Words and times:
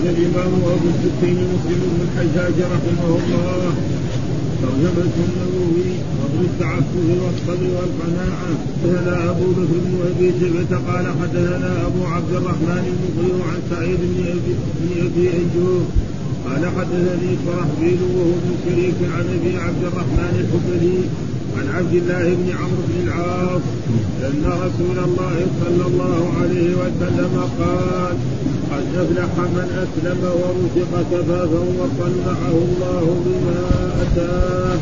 قال 0.00 0.08
الإمام 0.08 0.52
أبو 0.74 0.88
السكين 0.94 1.38
مسلم 1.52 1.80
بن 1.92 2.00
الحجاج 2.06 2.56
رحمه 2.74 3.08
الله. 3.20 3.72
ترجمة 4.62 5.14
النووي 5.26 5.90
فضل 6.18 6.40
التعفف 6.50 7.06
والصبر 7.22 7.66
والقناعة. 7.76 8.50
حدثنا 8.82 9.30
أبو 9.30 9.46
بكر 9.56 9.76
بن 9.84 9.94
أبي 10.10 10.28
شيبة 10.40 10.72
قال 10.88 11.06
حدثنا 11.20 11.86
أبو 11.86 12.04
عبد 12.14 12.32
الرحمن 12.32 12.84
بن 13.16 13.26
عن 13.48 13.58
سعيد 13.70 14.00
بن 14.12 14.20
أبي, 14.34 14.52
بن 14.80 14.90
أبي 15.06 15.24
أيوب. 15.38 15.84
قال 16.46 16.62
حدثني 16.76 17.30
شرحبيل 17.44 17.98
وهو 18.14 18.30
ابن 18.40 18.52
شريك 18.64 18.98
عن 19.14 19.24
أبي 19.36 19.52
عبد 19.66 19.82
الرحمن 19.90 20.32
الحبلي 20.42 20.98
عن 21.56 21.66
عبد 21.76 21.94
الله 21.94 22.24
بن 22.40 22.48
عمرو 22.60 22.82
بن 22.88 22.96
العاص 23.04 23.62
أن 24.28 24.42
رسول 24.64 24.98
الله 25.08 25.36
صلى 25.60 25.84
الله 25.90 26.32
عليه 26.40 26.70
وسلم 26.82 27.32
قال 27.60 28.16
قد 28.80 28.96
افلح 28.96 29.32
من 29.56 29.68
أسلم 29.84 30.20
ورزق 30.40 30.92
كفافا 31.12 31.62
وصنعه 31.78 32.54
الله 32.66 33.04
بما 33.24 33.60
أتاه. 34.02 34.78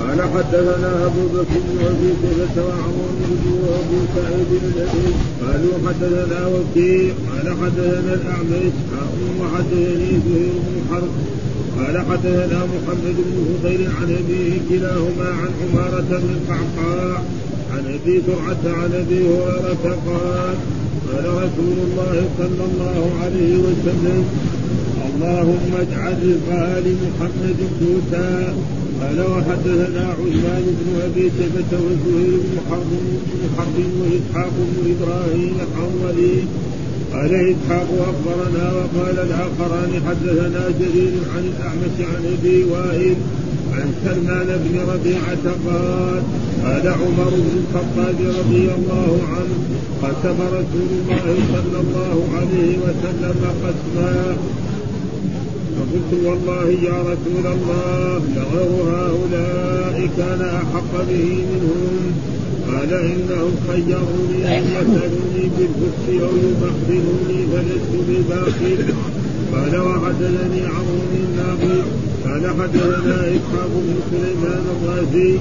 قال 0.00 0.22
حدثنا 0.22 1.06
أبو 1.06 1.24
بكر 1.34 1.60
بن 2.00 2.10
شيبه 2.20 2.62
وعمر 2.66 3.10
بن 3.20 3.46
وابو 3.64 3.98
سعيد 4.14 4.50
الذي 4.62 5.08
قالوا 5.42 5.74
حدثنا 5.86 6.40
وكيع. 6.46 7.12
قال 7.30 7.46
حدثنا 7.60 8.14
الأعمش. 8.14 8.74
وحدثني 9.40 10.10
زهير 10.26 10.54
بن 10.66 10.76
حرب. 10.90 11.12
قال 11.78 11.98
حدثنا 11.98 12.58
محمد 12.74 13.16
بن 13.28 13.36
فضيل 13.62 13.88
عن 14.00 14.16
أبيه 14.20 14.52
كلاهما 14.68 15.28
عن 15.40 15.50
عمارة 15.62 16.08
بن 16.10 16.30
القعقاع 16.36 17.22
عن 17.72 17.84
أبي 17.94 18.22
زرعة 18.26 18.74
عن 18.82 18.90
أبي 18.92 19.20
هريرة 19.28 19.98
قال 20.06 20.56
قال 21.08 21.24
رسول 21.44 21.78
الله 21.86 22.16
صلى 22.38 22.64
الله 22.70 23.10
عليه 23.22 23.52
وسلم 23.66 24.24
اللهم 25.08 25.70
اجعل 25.84 26.18
رزق 26.28 26.48
ال 26.78 26.86
محمد 27.04 27.58
قوتا 27.80 28.54
قال 29.00 29.18
وحدثنا 29.32 30.04
عثمان 30.18 30.64
بن 30.78 30.88
أبي 31.06 31.24
شيبة 31.38 31.72
وزهير 31.84 32.38
بن 32.46 32.56
حرب 32.70 32.90
بن 33.30 33.42
حرب 33.56 33.76
وإسحاق 34.00 34.54
بن 34.70 34.76
إبراهيم 34.94 35.54
الحنظلي 35.66 36.36
قال 37.12 37.32
إسحاق 37.52 37.88
أخبرنا 38.10 38.64
وقال 38.76 39.16
الآخران 39.28 39.90
حدثنا 40.06 40.62
جرير 40.80 41.12
عن 41.34 41.44
الأعمش 41.52 41.96
عن 42.10 42.22
أبي 42.38 42.64
وائل 42.64 43.16
عن 43.78 43.92
سلمان 44.04 44.46
بن 44.64 44.74
ربيعه 44.92 45.44
قال 45.66 46.22
قال 46.64 46.88
عمر 46.88 47.30
بن 47.30 47.50
الخطاب 47.58 48.16
رضي 48.40 48.66
الله 48.78 49.18
عنه 49.32 49.56
قسم 50.02 50.38
رسول 50.58 50.90
الله 50.98 51.36
صلى 51.54 51.78
الله 51.84 52.16
عليه 52.38 52.72
وسلم 52.84 53.40
قسما. 53.64 54.36
فقلت 55.76 56.12
والله 56.24 56.66
يا 56.82 56.98
رسول 57.12 57.46
الله 57.56 58.20
لغير 58.36 58.72
هؤلاء 58.94 60.08
كان 60.16 60.40
أحق 60.40 60.92
به 61.10 61.28
منهم. 61.50 62.12
قال 62.68 62.92
إنهم 62.92 63.52
خيروني 63.68 64.58
أن 64.58 64.62
يسألوني 64.76 65.44
بالفسق 65.58 66.06
أو 66.26 66.32
يبخلوني 66.46 67.38
فلست 67.52 67.92
بباخل. 68.08 68.94
قال 69.52 69.80
وحدثني 69.80 70.60
عمرو 70.66 71.02
بن 71.12 71.38
قال 72.28 72.46
حدثنا 72.60 73.20
إسحاق 73.36 73.70
بن 73.86 73.96
سليمان 74.10 74.64
الرازي 74.74 75.32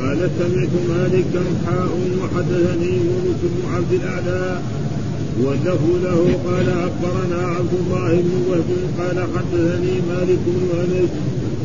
قال 0.00 0.30
سمعت 0.38 0.74
مالكا 0.88 1.44
حاء 1.66 1.92
وحدثني 2.20 2.92
يونس 3.08 3.40
بن 3.42 3.74
عبد 3.74 3.92
الأعلى 3.92 4.58
واللفظ 5.42 5.90
له 6.04 6.38
قال 6.46 6.68
أخبرنا 6.68 7.46
عبد 7.46 7.74
الله 7.80 8.12
بن 8.12 8.34
وهب 8.48 8.70
قال 8.98 9.18
حدثني 9.34 9.94
مالك 10.10 10.38
بن 10.46 10.68
أنس 10.80 11.10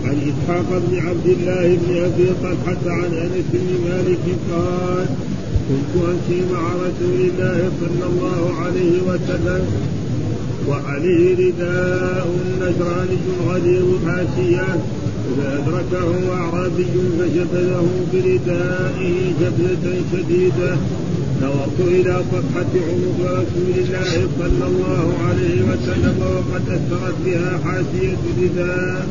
عن 0.05 0.17
إسحاق 0.31 0.81
بن 0.87 0.97
عبد 1.07 1.25
الله 1.25 1.77
بن 1.81 1.95
أبي 1.97 2.27
طلحة 2.43 2.93
عن 2.93 3.13
أنس 3.13 3.45
بن 3.53 3.89
مالك 3.89 4.25
قال 4.51 5.05
كنت 5.69 6.03
أمشي 6.03 6.41
مع 6.53 6.61
رسول 6.73 7.19
الله 7.29 7.71
صلى 7.81 8.05
الله 8.11 8.53
عليه 8.61 9.01
وسلم 9.07 9.61
وعليه 10.69 11.35
رداء 11.35 12.27
نجراني 12.61 13.17
غليظ 13.47 13.87
حاشية. 14.05 14.69
فأدركه 15.37 16.33
أعرابي 16.33 16.85
فجبله 17.19 17.87
بردائه 18.13 19.15
جبلة 19.41 19.85
شديدة. 20.11 20.77
نظرت 21.41 21.79
إلى 21.79 22.15
صفحة 22.31 22.73
عنق 22.89 23.19
رسول 23.21 23.73
الله 23.77 24.27
صلى 24.39 24.65
الله 24.71 25.13
عليه 25.27 25.57
وسلم 25.69 26.15
وقد 26.35 26.63
أثرت 26.69 27.15
بها 27.25 27.51
حاشية 27.63 28.17
الرداء. 28.31 29.07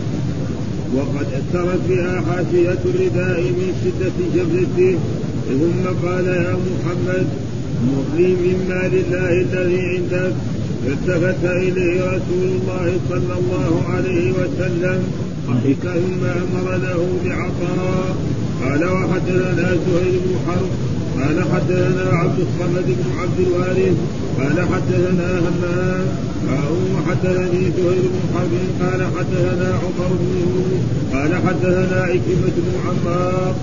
وقد 0.96 1.26
أثرت 1.40 1.80
بها 1.88 2.14
حاشية 2.20 2.82
الرداء 2.84 3.40
من 3.40 3.70
شدة 3.82 4.16
جبلته 4.34 4.98
ثم 5.48 6.06
قال 6.06 6.26
يا 6.26 6.56
محمد 6.66 7.26
مغني 7.88 8.28
من 8.28 8.56
مال 8.68 8.92
الله 9.02 9.32
الذي 9.40 9.80
عندك. 9.80 10.32
فالتفت 10.84 11.44
إليه 11.44 12.00
رسول 12.04 12.48
الله 12.56 12.86
صلى 13.10 13.34
الله 13.40 13.72
عليه 13.94 14.32
وسلم 14.32 14.98
ضحك 15.46 15.82
ثم 15.82 16.22
أمر 16.24 16.66
له 16.76 17.00
بعطاء. 17.24 18.16
قال 18.62 18.84
وحدثنا 18.84 19.68
سهيل 19.84 20.14
بن 20.24 20.34
حرب 20.46 20.70
قال 21.18 21.44
حدثنا 21.52 22.04
عبد 22.12 22.38
الصمد 22.46 22.86
بن 22.86 23.06
عبد 23.20 23.38
الوارث 23.46 23.96
قال 24.38 24.56
حدثنا 24.72 25.28
همام. 25.38 26.06
وحدثني 26.94 27.62
سهيل 27.76 28.04
بن 28.14 28.22
حرب 28.34 28.52
قال 28.82 29.00
حدثنا 29.16 29.68
عمر 29.82 30.10
بن 30.20 30.34
قال 31.12 31.32
حدثنا 31.46 32.02
عكرمة 32.02 32.56
بن 32.56 32.74
عمار. 32.86 33.54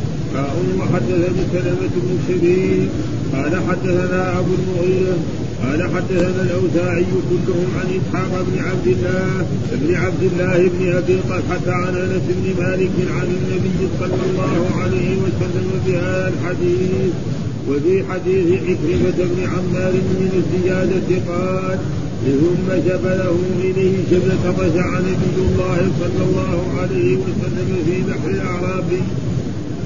وحدثني 0.79 1.43
سلمة 1.53 1.93
بن 1.95 2.17
شبيب 2.27 2.89
قال 3.33 3.53
حدثنا 3.69 4.39
أبو 4.39 4.51
المغيرة 4.59 5.17
قال 5.65 5.83
حدثنا 5.83 6.41
الأوزاعي 6.41 7.05
كلهم 7.29 7.67
عن 7.79 7.87
إسحاق 7.99 8.45
بن 8.47 8.63
عبد 8.63 8.87
الله 8.87 9.45
بن 9.71 9.95
عبد 9.95 10.23
الله 10.23 10.69
بن 10.69 10.95
أبي 10.97 11.17
طلحة 11.29 11.75
عن 11.81 11.95
أنس 11.95 12.21
بن 12.29 12.63
مالك 12.63 12.91
عن 13.17 13.27
النبي 13.37 13.79
صلى 13.99 14.21
الله 14.29 14.81
عليه 14.81 15.15
وسلم 15.17 15.67
بهذا 15.87 16.33
الحديث 16.33 17.11
وفي 17.69 18.03
حديث 18.11 18.47
عكرمة 18.61 19.17
بن 19.17 19.43
عمار 19.43 19.93
من 19.93 20.31
الزيادة 20.41 21.09
قال 21.31 21.79
ثم 22.25 22.67
جبله 22.87 23.37
إليه 23.59 23.97
جبلة 24.11 24.55
رجع 24.59 24.99
نبي 24.99 25.37
الله 25.37 25.91
صلى 25.99 26.23
الله 26.29 26.59
عليه 26.81 27.17
وسلم 27.17 27.77
في 27.85 28.11
بحر 28.11 28.29
الأعراب 28.29 28.85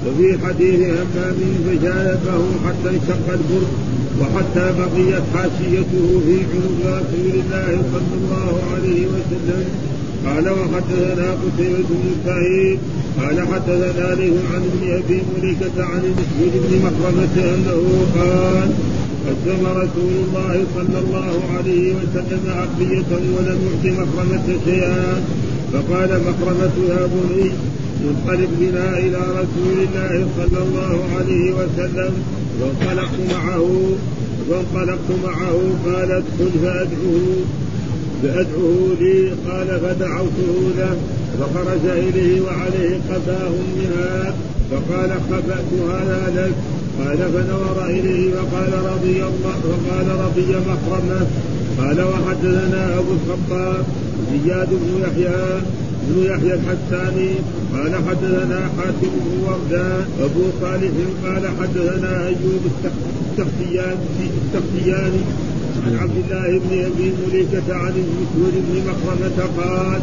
وفي 0.06 0.46
حديث 0.46 0.80
همام 0.80 1.36
فجالبه 1.66 2.42
حتى 2.66 2.90
انشق 2.90 3.32
البر 3.32 3.89
وحتى 4.20 4.66
بقيت 4.78 5.24
حاشيته 5.34 6.06
في 6.26 6.36
عنق 6.52 6.80
رسول 6.86 7.32
الله 7.40 7.82
صلى 7.92 8.14
الله 8.20 8.52
عليه 8.72 9.02
وسلم. 9.06 9.64
قال 10.26 10.48
وحدثنا 10.48 11.28
قتيبة 11.42 11.90
بن 11.90 12.10
سعيد 12.26 12.78
قال 13.20 13.36
حدثنا 13.48 14.14
له 14.20 14.34
عن 14.52 14.62
ابن 14.70 14.82
أبي 14.98 15.18
مليكة 15.36 15.76
عن 15.84 16.02
المسجد 16.04 16.52
بن 16.64 16.72
مخرمة 16.86 17.34
أنه 17.54 17.82
قال 18.16 18.68
قدم 19.26 19.62
رسول 19.66 20.12
الله 20.24 20.64
صلى 20.76 20.98
الله 21.04 21.34
عليه 21.56 21.94
وسلم 21.98 22.42
عقلية 22.48 23.10
ولم 23.36 23.58
يعط 23.66 23.84
مخرمة 23.98 24.46
شيئا. 24.64 25.22
فقال 25.72 26.10
مخرمة 26.28 26.76
يا 26.88 27.08
بني 27.12 27.50
انطلق 28.10 28.48
بنا 28.60 28.98
إلى 28.98 29.20
رسول 29.40 29.76
الله 29.86 30.26
صلى 30.36 30.62
الله 30.62 30.98
عليه 31.18 31.52
وسلم. 31.52 32.12
وانطلقت 32.60 33.18
معه 33.34 33.66
فانطلقت 34.50 35.10
معه 35.24 35.58
قال 35.86 36.10
ادخل 36.12 36.50
فأدعوه 36.62 37.44
فأدعوه 38.22 38.96
لي 39.00 39.30
قال 39.48 39.80
فدعوته 39.80 40.70
له 40.78 40.96
فخرج 41.40 41.86
إليه 41.86 42.40
وعليه 42.40 43.00
قفاه 43.10 43.50
منها 43.76 44.34
فقال 44.70 45.10
خبأت 45.30 45.90
هذا 45.90 46.32
لك 46.36 46.54
قال 47.04 47.18
فنظر 47.18 47.86
إليه 47.86 48.30
وقال 48.34 48.72
رضي 48.92 49.16
الله 49.16 49.60
وقال 49.64 50.06
رضي 50.26 50.56
مخرمه 50.68 51.26
قال 51.78 52.00
وحدثنا 52.00 52.98
أبو 52.98 53.12
الخطاب 53.12 53.84
زياد 54.32 54.68
بن 54.70 55.02
يحيى 55.02 55.60
بن 56.08 56.16
يحيى 56.24 56.54
الحساني 56.54 57.30
قال 57.74 57.92
حدثنا 58.08 58.60
حاتم 58.76 59.12
بن 59.24 59.34
وردان 59.46 60.04
أبو 60.20 60.42
صالح 60.60 60.92
قال 61.24 61.44
حدثنا 61.60 62.26
أيوب 62.26 62.62
السختياني 63.38 65.22
عن 65.86 65.92
عبد 66.02 66.16
الله 66.24 66.48
بن 66.58 66.72
أبي 66.84 67.12
مليكة 67.26 67.74
عن 67.74 67.92
المسور 68.04 68.52
بن 68.54 68.74
مخرمة 68.88 69.38
قال 69.58 70.00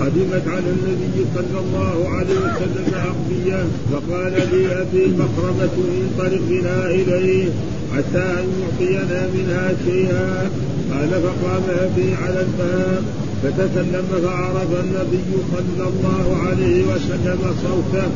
قدمت 0.00 0.48
على 0.48 0.68
النبي 0.76 1.18
صلى 1.34 1.58
الله 1.60 2.08
عليه 2.08 2.38
وسلم 2.38 2.94
أقضية 2.94 3.64
فقال 3.92 4.32
لي 4.52 4.62
أبي 4.82 5.04
مخرمة 5.18 5.76
انطلق 6.02 6.40
بنا 6.48 6.86
إليه 6.86 7.48
حتى 7.96 8.24
أن 8.40 8.46
يعطينا 8.60 9.20
منها 9.34 9.72
شيئا. 9.86 10.50
قال 10.92 11.10
فقام 11.10 11.62
أبي 11.68 12.14
على 12.14 12.40
الباب. 12.40 13.02
فتسلم 13.42 14.06
فعرف 14.22 14.70
النبي 14.84 15.32
صلى 15.52 15.88
الله 15.88 16.36
عليه 16.46 16.84
وسلم 16.84 17.40
صوته 17.62 18.08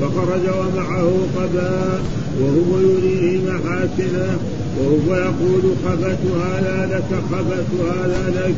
فخرج 0.00 0.44
ومعه 0.58 1.12
قباء 1.36 2.00
وهو 2.40 2.80
يريه 2.80 3.40
محاسنه 3.40 4.38
وهو 4.78 5.16
يقول 5.16 5.62
خبت 5.84 6.18
هذا 6.44 6.88
لك 6.92 7.10
خبت 7.32 7.66
هذا 7.80 8.32
لك. 8.36 8.54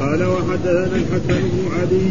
قال 0.00 0.22
وحدثنا 0.24 0.96
الحسن 0.96 1.40
بن 1.52 1.62
علي 1.78 2.08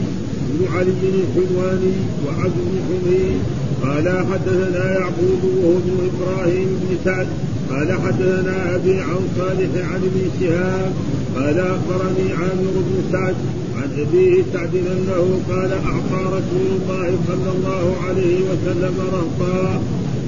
بن 0.49 0.75
علي 0.75 1.03
الحلواني 1.03 1.97
وعبد 2.25 2.53
بن 2.55 2.79
حميد. 2.87 3.39
قال 3.83 4.25
حدثنا 4.33 4.91
يعقوب 4.91 5.41
وهو 5.43 5.77
ابن 5.77 6.09
إبراهيم 6.09 6.67
بن 6.81 6.97
سعد. 7.05 7.27
قال 7.69 7.91
حدثنا 7.91 8.75
أبي 8.75 8.99
عن 8.99 9.21
صالح 9.37 9.71
عن 9.91 10.01
ابن 10.09 10.29
شهاب. 10.39 10.91
قال 11.37 11.59
أخبرني 11.59 12.33
عامر 12.33 12.73
بن 12.87 13.03
سعد 13.11 13.35
عن 13.77 13.89
أبيه 14.03 14.43
سعد 14.53 14.75
أنه 14.75 15.39
قال 15.49 15.71
أعطى 15.71 16.21
رسول 16.37 16.67
الله 16.77 17.17
صلى 17.27 17.51
الله 17.55 17.95
عليه 18.07 18.37
وسلم 18.49 18.95
رهطا 19.13 19.81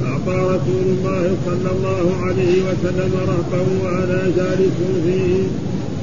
أعطى 0.06 0.38
رسول 0.56 0.86
الله 0.94 1.38
صلى 1.46 1.72
الله 1.76 2.16
عليه 2.26 2.56
وسلم 2.68 3.12
رهطا 3.28 3.62
وأنا 3.84 4.22
جالس 4.38 4.78
فيه. 5.06 5.44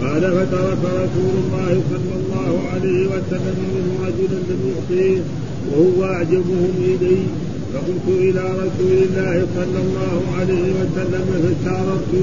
قال 0.03 0.23
فترك 0.23 0.83
رسول 0.85 1.35
الله 1.45 1.83
صلى 1.91 2.15
الله 2.21 2.53
عليه 2.73 3.07
وسلم 3.07 3.57
منه 3.75 4.07
رجلا 4.07 4.39
لم 4.51 4.61
يعطيه 4.73 5.21
وهو 5.73 6.13
أعجبهم 6.13 6.73
إلي. 6.85 7.19
فقلت 7.75 8.07
إلى 8.09 8.41
رسول 8.41 8.99
الله 9.09 9.47
صلى 9.57 9.81
الله 9.87 10.21
عليه 10.39 10.67
وسلم 10.79 11.25
فاستعرضت 11.43 12.15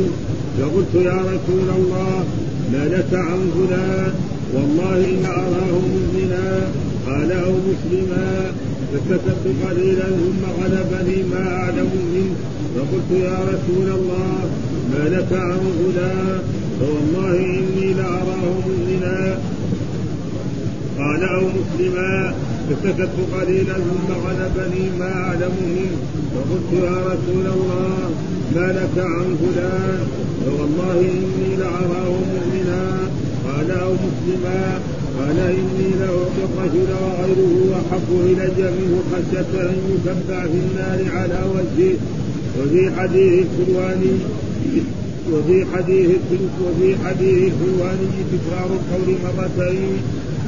فقلت 0.60 1.06
يا 1.06 1.18
رسول 1.22 1.68
الله 1.78 2.24
ما 2.72 2.86
لك 2.88 3.14
عن 3.14 3.52
فلان 3.56 4.14
والله 4.54 4.96
إن 4.96 5.26
أراه 5.26 5.80
مؤمنا 5.94 6.62
قال 7.08 7.32
أو 7.32 7.52
مسلما. 7.52 8.52
فكتبت 8.94 9.44
قليلا 9.70 10.04
ثم 10.04 10.64
غلبني 10.64 11.24
ما 11.24 11.54
أعلم 11.56 11.90
منه. 12.14 12.36
فقلت 12.76 13.24
يا 13.24 13.38
رسول 13.40 13.88
الله 14.00 14.50
ما 14.92 15.10
لك 15.10 15.32
عن 15.32 15.60
فلان 15.60 16.40
فوالله 16.80 17.40
إني 17.40 17.94
لأراه 17.94 18.54
مؤمنا. 18.68 19.38
قال 21.00 21.24
أو 21.24 21.42
مسلما. 21.42 22.34
فسكت 22.70 23.10
قليلا 23.34 23.74
ثم 23.74 24.14
غلبني 24.26 24.90
ما 25.00 25.12
أعلم 25.14 25.52
منه 25.76 25.98
فقلت 26.34 26.84
يا 26.84 26.98
رسول 26.98 27.46
الله 27.56 28.10
ما 28.56 28.68
لك 28.68 29.06
عن 29.06 29.38
فلان؟ 29.42 30.08
فوالله 30.46 31.00
إني 31.00 31.56
لأراه 31.60 32.10
مؤمنا. 32.10 32.84
قال 33.48 33.72
أو 33.72 33.94
مسلما. 33.94 34.80
قال 35.20 35.40
إني 35.40 35.90
لأعطي 36.00 36.44
الرجل 36.48 36.90
وغيره 37.04 37.82
أحب 37.82 38.10
إلي 38.26 38.72
منه 38.72 39.04
خشية 39.12 39.62
أن 39.62 39.78
يكبع 39.94 40.42
في 40.42 40.60
النار 40.66 41.18
على 41.18 41.40
وجهه. 41.56 41.96
وفي 42.60 42.92
حديث 43.00 43.46
الحلواني 43.60 44.16
وفي 45.34 45.66
حديث 45.74 46.10
وفي 46.66 46.96
حديث 47.06 47.52
الحلواني 47.54 48.08
تكرار 48.32 48.70
القول 48.78 49.16
مرتين. 49.38 49.98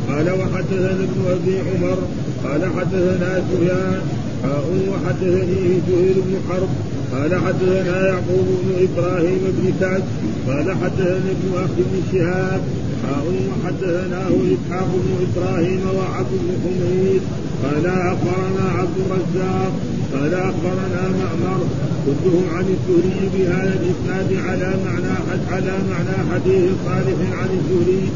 قال 0.09 0.29
وحدثنا 0.29 1.03
ابن 1.03 1.21
أبي 1.31 1.59
عمر 1.59 1.97
قال 2.43 2.61
حدثنا 2.79 3.43
سفيان 3.51 4.01
حاء 4.43 4.65
وحدثني 4.89 5.81
زهير 5.87 6.15
بن 6.15 6.35
حرب 6.49 6.69
قال 7.13 7.35
حدثنا 7.35 8.07
يعقوب 8.07 8.47
بن 8.63 8.87
إبراهيم 8.87 9.39
بن 9.57 9.73
سعد 9.79 10.03
قال 10.47 10.71
حدثنا 10.83 11.31
ابن 11.35 11.49
أخي 11.55 11.81
بن 11.91 12.01
شهاب 12.11 12.61
حاء 13.03 13.25
وحدثناه 13.49 14.29
إسحاق 14.53 14.89
بن 15.05 15.25
إبراهيم 15.27 15.81
وعبد 15.97 16.31
بن 16.31 16.51
حميد 16.63 17.21
قال 17.63 17.85
أخبرنا 17.85 18.65
عبد 18.79 18.97
الرزاق 19.05 19.73
قال 20.13 20.33
أخبرنا 20.33 21.01
معمر 21.19 21.59
كلهم 22.05 22.43
عن 22.55 22.65
الزهري 22.75 23.29
بهذا 23.33 23.79
الإسناد 23.79 24.45
على 24.47 24.73
معنى 24.85 25.15
على 25.51 25.73
معنى 25.89 26.31
حديث 26.33 26.71
صالح 26.85 27.39
عن 27.39 27.49
الزهري 27.59 28.09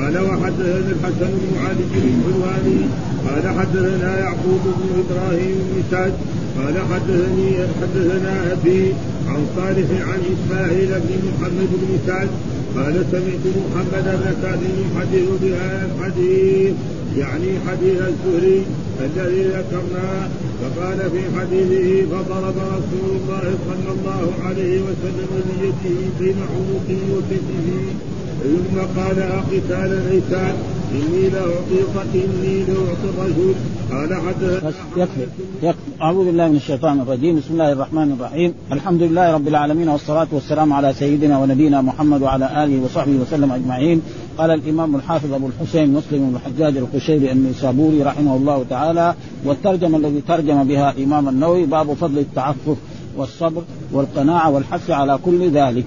قال 0.00 0.18
وحدثنا 0.18 0.90
الحسن 0.96 1.30
بن 1.42 1.58
علي 1.64 1.84
بن 1.92 2.04
الحلواني 2.08 2.80
قال 3.26 3.58
حدثنا 3.58 4.18
يعقوب 4.18 4.60
بن 4.64 4.88
إبراهيم 5.02 5.56
بن 5.70 5.82
سعد 5.90 6.12
قال 6.58 6.74
حدثني 6.92 7.50
حدثنا 7.80 8.52
أبي 8.52 8.94
عن 9.28 9.46
صالح 9.56 9.88
عن 10.10 10.20
إسماعيل 10.34 10.88
بن 10.88 11.18
محمد 11.28 11.70
بن 11.82 11.98
سعد 12.06 12.28
قال 12.76 13.04
سمعت 13.12 13.44
محمد 13.56 14.04
بن 14.04 14.34
سعد 14.42 14.60
يحدث 14.62 15.28
بهذا 15.42 15.88
الحديث 15.90 16.74
يعني 17.16 17.50
حديث 17.68 17.98
الزهري 18.00 18.62
الذي 19.00 19.42
ذكرناه 19.42 20.28
فقال 20.60 20.98
في 21.10 21.22
حديثه 21.38 22.06
فضرب 22.10 22.54
رسول 22.56 23.10
الله 23.16 23.54
صلى 23.68 23.90
الله 23.96 24.32
عليه 24.46 24.80
وسلم 24.80 25.30
بيده 25.48 25.96
بين 26.20 26.36
عنقه 26.50 27.00
وكتفه 27.12 28.09
ثم 28.42 29.00
قال 29.00 29.18
أقتال 29.18 29.90
ليسان 30.10 30.54
إني 30.92 31.28
لأعطيك 31.28 31.94
إني 32.14 32.64
لأعطي 32.64 33.08
الرجل. 33.14 33.54
قال 33.90 34.14
حدثنا 34.14 34.72
يكفي 34.96 35.26
يكفي. 35.62 35.78
أعوذ 36.02 36.26
بالله 36.26 36.48
من 36.48 36.56
الشيطان 36.56 37.00
الرجيم. 37.00 37.36
بسم 37.36 37.52
الله 37.52 37.72
الرحمن 37.72 38.12
الرحيم. 38.12 38.54
الحمد 38.72 39.02
لله 39.02 39.32
رب 39.32 39.48
العالمين 39.48 39.88
والصلاة 39.88 40.26
والسلام 40.32 40.72
على 40.72 40.92
سيدنا 40.92 41.38
ونبينا 41.38 41.82
محمد 41.82 42.22
وعلى 42.22 42.64
آله 42.64 42.84
وصحبه 42.84 43.12
وسلم 43.12 43.52
أجمعين. 43.52 44.02
قال 44.38 44.50
الإمام 44.50 44.96
الحافظ 44.96 45.32
أبو 45.34 45.46
الحسين 45.46 45.92
مسلم 45.92 46.30
بن 46.30 46.36
الحجاج 46.36 46.76
القشيري 46.76 47.32
النيسابوري 47.32 48.02
رحمه 48.02 48.36
الله 48.36 48.64
تعالى 48.70 49.14
والترجمة 49.44 49.98
الذي 49.98 50.20
ترجم 50.28 50.64
بها 50.64 50.94
إمام 51.04 51.28
النووي 51.28 51.66
باب 51.66 51.94
فضل 51.94 52.18
التعفف 52.18 52.76
والصبر 53.16 53.62
والقناعة 53.92 54.50
والحث 54.50 54.90
على 54.90 55.18
كل 55.24 55.50
ذلك. 55.50 55.84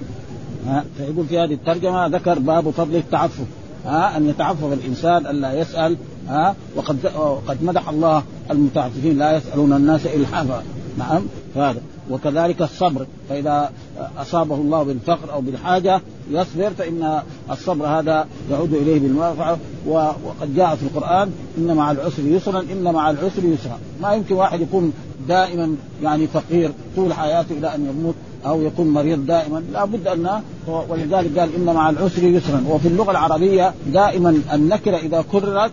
ها 0.66 0.84
فيقول 0.96 1.26
في 1.26 1.38
هذه 1.38 1.54
الترجمة 1.54 2.06
ذكر 2.06 2.38
باب 2.38 2.70
فضل 2.70 2.96
التعفف. 2.96 3.46
ها 3.86 4.16
أن 4.16 4.28
يتعفف 4.28 4.72
الإنسان 4.72 5.26
الا 5.26 5.52
يسأل 5.52 5.96
ها 6.28 6.54
وقد 6.76 6.96
وقد 7.16 7.64
مدح 7.64 7.88
الله 7.88 8.22
المتعففين 8.50 9.18
لا 9.18 9.36
يسألون 9.36 9.72
الناس 9.72 10.06
إلحافا. 10.06 10.62
نعم 10.98 11.22
هذا. 11.56 11.80
وكذلك 12.10 12.62
الصبر 12.62 13.06
فإذا 13.28 13.70
أصابه 14.18 14.54
الله 14.54 14.82
بالفقر 14.82 15.32
أو 15.32 15.40
بالحاجة 15.40 16.00
يصبر 16.30 16.70
فإن 16.70 17.22
الصبر 17.50 17.86
هذا 17.86 18.26
يعود 18.50 18.74
إليه 18.74 19.00
بالمنفعه 19.00 19.58
وقد 19.86 20.54
جاء 20.56 20.74
في 20.74 20.82
القرآن 20.82 21.32
إن 21.58 21.76
مع 21.76 21.90
العسر 21.90 22.22
يسرا 22.22 22.60
إن 22.72 22.82
مع 22.82 23.10
العسر 23.10 23.44
يسرا. 23.44 23.78
ما 24.02 24.14
يمكن 24.14 24.34
واحد 24.34 24.60
يكون 24.60 24.92
دائما 25.28 25.76
يعني 26.02 26.26
فقير 26.26 26.72
طول 26.96 27.12
حياته 27.12 27.58
إلى 27.58 27.74
أن 27.74 27.86
يموت. 27.86 28.14
أو 28.46 28.62
يكون 28.62 28.88
مريض 28.88 29.26
دائما 29.26 29.62
لابد 29.72 30.06
أن 30.06 30.42
ولذلك 30.88 31.38
قال 31.38 31.54
إن 31.54 31.64
مع 31.64 31.90
العسر 31.90 32.24
يسرا. 32.24 32.64
وفي 32.68 32.88
اللغة 32.88 33.10
العربية 33.10 33.74
دائما 33.86 34.42
النكرة 34.52 34.96
إذا 34.96 35.24
كررت 35.32 35.70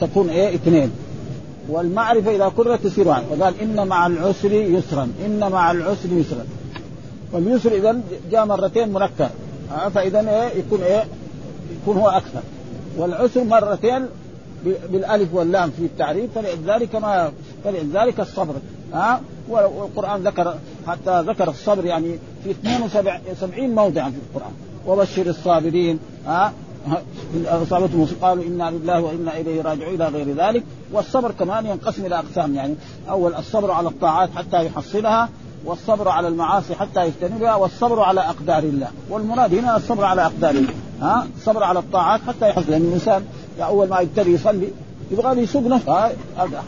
تكون 0.00 0.28
إيه؟ 0.28 0.54
اثنين. 0.54 0.90
والمعرفة 1.68 2.36
إذا 2.36 2.52
كررت 2.56 2.86
تصير 2.86 3.08
واحد. 3.08 3.22
وقال 3.30 3.54
إن 3.62 3.88
مع 3.88 4.06
العسر 4.06 4.52
يسرا. 4.52 5.12
إن 5.26 5.50
مع 5.52 5.70
العسر 5.70 6.12
يسرا. 6.12 6.44
واليسر 7.32 7.72
اذا 7.72 8.00
جاء 8.30 8.46
مرتين 8.46 8.88
منكر. 8.88 9.28
فاذا 9.94 10.20
إيه؟ 10.20 10.58
يكون 10.58 10.82
إيه؟ 10.82 11.04
يكون 11.82 11.96
هو 11.96 12.08
أكثر. 12.08 12.40
والعسر 12.96 13.44
مرتين 13.44 14.06
بالألف 14.64 15.34
واللام 15.34 15.70
في 15.70 15.82
التعريف 15.84 16.30
فلذلك 16.34 16.96
ما 16.96 17.32
فلذلك 17.64 18.20
الصبر. 18.20 18.54
ها؟ 18.94 19.20
والقرآن 19.50 20.22
ذكر 20.22 20.54
حتى 20.86 21.22
ذكر 21.22 21.48
الصبر 21.48 21.84
يعني 21.84 22.18
في 22.44 22.50
72 22.50 23.74
موضعا 23.74 24.10
في 24.10 24.16
القرآن. 24.16 24.52
وبشر 24.86 25.26
الصابرين 25.26 25.98
ها 26.26 26.52
أصابتهم 27.46 28.08
قالوا 28.22 28.44
إنا 28.44 28.70
لله 28.70 29.00
وإنا 29.00 29.36
إليه 29.36 29.62
راجعون 29.62 29.94
إلى 29.94 30.04
غير 30.08 30.36
ذلك. 30.36 30.62
والصبر 30.92 31.30
كمان 31.30 31.66
ينقسم 31.66 32.06
إلى 32.06 32.18
أقسام 32.18 32.54
يعني 32.54 32.74
أول 33.10 33.34
الصبر 33.34 33.70
على 33.70 33.88
الطاعات 33.88 34.30
حتى 34.36 34.66
يحصلها 34.66 35.28
والصبر 35.64 36.08
على 36.08 36.28
المعاصي 36.28 36.74
حتى 36.74 37.06
يجتنبها 37.06 37.54
والصبر 37.54 38.00
على 38.00 38.20
أقدار 38.20 38.62
الله. 38.62 38.88
والمراد 39.10 39.54
هنا 39.54 39.76
الصبر 39.76 40.04
على 40.04 40.26
أقدار 40.26 40.50
الله 40.50 40.74
ها 41.00 41.26
الصبر 41.36 41.64
على 41.64 41.78
الطاعات 41.78 42.20
حتى 42.28 42.48
يحصل. 42.48 42.72
يعني 42.72 42.84
الإنسان 42.84 43.24
أول 43.60 43.88
ما 43.88 44.00
يبتدي 44.00 44.32
يصلي 44.32 44.68
يبغى 45.10 45.42
يسوق 45.42 45.62
نفسه. 45.62 46.10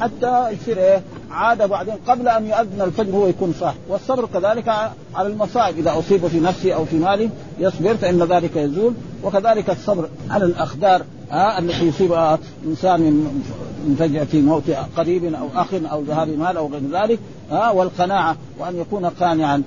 حتى 0.01 0.51
يصير 0.51 0.79
إيه؟ 0.79 1.03
عاد 1.31 1.69
بعدين 1.69 1.95
قبل 2.09 2.29
أن 2.29 2.47
يؤذن 2.47 2.81
الفجر 2.81 3.15
هو 3.15 3.27
يكون 3.27 3.55
صاح 3.61 3.75
والصبر 3.89 4.27
كذلك 4.35 4.69
على 5.15 5.29
المصائب. 5.29 5.79
إذا 5.79 5.99
أصيب 5.99 6.27
في 6.27 6.41
نفسه 6.41 6.73
أو 6.73 6.85
في 6.85 6.97
ماله 6.97 7.31
يصبر 7.59 7.97
فإن 7.97 8.23
ذلك 8.23 8.57
يزول. 8.57 8.95
وكذلك 9.25 9.71
الصبر 9.71 10.09
على 10.31 10.45
الأخدار 10.45 11.03
ها 11.31 11.59
التي 11.59 11.87
يصيب 11.87 12.13
إنسان 12.67 13.01
من 13.01 13.97
فجأة 13.99 14.41
موت 14.41 14.63
قريب 14.97 15.35
أو 15.35 15.49
أخ 15.55 15.75
أو 15.93 16.03
ذهاب 16.03 16.29
مال 16.29 16.57
أو 16.57 16.69
غير 16.69 16.83
ذلك 16.93 17.19
ها 17.51 17.71
والقناعة 17.71 18.37
وأن 18.59 18.77
يكون 18.81 19.07
قانعا 19.07 19.63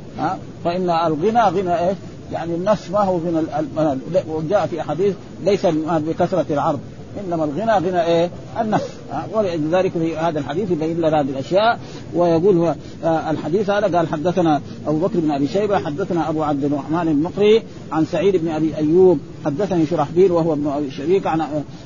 فإن 0.64 0.90
الغنى 0.90 1.42
غنى 1.42 1.80
إيه؟ 1.80 1.96
يعني 2.32 2.56
النفس 2.56 2.92
ما 2.92 3.00
هو 3.00 3.18
المال 3.60 4.00
وجاء 4.28 4.68
في 4.68 4.82
أحاديث 4.82 5.16
ليس 5.44 5.66
بكثرة 5.66 6.46
العرض. 6.50 6.80
إنما 7.24 7.44
الغنى 7.44 7.88
غنى 7.88 8.04
إيه؟ 8.04 8.30
النفس. 8.62 8.90
ولذلك 9.34 9.92
في 9.92 10.18
هذا 10.18 10.40
الحديث 10.40 10.72
يبين 10.72 10.98
لنا 10.98 11.22
هذه 11.22 11.30
الأشياء 11.30 11.80
ويقول 12.16 12.58
هو 12.58 12.76
آه، 13.04 13.32
الحديث 13.32 13.70
هذا 13.70 13.98
قال 13.98 14.08
حدثنا 14.08 14.62
أبو 14.88 14.98
بكر 14.98 15.20
بن 15.20 15.32
أبي 15.32 15.48
شيبة 15.48 15.80
حدثنا 15.80 16.30
أبو 16.30 16.44
عبد 16.44 16.64
الرحمن 16.64 17.08
المقري 17.08 17.64
عن 17.92 18.06
سعيد 18.06 18.36
بن 18.36 18.48
أبي 18.48 18.78
أيوب 18.78 19.20
حدثني 19.46 19.86
شرحبيل 19.86 20.32
وهو 20.32 20.54
ابن 20.54 20.68
أبي 20.68 20.92
شريك 20.92 21.28
عن 21.28 21.42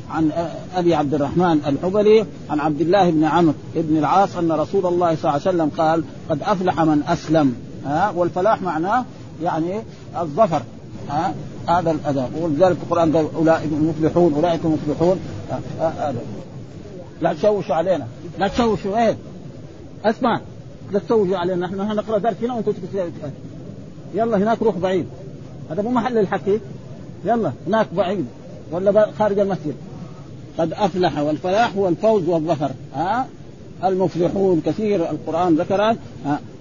عن 0.09 0.31
أبي 0.75 0.95
عبد 0.95 1.13
الرحمن 1.13 1.59
الحبلي 1.67 2.25
عن 2.49 2.59
عبد 2.59 2.81
الله 2.81 3.09
بن 3.09 3.23
عمرو 3.23 3.53
بن 3.75 3.97
العاص 3.97 4.37
أن 4.37 4.51
رسول 4.51 4.85
الله 4.85 5.15
صلى 5.15 5.19
الله 5.19 5.31
عليه 5.31 5.41
وسلم 5.41 5.71
قال 5.77 6.03
قد 6.29 6.41
أفلح 6.41 6.81
من 6.81 7.03
أسلم. 7.07 7.53
ها؟ 7.85 8.13
والفلاح 8.15 8.61
معناه 8.61 9.05
يعني 9.43 9.81
الظفر. 10.21 10.61
ها؟ 11.09 11.33
هذا 11.69 11.91
الأداء. 11.91 12.31
ولذلك 12.41 12.77
القرآن 12.83 13.15
قال 13.15 13.27
أولئك 13.35 13.69
المفلحون 13.71 14.33
أولئك 14.33 14.59
المفلحون 14.65 15.19
هذا 15.79 16.15
لا 17.21 17.33
تشوشوا 17.33 17.75
علينا. 17.75 18.07
لا 18.39 18.47
تشوشوا 18.47 18.97
إيه؟ 18.97 19.17
اسمع. 20.05 20.41
لا 20.91 20.99
تشوشوا 20.99 21.37
علينا. 21.37 21.67
نحن 21.67 21.75
نقرأ 21.75 22.17
درس 22.17 22.35
هنا 22.43 22.53
وأنتم 22.53 22.73
يلا 24.13 24.37
هناك 24.37 24.61
روح 24.61 24.77
بعيد. 24.77 25.05
هذا 25.71 25.81
مو 25.81 25.89
محل 25.89 26.17
الحكي. 26.17 26.59
يلا 27.25 27.51
هناك 27.67 27.87
بعيد. 27.93 28.25
ولا 28.71 29.11
خارج 29.19 29.39
المسجد. 29.39 29.75
قد 30.57 30.73
أفلح 30.73 31.19
والفلاح 31.19 31.75
هو 31.77 31.87
الفوز 31.87 32.29
والظفر. 32.29 32.71
ها 32.95 33.27
المفلحون 33.83 34.61
كثير 34.65 35.09
القرآن 35.11 35.55
ذكر 35.55 35.95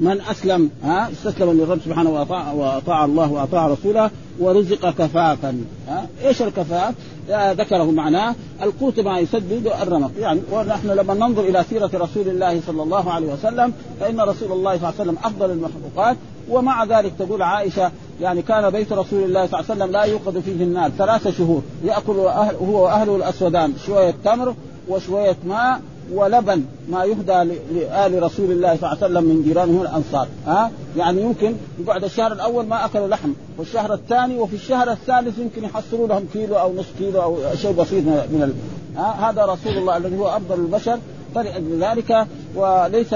من 0.01 0.21
أسلم 0.21 0.71
ها 0.83 1.11
استسلم 1.13 1.51
للرب 1.51 1.79
سبحانه 1.85 2.11
واطاع 2.11 2.53
وأطاع 2.53 3.05
الله 3.05 3.33
وأطاع 3.33 3.67
رسوله 3.67 4.11
ورزق 4.39 4.91
كفافا 4.91 5.65
ها 5.89 6.07
إيش 6.25 6.43
الكفاف؟ 6.43 6.95
ذكره 7.31 7.91
معناه 7.91 8.35
القوت 8.63 9.01
ما 9.01 9.19
يسدد 9.19 9.71
الرمق 9.83 10.11
يعني 10.19 10.41
ونحن 10.53 10.91
لما 10.91 11.15
ننظر 11.15 11.43
إلى 11.43 11.65
سيرة 11.71 11.91
رسول 11.95 12.29
الله 12.29 12.61
صلى 12.67 12.83
الله 12.83 13.11
عليه 13.13 13.33
وسلم 13.33 13.73
فإن 14.01 14.21
رسول 14.21 14.53
الله 14.53 14.79
صلى 14.79 14.89
الله 14.89 15.01
عليه 15.01 15.01
وسلم 15.01 15.17
أفضل 15.25 15.51
المخلوقات 15.51 16.17
ومع 16.51 16.85
ذلك 16.85 17.13
تقول 17.19 17.43
عائشة 17.43 17.91
يعني 18.21 18.43
كان 18.43 18.71
بيت 18.71 18.93
رسول 18.93 19.23
الله 19.23 19.47
صلى 19.47 19.61
الله 19.61 19.71
عليه 19.71 19.83
وسلم 19.83 19.93
لا 19.93 20.03
يوقد 20.03 20.39
فيه 20.39 20.65
النار 20.65 20.91
ثلاثة 20.91 21.31
شهور 21.31 21.63
يأكل 21.85 22.13
هو 22.13 22.85
وأهله 22.85 23.17
الأسودان 23.17 23.73
شوية 23.87 24.15
تمر 24.25 24.55
وشوية 24.89 25.37
ماء 25.47 25.81
ولبن 26.15 26.65
ما 26.89 27.05
يهدى 27.05 27.59
لآل 27.75 28.23
رسول 28.23 28.51
الله 28.51 28.77
صلى 28.77 28.93
الله 28.93 28.97
عليه 29.03 29.07
وسلم 29.07 29.25
من 29.25 29.43
جيرانه 29.43 29.83
الأنصار 29.83 30.29
ها؟ 30.47 30.71
يعني 30.97 31.23
يمكن 31.23 31.55
يقعد 31.81 32.05
الشهر 32.05 32.33
الأول 32.33 32.67
ما 32.67 32.85
أكلوا 32.85 33.09
لحم 33.09 33.33
والشهر 33.59 33.95
الثاني 33.95 34.39
وفي 34.39 34.57
الشهر 34.57 34.93
الثالث 34.93 35.39
يمكن 35.39 35.65
يحصلوا 35.65 36.09
لهم 36.09 36.27
كيلو 36.33 36.57
أو 36.57 36.75
نصف 36.75 36.99
كيلو 36.99 37.23
أو 37.23 37.39
شيء 37.55 37.73
بسيط 37.73 38.05
من 38.05 38.43
ال... 38.43 38.53
ها؟ 39.01 39.31
هذا 39.31 39.45
رسول 39.45 39.79
الله 39.79 39.97
الذي 39.97 40.19
هو 40.19 40.29
أفضل 40.29 40.61
البشر 40.61 40.99
فلأجل 41.35 41.85
ذلك 41.85 42.27
وليس 42.55 43.15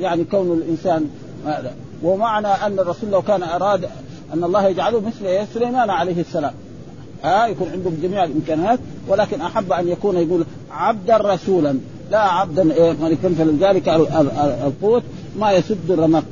يعني 0.00 0.24
كون 0.24 0.52
الإنسان 0.52 1.10
هذا. 1.46 1.72
ومعنى 2.02 2.48
أن 2.48 2.78
الرسول 2.78 3.10
لو 3.10 3.22
كان 3.22 3.42
أراد 3.42 3.88
أن 4.34 4.44
الله 4.44 4.66
يجعله 4.66 5.00
مثل 5.00 5.46
سليمان 5.54 5.90
عليه 5.90 6.20
السلام 6.20 6.54
ها؟ 7.24 7.46
يكون 7.46 7.68
عنده 7.68 7.90
جميع 8.02 8.24
الإمكانات 8.24 8.78
ولكن 9.08 9.40
أحب 9.40 9.72
أن 9.72 9.88
يكون 9.88 10.16
يقول 10.16 10.44
عبدا 10.70 11.16
رسولا. 11.16 11.78
لا 12.10 12.18
عبدا 12.18 12.72
إيه 12.72 12.92
ملكا 12.92 13.28
فلذلك 13.28 13.88
القوت 14.66 15.02
ما 15.38 15.52
يسد 15.52 15.90
الرمق 15.90 16.24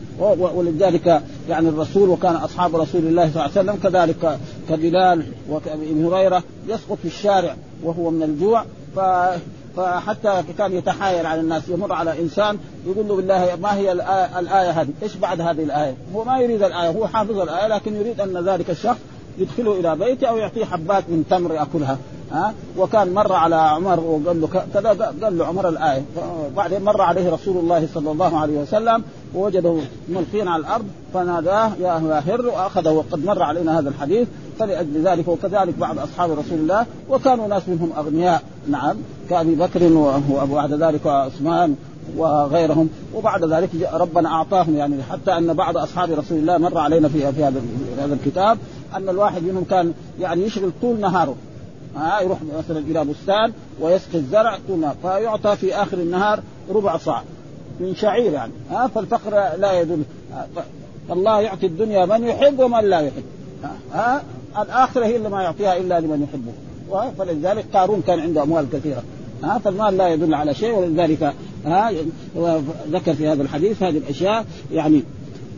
ولذلك 0.54 1.22
يعني 1.48 1.68
الرسول 1.68 2.08
وكان 2.08 2.34
أصحاب 2.34 2.76
رسول 2.76 3.06
الله 3.06 3.30
صلى 3.30 3.30
الله 3.30 3.42
عليه 3.42 3.52
وسلم 3.52 3.76
كذلك 3.82 4.38
كبلال 4.68 5.22
وابن 5.48 6.04
هريرة 6.04 6.42
يسقط 6.68 6.98
في 7.02 7.08
الشارع 7.08 7.56
وهو 7.82 8.10
من 8.10 8.22
الجوع 8.22 8.64
ف 8.96 9.00
فحتى 9.76 10.42
كان 10.58 10.72
يتحايل 10.72 11.26
على 11.26 11.40
الناس 11.40 11.68
يمر 11.68 11.92
على 11.92 12.20
إنسان 12.20 12.58
يقول 12.86 13.08
له 13.08 13.16
بالله 13.16 13.58
ما 13.62 13.74
هي 13.74 13.92
الآية, 13.92 14.38
الآية 14.38 14.70
هذه؟ 14.70 14.88
إيش 15.02 15.16
بعد 15.16 15.40
هذه 15.40 15.62
الآية؟ 15.62 15.94
هو 16.14 16.24
ما 16.24 16.38
يريد 16.38 16.62
الآية 16.62 16.88
هو 16.88 17.06
حافظ 17.06 17.38
الآية 17.38 17.68
لكن 17.68 17.94
يريد 17.96 18.20
أن 18.20 18.48
ذلك 18.48 18.70
الشخص 18.70 18.98
يدخله 19.38 19.80
إلى 19.80 19.96
بيته 19.96 20.26
أو 20.26 20.36
يعطيه 20.36 20.64
حبات 20.64 21.04
من 21.08 21.24
تمر 21.30 21.54
يأكلها 21.54 21.98
ها؟ 22.36 22.54
وكان 22.78 23.14
مر 23.14 23.32
على 23.32 23.56
عمر 23.56 24.00
وقال 24.00 24.40
له 24.40 24.48
كذا 24.74 25.12
قال 25.22 25.38
له 25.38 25.46
عمر 25.46 25.68
الآية. 25.68 26.02
بعدين 26.56 26.82
مر 26.84 27.02
عليه 27.02 27.30
رسول 27.30 27.56
الله 27.56 27.88
صلى 27.94 28.10
الله 28.10 28.38
عليه 28.38 28.58
وسلم 28.58 29.02
ووجده 29.34 29.76
ملقيا 30.08 30.50
على 30.50 30.60
الأرض 30.60 30.84
فناداه 31.14 31.70
يا 31.80 32.22
هر 32.26 32.46
وأخذه 32.46 32.90
وقد 32.90 33.24
مر 33.24 33.42
علينا 33.42 33.78
هذا 33.78 33.88
الحديث. 33.88 34.28
فلأجل 34.58 35.02
ذلك 35.04 35.28
وكذلك 35.28 35.74
بعض 35.78 35.98
أصحاب 35.98 36.30
رسول 36.30 36.58
الله 36.58 36.86
وكانوا 37.08 37.48
ناس 37.48 37.68
منهم 37.68 37.90
أغنياء. 37.98 38.42
نعم 38.68 38.96
كأبي 39.30 39.54
بكر 39.54 39.92
وبعد 40.30 40.72
ذلك 40.72 41.06
عثمان 41.06 41.76
وغيرهم. 42.16 42.88
وبعد 43.14 43.44
ذلك 43.44 43.70
ربنا 43.92 44.28
أعطاهم. 44.28 44.76
يعني 44.76 45.02
حتى 45.02 45.36
أن 45.38 45.54
بعض 45.54 45.76
أصحاب 45.76 46.10
رسول 46.10 46.38
الله 46.38 46.58
مر 46.58 46.78
علينا 46.78 47.08
في 47.08 47.26
هذا 47.26 47.62
الكتاب 48.12 48.58
أن 48.96 49.08
الواحد 49.08 49.42
منهم 49.42 49.64
كان 49.64 49.92
يعني 50.20 50.42
يشغل 50.42 50.70
طول 50.82 51.00
نهاره. 51.00 51.34
ها 51.96 52.20
يروح 52.20 52.38
مثلا 52.58 52.78
إلى 52.78 53.04
بستان 53.04 53.52
ويسقي 53.80 54.18
الزرع 54.18 54.58
طول 54.68 54.86
فيعطى 55.02 55.56
في 55.56 55.74
آخر 55.74 55.96
النهار 55.96 56.40
ربع 56.70 56.96
صاع 56.96 57.22
من 57.80 57.94
شعير 57.94 58.32
يعني. 58.32 58.52
ها 58.70 58.86
فالفقر 58.86 59.30
لا 59.58 59.80
يدل 59.80 60.02
الله 61.10 61.40
يعطي 61.40 61.66
الدنيا 61.66 62.06
من 62.06 62.24
يحب 62.24 62.58
ومن 62.58 62.84
لا 62.84 63.00
يحب. 63.00 63.24
ها 63.92 64.22
الآخرة 64.62 65.06
هي 65.06 65.16
اللي 65.16 65.28
ما 65.28 65.42
يعطيها 65.42 65.76
إلا 65.76 66.00
لمن 66.00 66.22
يحبه. 66.22 66.52
فلذلك 67.18 67.64
قارون 67.74 68.02
كان 68.06 68.20
عنده 68.20 68.42
أموال 68.42 68.66
كثيرة. 68.72 69.02
ها 69.42 69.58
فالمال 69.58 69.96
لا 69.96 70.08
يدل 70.08 70.34
على 70.34 70.54
شيء 70.54 70.74
ولذلك 70.74 71.32
ها 71.66 71.90
ذكر 72.88 73.14
في 73.14 73.28
هذا 73.28 73.42
الحديث 73.42 73.82
هذه 73.82 73.98
الأشياء 73.98 74.44
يعني 74.72 75.02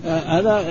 هذا 0.04 0.64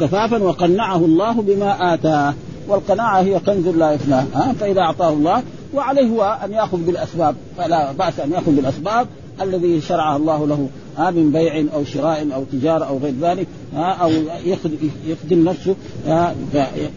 كفافا 0.00 0.42
وقنعه 0.42 0.96
الله 0.96 1.32
بما 1.32 1.94
آتاه. 1.94 2.34
والقناعة 2.68 3.20
هي 3.20 3.38
كنز 3.38 3.68
لا 3.68 3.92
يفنى 3.92 4.14
ها؟ 4.14 4.54
فإذا 4.60 4.80
أعطاه 4.80 5.08
الله 5.08 5.42
وعليه 5.74 6.08
هو 6.08 6.38
أن 6.44 6.52
يأخذ 6.52 6.78
بالأسباب 6.78 7.34
فلا 7.58 7.92
بأس 7.92 8.20
أن 8.20 8.32
يأخذ 8.32 8.52
بالأسباب 8.52 9.06
الذي 9.40 9.80
شرعها 9.80 10.16
الله 10.16 10.46
له 10.46 10.68
ها؟ 10.98 11.10
من 11.10 11.32
بيع 11.32 11.64
أو 11.74 11.84
شراء 11.84 12.28
أو 12.34 12.44
تجارة 12.52 12.84
أو 12.84 12.98
غير 12.98 13.14
ذلك 13.20 13.46
ها؟ 13.74 13.92
أو 13.92 14.10
يخدم 15.06 15.44
نفسه 15.44 15.74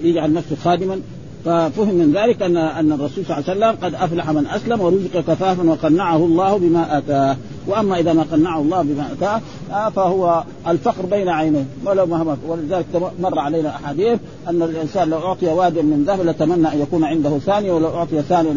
يجعل 0.03 0.33
نفسه 0.33 0.55
خادما 0.63 1.01
ففهم 1.45 1.95
من 1.95 2.13
ذلك 2.15 2.41
أن 2.41 2.57
أن 2.57 2.91
الرسول 2.91 3.25
صلى 3.25 3.38
الله 3.38 3.50
عليه 3.50 3.75
وسلم 3.75 3.86
قد 3.86 3.93
أفلح 3.93 4.29
من 4.29 4.48
أسلم 4.48 4.81
ورزق 4.81 5.19
كفافا 5.27 5.69
وقنعه 5.69 6.17
الله 6.17 6.57
بما 6.57 6.98
أتاه. 6.98 7.38
وأما 7.67 8.00
إذا 8.00 8.13
ما 8.13 8.25
قنعه 8.31 8.62
الله 8.62 8.81
بما 8.81 9.10
أتاه 9.12 9.41
آه، 9.71 9.89
فهو 9.89 10.43
الفقر 10.67 11.05
بين 11.05 11.29
عينيه. 11.29 11.65
ولو 11.86 12.05
مهما 12.05 12.38
ولذلك 12.48 12.86
مر 13.19 13.39
علينا 13.39 13.69
أحاديث 13.69 14.19
أن 14.50 14.62
الإنسان 14.62 15.10
لو 15.10 15.17
أعطي 15.17 15.45
واد 15.45 15.77
من 15.77 16.03
ذهب 16.07 16.25
لتمنى 16.25 16.67
أن 16.74 16.81
يكون 16.81 17.03
عنده 17.03 17.38
ثاني 17.38 17.71
ولو 17.71 17.88
أعطي 17.88 18.21
ثاني 18.21 18.50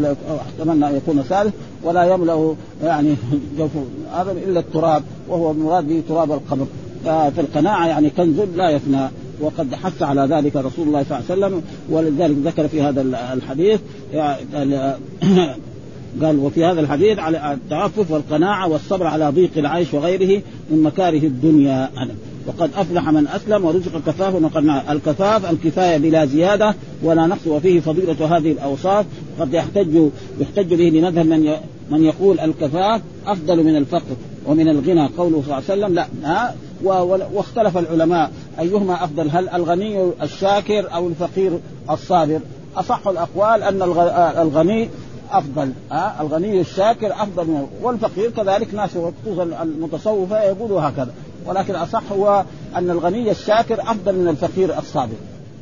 لتمنى 0.58 0.88
أن 0.88 0.96
يكون 0.96 1.22
ثالث 1.22 1.54
ولا 1.82 2.04
يملأ 2.04 2.54
يعني 2.82 3.14
جوف 3.58 3.70
هذا 4.14 4.32
إلا 4.32 4.60
التراب 4.60 5.02
وهو 5.28 5.50
المراد 5.50 5.88
به 5.88 6.02
تراب 6.08 6.32
القبر 6.32 6.66
فالقناعه 7.04 7.86
يعني 7.86 8.10
كنز 8.10 8.40
لا 8.56 8.70
يفنى. 8.70 9.08
وقد 9.40 9.74
حث 9.74 10.02
على 10.02 10.20
ذلك 10.30 10.56
رسول 10.56 10.86
الله 10.86 11.04
صلى 11.08 11.18
الله 11.18 11.46
عليه 11.46 11.56
وسلم 11.56 11.62
ولذلك 11.90 12.36
ذكر 12.44 12.68
في 12.68 12.82
هذا 12.82 13.00
الحديث 13.34 13.80
قال 16.22 16.38
وفي 16.38 16.64
هذا 16.64 16.80
الحديث 16.80 17.18
على 17.18 17.52
التعفف 17.52 18.10
والقناعة 18.10 18.68
والصبر 18.68 19.06
على 19.06 19.30
ضيق 19.30 19.50
العيش 19.56 19.94
وغيره 19.94 20.42
من 20.70 20.82
مكاره 20.82 21.26
الدنيا 21.26 21.90
أنا. 21.96 22.14
وقد 22.46 22.70
أفلح 22.76 23.10
من 23.10 23.26
أسلم 23.28 23.64
ورزق 23.64 24.02
كفاف 24.06 24.34
وقناعة 24.34 24.92
الكفاف 24.92 25.50
الكفاية 25.50 25.96
بلا 25.96 26.24
زيادة 26.24 26.74
ولا 27.02 27.26
نقص 27.26 27.46
وفيه 27.46 27.80
فضيلة 27.80 28.36
هذه 28.36 28.52
الأوصاف. 28.52 29.06
قد 29.40 29.54
يحتج 29.54 30.08
يحتج 30.40 30.74
به 30.74 30.84
لمذهب 30.84 31.26
من 31.26 31.52
من 31.90 32.04
يقول 32.04 32.40
الكفاف 32.40 33.00
أفضل 33.26 33.64
من 33.64 33.76
الفقر 33.76 34.16
ومن 34.46 34.68
الغنى 34.68 35.06
قوله 35.06 35.42
صلى 35.46 35.58
الله 35.58 35.86
عليه 35.86 35.96
وسلم. 35.96 36.04
لا 36.22 36.52
واختلف 36.84 37.78
العلماء. 37.78 38.30
أيهما 38.60 39.04
أفضل؟ 39.04 39.30
هل 39.30 39.48
الغني 39.48 40.10
الشاكر 40.22 40.94
أو 40.94 41.08
الفقير 41.08 41.58
الصابر؟ 41.90 42.40
أصح 42.76 43.08
الأقوال 43.08 43.62
أن 43.62 43.82
الغني 44.42 44.88
أفضل. 45.30 45.72
ها 45.90 46.22
الغني 46.22 46.60
الشاكر 46.60 47.12
أفضل 47.12 47.46
منه. 47.46 47.68
والفقير 47.82 48.30
كذلك 48.30 48.74
ناس 48.74 48.90
خصوصا 48.90 49.42
المتصوفة 49.62 50.42
يقولوا 50.42 50.80
هكذا. 50.80 51.12
ولكن 51.46 51.74
أصح 51.74 52.02
هو 52.12 52.44
أن 52.76 52.90
الغني 52.90 53.30
الشاكر 53.30 53.80
أفضل 53.80 54.14
من 54.14 54.28
الفقير 54.28 54.78
الصابر. 54.78 55.16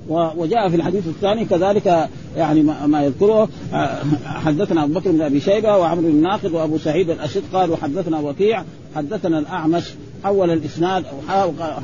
وجاء 0.09 0.69
في 0.69 0.77
الحديث 0.77 1.07
الثاني 1.07 1.45
كذلك 1.45 2.09
يعني 2.37 2.63
ما 2.63 3.05
يذكره 3.05 3.49
حدثنا 4.25 4.85
أبو 4.85 4.93
بكر 4.93 5.11
بن 5.11 5.23
أبي 5.23 5.41
شيبة 5.41 5.77
وعمرو 5.77 6.03
بن 6.03 6.23
ناقد 6.23 6.53
وأبو 6.53 6.79
سعيد 6.79 7.11
الأشد 7.11 7.43
قال 7.53 7.71
وحدثنا 7.71 8.21
وكيع 8.21 8.65
حدثنا 8.97 9.39
الأعمش 9.39 9.95
حول 10.25 10.51
الإسناد 10.51 11.05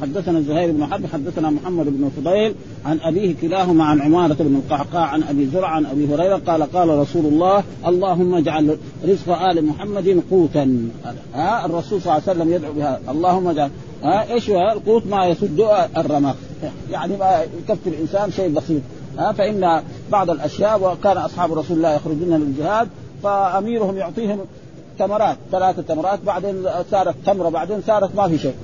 حدثنا 0.02 0.40
زهير 0.40 0.73
بن 0.73 0.87
حرب 0.87 1.07
حدثنا 1.12 1.50
محمد 1.50 1.87
بن 1.87 2.11
فضيل 2.16 2.54
عن 2.87 2.99
أبيه 3.00 3.35
كلاهما 3.42 3.85
عن 3.85 4.00
عمارة 4.00 4.37
بن 4.40 4.57
القعقاع 4.57 5.07
عن 5.07 5.23
أبي 5.23 5.47
زرع 5.47 5.68
عن 5.68 5.87
أبي 5.87 6.14
هريرة 6.14 6.37
قال 6.47 6.62
قال 6.62 6.88
رسول 6.88 7.26
الله 7.26 7.62
اللهم 7.87 8.35
اجعل 8.35 8.76
رزق 9.04 9.42
آل 9.42 9.64
محمد 9.64 10.23
قوتا. 10.30 10.88
ها 11.35 11.66
الرسول 11.66 12.02
صلى 12.02 12.12
الله 12.12 12.23
عليه 12.28 12.40
وسلم 12.40 12.52
يدعو 12.52 12.73
بها 12.73 13.00
اللهم 13.09 13.49
اجعل 13.49 13.71
ها 14.02 14.33
إيش 14.33 14.50
هو؟ 14.50 14.73
القوت 14.73 15.07
ما 15.07 15.26
يسد 15.26 15.66
الرمق 15.97 16.37
يعني 16.90 17.16
ما 17.16 17.42
يكفي 17.59 17.90
الإنسان 17.90 18.30
شيء 18.30 18.49
بسيط. 18.49 18.83
ها 19.18 19.33
فإن 19.33 19.83
بعض 20.12 20.30
الأشياء 20.30 20.83
وكان 20.83 21.16
أصحاب 21.16 21.52
رسول 21.52 21.76
الله 21.76 21.95
يخرجون 21.95 22.40
للجهاد 22.40 22.88
فأميرهم 23.23 23.97
يعطيهم 23.97 24.38
تمرات 24.99 25.37
ثلاثة 25.52 25.83
تمرات 25.83 26.21
بعدين 26.26 26.67
صارت 26.90 27.14
تمرة 27.26 27.49
بعدين 27.49 27.83
صارت 27.87 28.17
ما 28.17 28.28
في 28.28 28.38
شيء. 28.38 28.55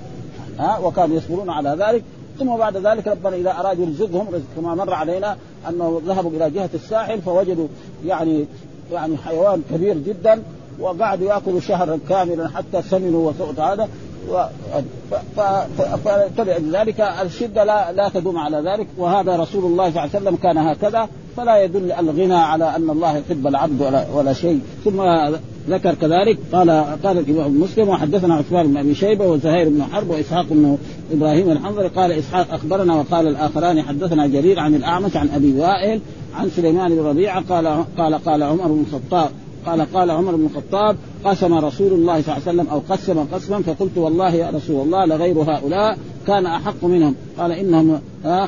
ها؟ 0.58 0.78
وكانوا 0.78 1.16
يصبرون 1.16 1.50
على 1.50 1.76
ذلك. 1.78 2.04
ثم 2.38 2.56
بعد 2.56 2.76
ذلك 2.76 3.08
ربنا 3.08 3.36
إذا 3.36 3.50
أراد 3.50 3.78
يرزقهم 3.78 4.26
رزق 4.28 4.44
كما 4.56 4.74
مر 4.74 4.94
علينا 4.94 5.36
أنه 5.68 6.02
ذهبوا 6.06 6.30
إلى 6.30 6.50
جهة 6.50 6.70
الساحل 6.74 7.22
فوجدوا 7.22 7.66
يعني 8.06 8.46
يعني 8.92 9.16
حيوان 9.16 9.62
كبير 9.70 9.98
جدا 9.98 10.42
وقعدوا 10.80 11.28
يأكلوا 11.28 11.60
شهرا 11.60 11.98
كاملا 12.08 12.48
حتى 12.48 12.82
سمنوا 12.82 13.30
وسقط 13.30 13.60
هذا 13.60 13.88
فلذلك 16.36 17.00
الشدة 17.00 17.64
لا 17.64 17.92
لا 17.92 18.08
تدوم 18.08 18.38
على 18.38 18.56
ذلك. 18.70 18.86
وهذا 18.98 19.36
رسول 19.36 19.64
الله 19.64 19.90
صلى 19.90 20.04
الله 20.04 20.10
عليه 20.14 20.22
وسلم 20.22 20.36
كان 20.36 20.58
هكذا. 20.58 21.08
فلا 21.36 21.62
يدل 21.64 21.92
الغنى 21.92 22.34
على 22.34 22.76
أن 22.76 22.90
الله 22.90 23.16
يحب 23.16 23.46
العبد 23.46 23.82
ولا, 23.82 24.06
ولا 24.14 24.32
شيء. 24.32 24.60
ثم 24.84 25.00
ذكر 25.68 25.94
كذلك 25.94 26.38
قال 26.52 26.70
قال 27.04 27.18
الإمام 27.18 27.60
مسلم 27.60 27.88
وحدثنا 27.88 28.34
عثمان 28.34 28.66
بن 28.66 28.76
أبي 28.76 28.94
شيبة 28.94 29.26
وزهير 29.26 29.68
بن 29.68 29.82
حرب 29.82 30.10
وإسحاق 30.10 30.46
بن 30.50 30.78
إبراهيم 31.12 31.50
الحنظري 31.50 31.88
قال 31.88 32.12
إسحاق 32.12 32.54
أخبرنا 32.54 32.94
وقال 32.94 33.28
الآخران 33.28 33.82
حدثنا 33.82 34.26
جرير 34.26 34.60
عن 34.60 34.74
الأعمش 34.74 35.16
عن 35.16 35.28
أبي 35.28 35.60
وائل 35.60 36.00
عن 36.34 36.50
سليمان 36.50 36.94
بن 36.94 37.02
ربيعة 37.02 37.44
قال 37.48 37.84
قال 37.98 38.14
قال 38.14 38.42
عمر 38.42 38.66
بن 38.66 38.84
الخطاب 38.88 39.30
قال 39.66 39.92
قال 39.94 40.10
عمر 40.10 40.36
بن 40.36 40.44
الخطاب 40.44 40.96
قسم 41.24 41.54
رسول 41.54 41.92
الله 41.92 42.22
صلى 42.22 42.36
الله 42.36 42.48
عليه 42.48 42.58
وسلم 42.62 42.66
أو 42.68 42.82
قسم 42.88 43.18
قسما 43.18 43.62
فقلت 43.62 43.98
والله 43.98 44.34
يا 44.34 44.50
رسول 44.50 44.82
الله 44.82 45.04
لغير 45.04 45.38
هؤلاء 45.38 45.98
كان 46.26 46.46
أحق 46.46 46.84
منهم. 46.84 47.14
قال 47.38 47.52
إنهم 47.52 48.00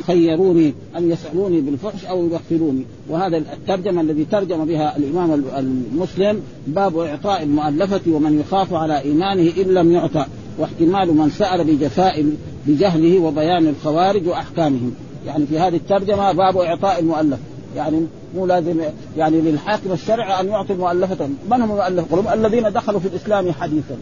خيروني 0.07 0.75
أن 0.97 1.11
يسألوني 1.11 1.61
بالفحش 1.61 2.05
أو 2.05 2.27
يغفروني 2.27 2.85
وهذا 3.09 3.37
الترجمة 3.37 4.01
الذي 4.01 4.25
ترجم 4.25 4.65
بها 4.65 4.97
الإمام 4.97 5.45
المسلم 5.59 6.41
باب 6.67 6.99
إعطاء 6.99 7.43
المؤلفة 7.43 8.01
ومن 8.13 8.41
يخاف 8.41 8.75
على 8.75 9.01
إيمانه 9.01 9.53
إن 9.59 9.75
لم 9.75 9.93
يعطى 9.93 10.27
واحتمال 10.59 11.15
من 11.17 11.31
سأل 11.31 11.65
بجفاء 11.65 12.27
بجهله 12.67 13.19
وبيان 13.19 13.67
الخوارج 13.67 14.29
وأحكامهم. 14.29 14.93
يعني 15.27 15.47
في 15.47 15.59
هذه 15.59 15.77
الترجمة 15.77 16.33
باب 16.33 16.57
إعطاء 16.57 17.01
المؤلف. 17.01 17.39
يعني 17.77 18.07
مو 18.35 18.47
لازم 18.47 18.81
يعني 19.17 19.41
للحاكم 19.41 19.93
الشرعي 19.93 20.41
أن 20.41 20.49
يعطي 20.49 20.75
مؤلفة. 20.75 21.27
من 21.51 21.63
هم 21.63 21.69
مؤلف 21.69 22.13
قلوب 22.13 22.29
الذين 22.29 22.73
دخلوا 22.73 23.01
في 23.01 23.09
الإسلام 23.09 23.53
حديثا. 23.53 23.97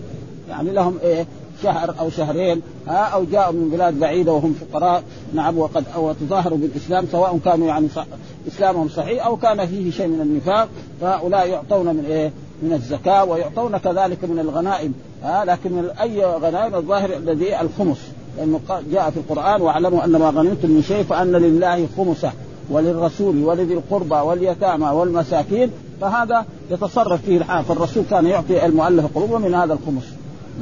يعني 0.51 0.71
لهم 0.71 0.99
إيه؟ 1.03 1.27
شهر 1.63 1.95
أو 2.01 2.11
شهرين. 2.11 2.63
ها؟ 2.89 2.93
أو 2.93 3.25
جاءوا 3.25 3.53
من 3.53 3.69
بلاد 3.69 4.01
بعيدة 4.01 4.33
وهم 4.33 4.55
فقراء. 4.55 5.03
نعم 5.35 5.59
وقد 5.59 5.85
أو 5.95 6.13
تظاهروا 6.13 6.59
بالإسلام 6.59 7.07
سواء 7.13 7.39
كانوا 7.45 7.67
يعني 7.67 7.89
صح 7.89 8.07
إسلامهم 8.49 8.89
صحيح 8.89 9.27
أو 9.27 9.37
كان 9.37 9.67
فيه 9.67 9.91
شيء 9.91 10.07
من 10.07 10.21
النفاق. 10.21 10.69
فهؤلاء 11.01 11.49
يعطون 11.49 11.87
من 11.87 12.05
إيه؟ 12.05 12.33
من 12.63 12.73
الزكاة 12.73 13.25
ويعطون 13.25 13.77
كذلك 13.77 14.25
من 14.25 14.39
الغنائم. 14.39 14.95
ها؟ 15.23 15.45
لكن 15.45 15.73
من 15.73 15.91
أي 16.01 16.25
غنائم؟ 16.25 16.75
الظاهر 16.75 17.17
الذي 17.17 17.61
الخمس. 17.61 17.99
لأنه 18.39 18.61
جاء 18.93 19.11
في 19.11 19.17
القرآن 19.17 19.63
واعلموا 19.63 20.05
أن 20.05 20.11
ما 20.11 20.31
غنمتم 20.31 20.71
من 20.71 20.83
شيء 20.83 21.03
فأن 21.03 21.33
لله 21.33 21.89
خمسه. 21.97 22.33
وللرسول 22.71 23.45
ولذي 23.45 23.75
القربى 23.75 24.15
واليتامى 24.15 24.87
والمساكين 24.87 25.71
فهذا 26.01 26.45
يتصرف 26.71 27.23
فيه 27.23 27.39
الحال 27.39 27.65
فالرسول 27.65 28.05
كان 28.11 28.27
يعطي 28.27 28.67
المؤلف 28.67 29.07
قلوبهم 29.15 29.43
من 29.43 29.55
هذا 29.55 29.73
الخمس. 29.73 30.05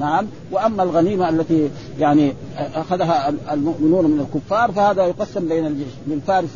نعم. 0.00 0.26
وأما 0.52 0.82
الغنيمة 0.82 1.28
التي 1.28 1.70
يعني 1.98 2.32
أخذها 2.56 3.28
المؤمنون 3.52 4.04
من 4.04 4.20
الكفار 4.20 4.72
فهذا 4.72 5.06
يقسم 5.06 5.48
بين 5.48 5.66
الجيش. 5.66 5.92
للفارس 6.06 6.48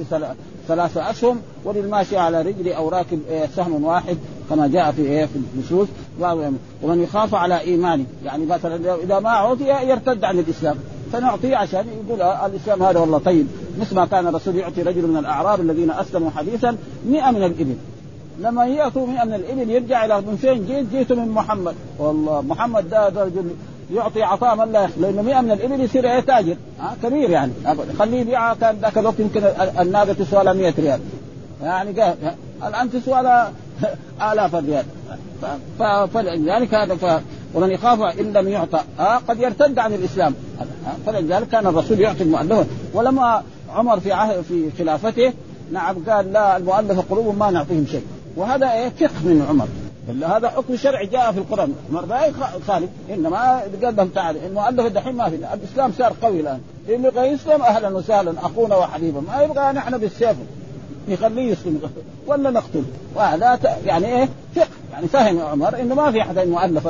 ثلاثة 0.68 1.10
أسهم 1.10 1.40
وللماشي 1.64 2.16
على 2.16 2.42
رجل 2.42 2.72
أو 2.72 2.88
راكب 2.88 3.20
سهم 3.56 3.84
واحد 3.84 4.16
كما 4.50 4.66
جاء 4.66 4.92
في 4.92 5.02
إيه 5.02 5.26
في 5.26 5.38
النصوص. 5.54 5.88
ومن 6.82 7.02
يخاف 7.02 7.34
على 7.34 7.60
إيمانه 7.60 8.04
يعني 8.24 8.46
مثلا 8.46 8.94
إذا 8.94 9.20
ما 9.20 9.28
أعطي 9.28 9.64
يرتد 9.64 10.24
عن 10.24 10.38
الإسلام. 10.38 10.76
فنعطيه 11.12 11.56
عشان 11.56 11.86
يقول 11.88 12.22
الإسلام 12.22 12.82
هذا 12.82 13.00
والله 13.00 13.18
طيب. 13.18 13.46
مثل 13.80 13.94
ما 13.94 14.06
كان 14.06 14.26
الرسول 14.26 14.56
يعطي 14.56 14.82
رجل 14.82 15.06
من 15.06 15.16
الأعراب 15.16 15.60
الذين 15.60 15.90
أسلموا 15.90 16.30
حديثا 16.30 16.76
100 17.08 17.30
من 17.30 17.42
الإبل. 17.44 17.76
لما 18.40 18.66
يأتوا 18.66 19.06
100 19.06 19.24
من 19.24 19.34
الإبل 19.34 19.70
يرجع 19.70 20.04
إلى 20.04 20.20
من 20.20 20.36
فين 20.36 20.66
جيت؟ 20.66 20.86
جيت 20.90 21.12
من 21.12 21.28
محمد. 21.28 21.74
والله 21.98 22.40
محمد 22.40 22.90
ده, 22.90 23.08
رجل 23.08 23.50
يعطي 23.94 24.22
عطاء 24.22 24.56
من 24.56 24.72
لا 24.72 24.84
يخلو. 24.84 25.02
لأنه 25.02 25.22
100 25.22 25.40
من 25.40 25.50
الإبل 25.50 25.80
يصير 25.80 26.12
إيه 26.12 26.20
تاجر. 26.20 26.56
ها 26.80 26.96
كبير 27.02 27.30
يعني. 27.30 27.52
خليه 27.98 28.20
يبيعها 28.20 28.54
كان 28.54 28.76
ذاك 28.82 28.98
الوقت 28.98 29.20
يمكن 29.20 29.42
الناقه 29.80 30.12
تسوى 30.12 30.44
لها 30.44 30.52
100 30.52 30.74
ريال. 30.78 31.00
يعني 31.62 32.00
قال 32.00 32.14
الآن 32.66 32.90
تسوى 32.90 33.22
لها 33.22 33.52
آلاف 34.32 34.54
الريال. 34.54 34.84
فلذلك 36.14 36.74
هذا. 36.74 37.22
ومن 37.56 37.70
يخاف 37.70 38.20
إن 38.20 38.32
لم 38.32 38.48
يعطى 38.48 38.80
آه 39.00 39.16
قد 39.16 39.40
يرتد 39.40 39.78
عن 39.78 39.92
الإسلام. 39.94 40.34
فلذلك 41.06 41.48
كان 41.48 41.66
الرسول 41.66 42.00
يعطي 42.00 42.22
المؤلفة. 42.22 42.66
ولما 42.94 43.42
عمر 43.74 44.00
في 44.00 44.12
عهد 44.12 44.40
في 44.40 44.70
خلافته 44.78 45.32
نعم 45.72 45.96
قال 46.08 46.32
لا 46.32 46.56
المؤلفة 46.56 47.04
قلوبهم 47.10 47.38
ما 47.38 47.50
نعطيهم 47.50 47.86
شيء. 47.90 48.04
وهذا 48.36 48.72
إيه؟ 48.72 48.88
فقه 48.88 49.24
من 49.24 49.46
عمر. 49.48 49.68
إلا 50.08 50.36
هذا 50.36 50.48
حكم 50.48 50.76
شرعي 50.76 51.06
جاء 51.06 51.32
في 51.32 51.38
القرآن. 51.38 51.74
عمر 51.90 52.06
ما 52.06 52.18
خالف. 52.66 52.90
إنما 53.10 53.60
قال 53.82 53.96
لهم 53.96 54.08
تعالى 54.08 54.46
المؤلف 54.46 54.86
الدحين 54.86 55.14
ما 55.16 55.28
في. 55.28 55.36
الإسلام 55.36 55.92
صار 55.98 56.12
قوي 56.22 56.40
الآن. 56.40 56.60
اللي 56.88 57.08
يبغى 57.08 57.26
يسلم 57.26 57.62
أهلا 57.62 57.88
وسهلا 57.88 58.32
أخونا 58.42 58.76
وحبيبا 58.76 59.20
ما 59.20 59.42
يبغى 59.42 59.72
نحن 59.72 59.98
بالسيف. 59.98 60.36
نخليه 61.08 61.52
يسلم. 61.52 61.80
ولا 62.26 62.50
نقتل. 62.50 62.84
وهذا 63.14 63.58
يعني 63.84 64.06
إيه؟ 64.06 64.28
فقه. 64.56 64.66
يعني 64.92 65.08
فهم 65.08 65.40
عمر 65.40 65.80
إنه 65.80 65.94
ما 65.94 66.10
في 66.10 66.20
أحد 66.20 66.38
مؤلف 66.38 66.88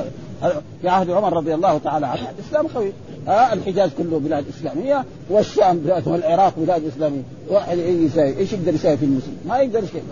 في 0.82 0.88
عهد 0.88 1.10
عمر 1.10 1.32
رضي 1.32 1.54
الله 1.54 1.78
تعالى 1.78 2.06
عنه. 2.06 2.30
الإسلام 2.38 2.66
قوي 2.66 2.92
ها 3.26 3.52
الحجاز 3.52 3.90
كله 3.98 4.18
بلاد 4.18 4.44
إسلامية 4.58 5.04
والشام 5.30 5.78
بلاد 5.78 6.08
والعراق 6.08 6.54
بلاد 6.56 6.84
إسلامية. 6.84 7.22
واحد 7.50 7.78
يساوي 7.78 8.38
إيش 8.38 8.52
يقدر 8.52 8.74
يساوي 8.74 8.96
في 8.96 9.04
المسلم؟ 9.04 9.36
ما 9.48 9.58
يقدر 9.58 9.80
شيء 9.86 10.02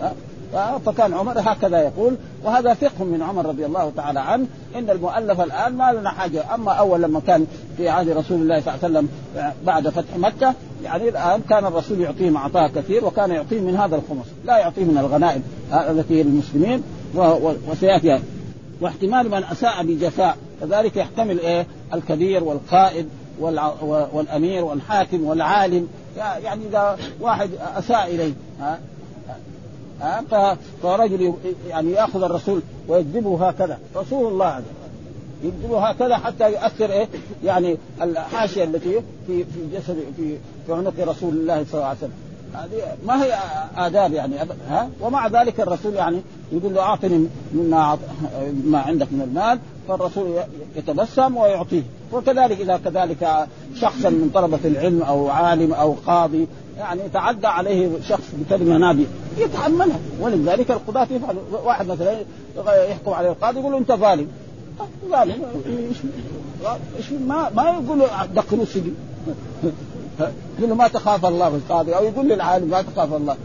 فكان 0.85 1.13
عمر 1.13 1.33
هكذا 1.37 1.79
يقول 1.79 2.15
وهذا 2.43 2.73
فقه 2.73 3.03
من 3.03 3.21
عمر 3.21 3.45
رضي 3.45 3.65
الله 3.65 3.91
تعالى 3.95 4.19
عنه 4.19 4.45
إن 4.75 4.89
المؤلف 4.89 5.41
الآن 5.41 5.73
ما 5.73 5.93
لنا 5.93 6.09
حاجة. 6.09 6.55
أما 6.55 6.71
أول 6.71 7.01
لما 7.01 7.19
كان 7.27 7.47
في 7.77 7.89
عهد 7.89 8.09
رسول 8.09 8.41
الله 8.41 8.61
صلى 8.61 8.73
الله 8.73 8.83
عليه 8.83 8.99
وسلم 8.99 9.09
بعد 9.65 9.89
فتح 9.89 10.17
مكة 10.17 10.53
يعني 10.83 11.09
الآن 11.09 11.41
كان 11.49 11.65
الرسول 11.65 12.01
يعطيهم 12.01 12.37
عطاء 12.37 12.71
كثير 12.75 13.05
وكان 13.05 13.31
يعطيهم 13.31 13.63
من 13.63 13.75
هذا 13.75 13.95
الخمس. 13.95 14.25
لا 14.45 14.57
يعطيه 14.57 14.83
من 14.83 14.97
الغنائم 14.97 15.43
التي 15.89 16.23
للمسلمين 16.23 16.83
وسيأتي 17.69 18.19
واحتمال 18.81 19.29
من 19.29 19.43
أساء 19.43 19.83
بجفاء. 19.83 20.37
كذلك 20.61 20.97
يحتمل 20.97 21.39
إيه؟ 21.39 21.67
الكبير 21.93 22.43
والقائد 22.43 23.09
والأمير 24.13 24.65
والحاكم 24.65 25.25
والعالم. 25.25 25.87
يعني 26.17 26.65
إذا 26.69 26.97
واحد 27.21 27.49
أساء 27.77 28.07
إليه 28.07 28.33
ها؟ 28.59 28.79
ها؟ 30.01 30.57
فرجل 30.83 31.33
يعني 31.69 31.91
يأخذ 31.91 32.23
الرسول 32.23 32.61
ويجذبه 32.87 33.47
هكذا. 33.47 33.79
رسول 33.95 34.31
الله 34.33 34.57
هذا. 34.57 34.63
يجذبه 35.43 35.79
هكذا 35.79 36.17
حتى 36.17 36.51
يؤثر 36.51 36.91
إيه؟ 36.91 37.07
يعني 37.43 37.77
الحاشية 38.01 38.63
التي 38.63 39.01
في 39.27 39.43
في 39.43 39.59
جسد 39.73 39.97
في 40.17 40.37
في 40.67 40.73
عنق 40.73 40.93
رسول 40.99 41.33
الله 41.33 41.65
صلى 41.71 41.73
الله 41.73 41.85
عليه 41.85 41.97
وسلم. 41.97 42.13
هذه 42.55 42.97
ما 43.05 43.23
هي 43.23 43.37
آداب 43.77 44.13
يعني 44.13 44.35
ها؟ 44.69 44.89
ومع 45.01 45.27
ذلك 45.27 45.59
الرسول 45.59 45.93
يعني 45.93 46.21
يقول 46.51 46.73
له 46.73 46.81
أعطني 46.81 47.27
مما 47.53 47.97
ما 48.65 48.79
عندك 48.79 49.07
من 49.11 49.21
المال 49.21 49.59
فالرسول 49.87 50.39
يتبسم 50.75 51.37
ويعطيه. 51.37 51.83
وكذلك 52.13 52.61
إذا 52.61 52.77
كذلك 52.77 53.47
شخصا 53.75 54.09
من 54.09 54.31
طلبة 54.33 54.59
العلم 54.65 55.01
أو 55.01 55.29
عالم 55.29 55.73
أو 55.73 55.95
قاضي 56.07 56.47
يعني 56.77 57.01
تعدى 57.13 57.47
عليه 57.47 57.89
شخص 58.01 58.31
بكلمة 58.33 58.77
نابية 58.77 59.05
يتحملها 59.37 59.99
ولذلك 60.19 60.71
القضاة 60.71 61.07
يفعل 61.11 61.35
واحد 61.65 61.87
مثلا 61.87 62.19
يحكم 62.89 63.11
عليه 63.11 63.29
القاضي 63.29 63.59
يقول 63.59 63.71
له 63.71 63.77
أنت 63.77 63.91
ظالم. 63.91 64.27
ظالم. 65.09 65.41
ما 67.27 67.49
ما 67.55 67.63
يقول 67.63 67.99
له 67.99 68.25
دخلوه 68.25 68.63
السجن. 68.63 68.93
يقول 70.19 70.69
له 70.69 70.75
ما 70.75 70.87
تخاف 70.87 71.25
الله 71.25 71.49
في 71.49 71.55
القاضي 71.55 71.95
أو 71.95 72.03
يقول 72.03 72.29
للعالم 72.29 72.67
ما 72.67 72.81
تخاف 72.81 73.13
الله. 73.13 73.37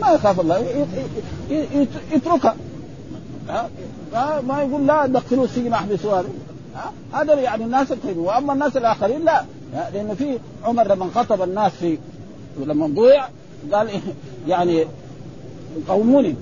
ما 0.00 0.10
يخاف 0.10 0.40
الله 0.40 0.86
يتركها 2.12 2.56
ما 4.20 4.62
يقول 4.62 4.86
لا 4.86 5.06
دخلوه 5.06 5.44
السجن 5.44 5.72
احبسوا 5.72 6.22
هذا. 7.12 7.34
يعني 7.34 7.64
الناس 7.64 7.92
الطيبين 7.92 8.18
وأما 8.18 8.52
الناس 8.52 8.76
الآخرين 8.76 9.24
لا. 9.24 9.44
لأنه 9.94 10.14
في 10.14 10.38
عمر 10.64 10.88
لما 10.88 11.10
خطب 11.14 11.42
الناس 11.42 11.72
في 11.72 11.98
لما 12.66 12.86
ضيع 12.86 13.28
قال 13.72 13.88
إيه؟ 13.88 14.00
يعني 14.48 14.86
قوموني 15.88 16.34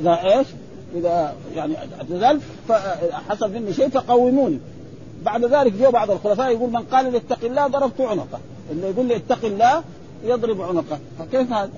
إذا 0.00 0.18
إيش؟ 0.22 0.46
إذا 0.94 1.34
يعني 1.56 1.74
اعتزلت 1.98 2.42
فحصل 2.68 3.52
مني 3.52 3.72
شيء 3.72 3.88
فقوموني. 3.88 4.58
بعد 5.22 5.44
ذلك 5.44 5.72
جاء 5.72 5.90
بعض 5.90 6.10
الخلفاء 6.10 6.50
يقول 6.50 6.70
من 6.70 6.82
قال 6.82 7.12
لي 7.12 7.18
اتق 7.18 7.44
الله 7.44 7.66
ضربت 7.66 8.00
عنقه. 8.00 8.38
اللي 8.70 8.86
يقول 8.90 9.06
لي 9.06 9.16
اتق 9.16 9.44
الله 9.44 9.82
يضرب 10.24 10.62
عنقه. 10.62 10.98
فكيف 11.18 11.52
هذا؟ 11.52 11.70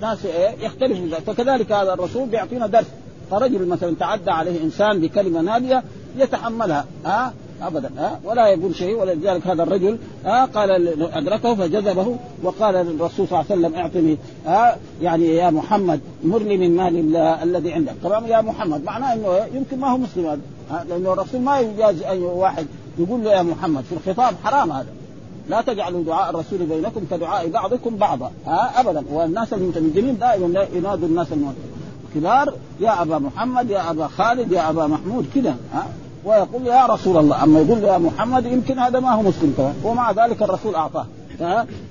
ناس 0.00 0.26
إيه؟ 0.26 0.64
يختلف 0.64 1.14
فكذلك 1.14 1.72
هذا 1.72 1.92
الرسول 1.92 2.28
بيعطينا 2.28 2.66
درس. 2.66 2.86
فرجل 3.30 3.66
مثلا 3.66 3.96
تعدى 4.00 4.30
عليه 4.30 4.62
إنسان 4.62 5.00
بكلمة 5.00 5.40
نادية 5.40 5.82
يتحملها. 6.16 6.84
ها؟ 7.04 7.32
ابدا. 7.62 7.90
ها؟ 7.98 8.20
ولا 8.24 8.46
يقول 8.46 8.74
شيء. 8.74 9.00
ولذلك 9.00 9.46
هذا 9.46 9.62
الرجل 9.62 9.98
ها؟ 10.24 10.44
قال 10.44 10.70
أدركه 11.12 11.54
فجذبه 11.54 12.16
وقال 12.42 12.74
للرسول 12.74 13.28
صلى 13.28 13.40
الله 13.40 13.44
عليه 13.50 13.60
وسلم 13.60 13.74
اعطني 13.74 14.16
ها؟ 14.46 14.76
يعني 15.02 15.26
يا 15.26 15.50
محمد 15.50 16.00
مرني 16.24 16.56
من 16.56 16.76
مال 16.76 16.96
الله 16.96 17.42
الذي 17.42 17.72
عندك. 17.72 17.94
طبعا 18.04 18.26
يا 18.26 18.40
محمد 18.40 18.84
معناه 18.84 19.14
إنه 19.14 19.46
يمكن 19.54 19.78
ما 19.78 19.92
هو 19.92 19.98
مسلم 19.98 20.26
هذا. 20.26 20.40
لأنه 20.88 21.12
الرسول 21.12 21.40
ما 21.40 21.60
يجاز 21.60 22.02
أي 22.02 22.18
واحد 22.18 22.66
يقول 22.98 23.24
له 23.24 23.30
يا 23.30 23.42
محمد 23.42 23.84
في 23.84 23.92
الخطاب 23.92 24.34
حرام 24.44 24.72
هذا. 24.72 24.88
لا 25.48 25.60
تجعلوا 25.60 26.04
دعاء 26.04 26.30
الرسول 26.30 26.58
بينكم 26.58 27.00
كدعاء 27.10 27.48
بعضكم 27.48 27.96
بعضا. 27.96 28.30
ها 28.46 28.80
ابدا. 28.80 29.04
والناس 29.10 29.52
المتمدنين 29.52 30.18
دائما 30.18 30.66
ينادوا 30.74 31.08
الناس 31.08 31.26
الكبار 32.08 32.54
يا 32.80 33.02
أبا 33.02 33.18
محمد 33.18 33.70
يا 33.70 33.90
أبا 33.90 34.06
خالد 34.06 34.52
يا 34.52 34.70
أبا 34.70 34.86
محمود 34.86 35.26
كذا 35.34 35.56
ها. 35.74 35.86
ويقول 36.24 36.66
يا 36.66 36.86
رسول 36.86 37.16
الله. 37.16 37.44
أما 37.44 37.60
يقول 37.60 37.84
يا 37.84 37.98
محمد 37.98 38.46
يمكن 38.46 38.78
هذا 38.78 39.00
ما 39.00 39.10
هو 39.10 39.22
مسلم 39.22 39.54
كمان 39.56 39.74
ومع 39.84 40.10
ذلك 40.10 40.42
الرسول 40.42 40.74
أعطاه. 40.74 41.06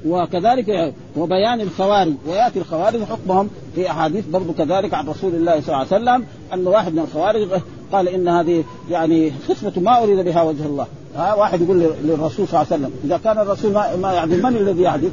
وكذلك 0.06 0.94
وبيان 1.18 1.62
الخوارج. 1.62 2.14
ويأتي 2.28 2.60
الخوارج 2.60 3.04
حكمهم 3.04 3.50
في 3.76 3.92
أحاديث 3.92 4.26
برضو 4.26 4.54
كذلك 4.54 4.94
عن 4.94 5.08
رسول 5.08 5.36
الله 5.36 5.62
صلى 5.62 5.68
الله 5.68 5.78
عليه 5.78 5.88
وسلم. 5.88 6.26
أن 6.54 6.68
واحد 6.68 6.94
من 6.94 7.00
الخوارج 7.00 7.48
قال 7.92 8.08
إن 8.08 8.28
هذه 8.28 8.64
يعني 8.92 9.34
خصمة 9.48 9.74
ما 9.78 10.04
أريد 10.04 10.20
بها 10.20 10.44
وجه 10.44 10.66
الله. 10.66 10.88
ها؟ 11.16 11.34
واحد 11.34 11.62
يقول 11.62 11.80
للرسول 12.04 12.48
صلى 12.48 12.62
الله 12.62 12.68
عليه 12.72 12.84
وسلم 12.84 12.92
إذا 13.04 13.18
كان 13.18 13.38
الرسول 13.38 13.74
ما, 13.74 14.14
يعدل 14.14 14.44
من 14.44 14.58
الذي 14.58 14.82
يعدل؟ 14.82 15.12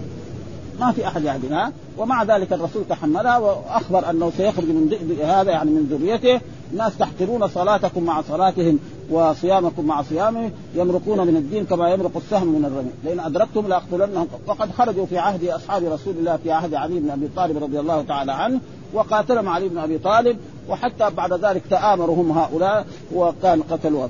ما 0.81 0.93
في 0.93 1.07
أحد 1.07 1.25
يعدل 1.25 1.53
ها؟ 1.53 1.73
ومع 1.99 2.23
ذلك 2.23 2.53
الرسول 2.53 2.83
تحملها 2.89 3.39
وأخبر 3.39 4.11
أنه 4.11 4.33
سيخرج 4.37 4.65
من 4.65 5.17
هذا 5.25 5.51
يعني 5.51 5.71
من 5.71 5.87
ذريته. 5.91 6.41
ناس 6.77 6.99
تحقرون 6.99 7.49
صلاتكم 7.49 8.05
مع 8.05 8.23
صلاتهم. 8.23 8.79
وصيامكم 9.11 9.85
مع 9.85 10.03
صيامه 10.03 10.51
يمرقون 10.75 11.27
من 11.27 11.37
الدين 11.37 11.65
كما 11.65 11.91
يمرق 11.91 12.17
السهم 12.17 12.47
من 12.47 12.65
الرمي. 12.65 12.91
لئن 13.05 13.21
أدركتم 13.21 13.69
لأقتلنهم. 13.69 14.27
وقد 14.47 14.73
خرجوا 14.73 15.07
في 15.07 15.19
عهد 15.19 15.45
أصحاب 15.45 15.85
رسول 15.85 16.15
الله 16.19 16.37
في 16.37 16.53
عهد 16.53 16.75
علي 16.75 17.01
بن 17.01 17.11
أبي 17.11 17.29
طالب 17.37 17.63
رضي 17.63 17.81
الله 17.81 18.03
تعالى 18.03 18.33
عنه 18.33 18.61
وقاتلهم 18.95 19.49
علي 19.49 19.69
بن 19.69 19.79
أبي 19.79 19.99
طالب 19.99 20.37
وحتى 20.69 21.11
بعد 21.11 21.33
ذلك 21.33 21.63
تآمروا 21.71 22.17
هم 22.17 22.39
هؤلاء 22.39 22.87
وكان 23.15 23.63
قتلوا 23.63 24.09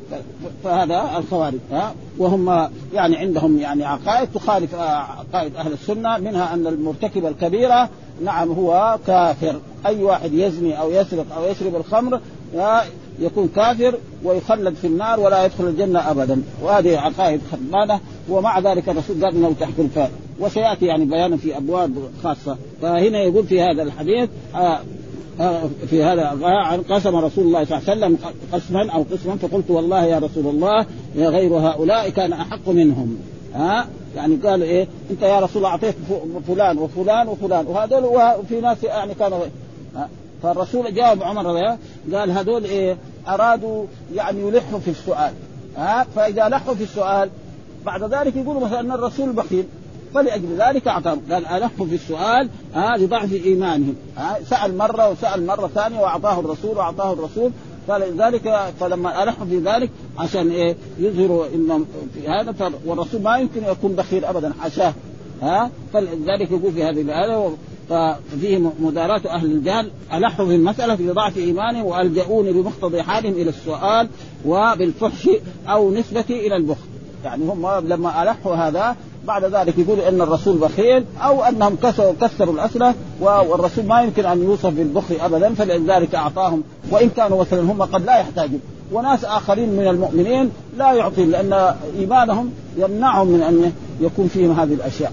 فهذا 0.65 1.19
الخوارج 1.19 1.59
وهم 2.19 2.69
يعني 2.95 3.17
عندهم 3.17 3.59
يعني 3.59 3.85
عقائد 3.85 4.29
تخالف 4.35 4.75
عقائد 4.75 5.57
أهل 5.57 5.73
السنة 5.73 6.19
منها 6.19 6.55
أن 6.55 6.67
المرتكب 6.67 7.27
الكبيره 7.27 7.89
نعم 8.25 8.53
هو 8.53 8.99
كافر. 9.07 9.61
أي 9.87 10.03
واحد 10.03 10.33
يزني 10.33 10.81
أو 10.81 10.91
يسرق 10.91 11.27
أو 11.37 11.45
يشرب 11.45 11.77
الخمر 11.77 12.21
يكون 13.21 13.49
كافر 13.57 13.95
ويخلد 14.25 14.75
في 14.75 14.87
النار 14.87 15.21
ولا 15.21 15.45
يدخل 15.45 15.65
الجنة 15.65 16.11
ابدا. 16.11 16.43
وهذه 16.63 16.99
عقائد 16.99 17.41
خربانة 17.53 18.01
ومع 18.29 18.59
ذلك 18.59 18.89
الرسول 18.89 19.25
قال 19.25 19.37
إنه 19.37 19.55
تحت 19.61 19.73
الفاء 19.79 20.11
وسيأتي 20.41 20.87
يعني 20.87 21.05
بيانا 21.05 21.37
في 21.37 21.57
أبواب 21.57 21.93
خاصة. 22.25 22.57
فهنا 22.83 23.19
يقول 23.19 23.47
في 23.47 23.61
هذا 23.63 23.83
الحديث 23.83 24.29
آه 24.55 24.81
آه 25.41 25.63
في 25.91 26.03
هذا 26.03 26.29
قسم 26.91 27.17
رسول 27.17 27.45
الله 27.45 27.65
صلى 27.65 27.79
الله 27.79 27.91
عليه 27.91 28.17
وسلم 28.17 28.19
قسما 28.53 28.91
أو 28.91 29.03
قسما 29.03 29.37
فقلت 29.37 29.71
والله 29.71 30.05
يا 30.05 30.19
رسول 30.19 30.47
الله 30.47 30.87
يا 31.15 31.29
غير 31.29 31.53
هؤلاء 31.53 32.09
كان 32.09 32.33
أحق 32.33 32.69
منهم. 32.69 33.19
ها 33.55 33.81
آه 33.81 33.87
يعني 34.17 34.37
قال 34.37 34.63
إيه 34.63 34.89
أنت 35.11 35.23
يا 35.23 35.41
رسول 35.41 35.57
الله 35.57 35.69
أعطيت 35.69 35.95
فلان 36.49 36.79
وفلان 36.79 37.29
وفلان. 37.29 37.67
وهذول 37.67 38.05
وفي 38.05 38.61
ناس 38.61 38.85
يعني 38.85 39.15
كانوا 39.15 39.39
فالرسول 40.43 40.95
جاوب 40.95 41.23
عمر 41.23 41.77
قال 42.13 42.31
هذول 42.31 42.65
إيه 42.65 42.97
أرادوا 43.29 43.87
يعني 44.15 44.41
يلحوا 44.41 44.79
في 44.79 44.91
السؤال. 44.91 45.33
ها؟ 45.77 46.07
فإذا 46.17 46.49
لحوا 46.49 46.75
في 46.75 46.83
السؤال 46.83 47.31
بعد 47.87 48.03
ذلك 48.15 48.37
يقولوا 48.37 48.65
مثلا 48.65 48.81
إن 48.81 48.93
الرسول 48.93 49.33
بخيل 49.33 49.65
فلأجل 50.15 50.57
ذلك 50.59 50.89
أعطاهم. 50.89 51.23
قال 51.31 51.47
ألحوا 51.47 51.87
في 51.87 51.95
السؤال 51.95 52.49
ها 52.75 52.97
لضعف 52.97 53.33
إيمانهم. 53.33 53.97
ها؟ 54.17 54.39
سأل 54.51 54.77
مرة 54.77 55.11
وسأل 55.11 55.47
مرة 55.47 55.67
ثانية 55.67 56.01
وأعطاه 56.01 56.41
الرسول 56.41 56.77
وأعطاه 56.77 57.13
الرسول. 57.13 57.51
فلذلك 57.89 58.73
فلما 58.81 59.23
ألحوا 59.23 59.47
في 59.47 59.59
ذلك 59.59 59.91
عشان 60.19 60.51
إيه 60.51 60.77
يظهروا 60.99 61.47
إنهم 61.55 61.87
في 62.15 62.29
هذا 62.29 62.73
والرسول 62.87 63.23
ما 63.23 63.39
يمكن 63.39 63.65
يكون 63.65 63.93
بخيل 63.93 64.25
ابدا 64.25 64.53
حاشاه 64.61 64.95
ها؟ 65.43 65.71
فلذلك 65.93 66.51
يقول 66.51 66.73
في 66.73 66.85
هذه 66.85 67.01
الآية 67.01 67.51
ففيه 67.89 68.71
مداراة 68.81 69.21
أهل 69.29 69.47
الجهل. 69.47 69.91
ألحوا 70.13 70.47
في 70.47 70.55
المسألة 70.55 70.97
في 70.97 71.11
ضعف 71.11 71.37
إيمانهم 71.37 71.85
وألجؤوني 71.85 72.53
بمقتضى 72.53 73.03
حالهم 73.03 73.33
إلى 73.33 73.51
السؤال 73.51 74.09
وبالفحش 74.47 75.29
أو 75.69 75.91
نسبة 75.91 76.25
إلى 76.31 76.57
البخل. 76.57 76.87
يعني 77.25 77.45
هم 77.45 77.89
لما 77.89 78.23
ألحوا 78.23 78.55
هذا 78.55 78.97
بعد 79.27 79.45
ذلك 79.45 79.79
يقولوا 79.79 80.09
إن 80.09 80.21
الرسول 80.21 80.59
بخيل 80.59 81.05
أو 81.21 81.45
أنهم 81.45 81.77
كسروا 81.83 82.13
كسروا 82.21 82.55
الاسئله 82.55 82.95
والرسول 83.21 83.85
ما 83.85 84.03
يمكن 84.03 84.27
أن 84.27 84.43
يوصف 84.43 84.67
بالبخل 84.67 85.15
ابدا 85.21 85.55
فلذلك 85.55 86.15
أعطاهم. 86.15 86.63
وإن 86.91 87.09
كانوا 87.09 87.41
مثلا 87.41 87.61
هم 87.61 87.83
قد 87.83 88.05
لا 88.05 88.19
يحتاجون. 88.19 88.61
وناس 88.93 89.25
آخرين 89.25 89.69
من 89.69 89.89
المؤمنين 89.89 90.51
لا 90.79 90.93
يعطي 90.93 91.25
لأن 91.25 91.75
إيمانهم 91.99 92.51
يمنعهم 92.77 93.29
من 93.29 93.43
أن 93.43 93.73
يكون 94.01 94.29
فيهم 94.29 94.61
هذه 94.61 94.75
الأشياء. 94.75 95.13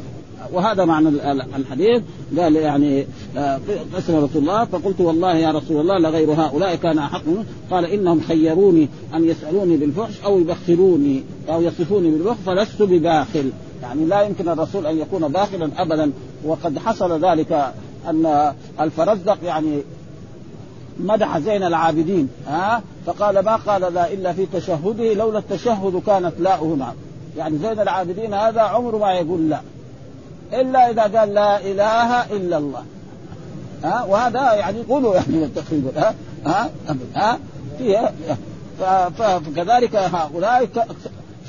وهذا 0.53 0.85
معنى 0.85 1.09
الحديث. 1.55 2.01
قال 2.37 2.55
يعني 2.55 3.05
آه، 3.37 3.59
قسم 3.95 4.15
رسول 4.15 4.41
الله 4.41 4.65
فقلت 4.65 5.01
والله 5.01 5.35
يا 5.35 5.51
رسول 5.51 5.81
الله 5.81 5.97
لغير 5.97 6.31
هؤلاء 6.31 6.75
كان 6.75 6.97
أحق. 6.97 7.23
قال 7.71 7.85
إنهم 7.85 8.21
خيروني 8.21 8.89
أن 9.13 9.25
يسألوني 9.25 9.77
بالفحش 9.77 10.21
أو 10.25 10.39
يبخلوني 10.39 11.23
أو 11.49 11.61
يصفوني 11.61 12.11
بالبخل 12.11 12.37
فلست 12.45 12.81
بباخل. 12.81 13.51
يعني 13.81 14.05
لا 14.05 14.21
يمكن 14.21 14.49
الرسول 14.49 14.85
أن 14.85 14.97
يكون 14.97 15.27
باخلا 15.27 15.69
ابدا. 15.77 16.11
وقد 16.45 16.79
حصل 16.79 17.25
ذلك 17.25 17.73
أن 18.09 18.53
الفرزدق 18.79 19.37
يعني 19.43 19.81
مدح 20.99 21.39
زين 21.39 21.63
العابدين 21.63 22.29
ها؟ 22.47 22.81
فقال 23.05 23.39
ما 23.39 23.55
قال 23.55 23.93
لا 23.93 24.13
إلا 24.13 24.33
في 24.33 24.45
تشهده 24.45 25.13
لولا 25.13 25.39
التشهد 25.39 26.01
كانت 26.05 26.33
لاؤه 26.39 26.75
نعم 26.75 26.93
يعني 27.37 27.57
زين 27.57 27.79
العابدين 27.79 28.33
هذا 28.33 28.61
عمره 28.61 28.97
ما 28.97 29.13
يقول 29.13 29.49
لا. 29.49 29.61
إلا 30.61 30.89
إذا 30.89 31.19
قال 31.19 31.33
لا 31.33 31.61
إله 31.61 32.21
إلا 32.35 32.57
الله. 32.57 32.83
ها؟ 33.83 34.03
وهذا 34.03 34.53
يعني 34.53 34.79
يقولوا 34.79 35.15
يعني 35.15 35.47
تقريبا 35.47 35.91
ها؟ 35.99 36.15
ها؟ 36.45 36.69
ها؟ 37.15 37.39
فكذلك 39.09 39.95
هؤلاء 39.95 40.69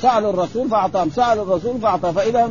سألوا 0.01 0.31
الرسول 0.31 0.69
فأعطاهم. 0.69 1.11
سألوا 1.11 1.45
الرسول 1.45 1.81
فاعطاه 1.81 2.13
فإذا 2.13 2.51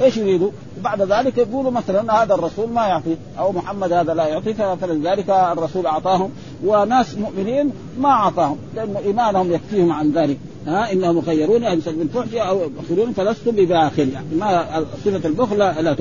إيش 0.00 0.16
يريدوا؟ 0.16 0.50
بعد 0.82 1.02
ذلك 1.02 1.38
يقولوا 1.38 1.70
مثلا 1.70 2.22
هذا 2.22 2.34
الرسول 2.34 2.68
ما 2.70 2.86
يعطي 2.86 3.16
أو 3.38 3.52
محمد 3.52 3.92
هذا 3.92 4.14
لا 4.14 4.26
يعطي 4.26 4.54
فلذلك 4.54 5.30
الرسول 5.30 5.86
أعطاهم. 5.86 6.30
وناس 6.64 7.14
مؤمنين 7.14 7.72
ما 7.98 8.08
أعطاهم 8.08 8.58
لأن 8.74 8.96
إيمانهم 8.96 9.52
يكفيهم 9.52 9.92
عن 9.92 10.12
ذلك. 10.12 10.38
ها 10.68 10.92
إنهم 10.92 11.16
مخيرون 11.16 11.64
أن 11.64 11.78
بالفحش 11.86 12.34
أو 12.34 12.60
بخلون 12.68 13.12
فلستم 13.12 13.50
بباخل 13.50 14.08
يعني 14.08 14.26
ما 14.36 14.84
صفة 15.04 15.28
البخل 15.28 15.58
لا, 15.58 15.82
لا. 15.82 15.96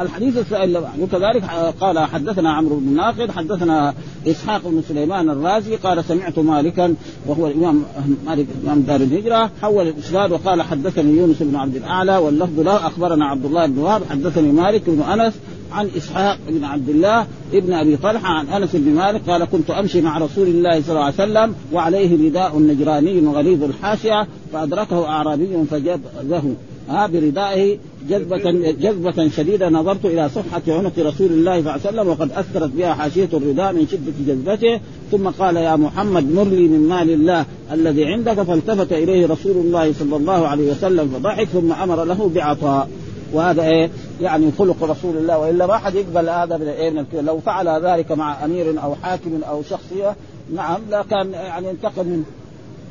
الحديث 0.00 0.38
السائل 0.38 0.82
وكذلك 1.00 1.44
قال 1.80 1.98
حدثنا 1.98 2.52
عمرو 2.52 2.76
بن 2.76 2.96
ناقد 2.96 3.30
حدثنا 3.30 3.94
إسحاق 4.26 4.60
بن 4.64 4.82
سليمان 4.88 5.30
الرازي 5.30 5.76
قال 5.76 6.04
سمعت 6.04 6.38
مالكا 6.38 6.94
وهو 7.26 7.46
الإمام 7.46 7.82
مالك 8.26 8.46
إمام 8.64 8.80
دار 8.80 9.00
الهجرة 9.00 9.50
حول 9.62 9.88
الإسناد 9.88 10.32
وقال 10.32 10.62
حدثني 10.62 11.16
يونس 11.16 11.42
بن 11.42 11.56
عبد 11.56 11.76
الأعلى 11.76 12.16
واللفظ 12.16 12.60
له 12.60 12.86
أخبرنا 12.86 13.26
عبد 13.26 13.44
الله 13.44 13.66
بن 13.66 13.78
وهب 13.78 14.02
حدثني 14.10 14.52
مالك 14.52 14.82
بن 14.86 15.02
أنس 15.02 15.34
عن 15.76 15.88
إسحاق 15.96 16.38
بن 16.48 16.64
عبد 16.64 16.88
الله 16.88 17.26
ابن 17.52 17.72
أبي 17.72 17.96
طلحة 17.96 18.28
عن 18.28 18.48
أنس 18.48 18.76
بن 18.76 18.94
مالك 18.94 19.30
قال 19.30 19.44
كنت 19.44 19.70
أمشي 19.70 20.00
مع 20.00 20.18
رسول 20.18 20.48
الله 20.48 20.82
صلى 20.82 20.90
الله 20.90 21.04
عليه 21.04 21.14
وسلم 21.14 21.54
وعليه 21.72 22.28
رداء 22.28 22.58
نجراني 22.58 23.26
غليظ 23.26 23.62
الحاشية 23.64 24.26
فأدركه 24.52 25.06
أعرابي 25.06 25.64
فجبذه 25.70 26.54
ها 26.88 27.06
بردائه 27.06 27.78
جذبة 28.08 28.50
جذبة 28.70 29.28
شديدة 29.28 29.68
نظرت 29.68 30.04
إلى 30.04 30.28
صفحة 30.28 30.62
عنق 30.68 30.92
رسول 30.98 31.32
الله 31.32 31.62
صلى 31.62 31.70
الله 31.70 31.72
عليه 31.72 31.80
وسلم 31.80 32.08
وقد 32.08 32.32
أثرت 32.32 32.70
بها 32.70 32.94
حاشية 32.94 33.28
الرداء 33.32 33.72
من 33.72 33.86
شدة 33.90 34.12
جذبته. 34.26 34.80
ثم 35.10 35.28
قال 35.28 35.56
يا 35.56 35.76
محمد 35.76 36.32
مر 36.32 36.44
لي 36.44 36.68
من 36.68 36.88
مال 36.88 37.10
الله 37.10 37.44
الذي 37.72 38.04
عندك 38.04 38.42
فالتفت 38.42 38.92
إليه 38.92 39.26
رسول 39.26 39.56
الله 39.56 39.92
صلى 39.92 40.16
الله 40.16 40.48
عليه 40.48 40.70
وسلم 40.70 41.08
فضحك 41.08 41.48
ثم 41.48 41.72
أمر 41.72 42.04
له 42.04 42.30
بعطاء. 42.34 42.88
وهذا 43.32 43.62
إيه؟ 43.62 43.90
يعني 44.20 44.52
خلق 44.58 44.84
رسول 44.84 45.16
الله 45.16 45.38
وإلا 45.38 45.66
ما 45.66 45.78
حد 45.78 45.94
يقبل 45.94 46.28
هذا 46.28 46.56
من 46.56 46.68
إيه؟ 46.68 46.90
من 46.90 47.06
لو 47.12 47.40
فعل 47.40 47.68
ذلك 47.68 48.12
مع 48.12 48.44
أمير 48.44 48.82
أو 48.82 48.94
حاكم 48.94 49.40
أو 49.48 49.62
شخصية 49.62 50.16
نعم 50.54 50.80
لا 50.90 51.02
كان 51.02 51.32
يعني 51.32 51.70
انتقم 51.70 52.06
منه. 52.06 52.24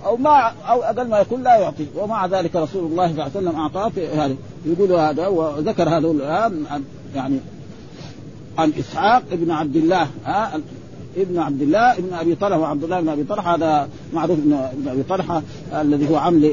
أو 0.06 0.18
ما 0.18 0.52
أو 0.70 0.84
أقل 0.84 1.08
ما 1.08 1.20
يكون 1.20 1.44
لا 1.44 1.58
يعطي. 1.58 1.86
ومع 1.96 2.26
ذلك 2.26 2.56
رسول 2.56 2.92
الله 2.92 3.08
صلى 3.08 3.12
الله 3.12 3.24
عليه 3.24 3.38
وسلم 3.38 3.56
أعطاه 3.56 3.92
هذا. 4.16 4.36
يقول 4.66 4.92
هذا 4.92 5.28
وذكر 5.28 5.90
هذا 5.90 6.52
يعني 7.16 7.40
عن 8.58 8.74
إسحاق 8.80 9.24
ابن 9.32 9.52
عبد 9.52 9.76
الله. 9.76 10.08
ها؟ 10.26 10.60
ابن 11.18 11.40
عبد 11.40 11.62
الله 11.62 11.94
ابن 11.94 12.14
أبي 12.14 12.36
طلحة 12.36 12.60
وعبد 12.60 12.84
الله 12.84 13.02
بن 13.02 13.10
أبي 13.10 13.24
طلحة. 13.24 13.56
هذا 13.56 13.90
معروف 14.14 14.40
ابن 14.40 14.54
أبي 14.88 15.04
طلحة 15.04 15.42
الذي 15.74 16.10
هو 16.10 16.16
عم 16.16 16.52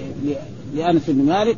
لأنس 0.75 1.03
بن 1.09 1.25
مالك 1.25 1.57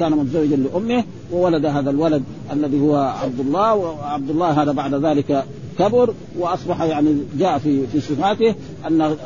كان 0.00 0.12
متزوجا 0.12 0.56
لأمه 0.56 1.04
وولد 1.32 1.66
هذا 1.66 1.90
الولد 1.90 2.22
الذي 2.52 2.80
هو 2.80 2.96
عبد 2.96 3.40
الله 3.40 3.74
وعبد 3.74 4.30
الله 4.30 4.62
هذا 4.62 4.72
بعد 4.72 4.94
ذلك 4.94 5.44
كبر 5.78 6.14
وأصبح 6.38 6.82
يعني 6.82 7.16
جاء 7.38 7.58
في 7.58 7.86
في 7.86 8.00
صفاته 8.00 8.54
أن 8.86 9.16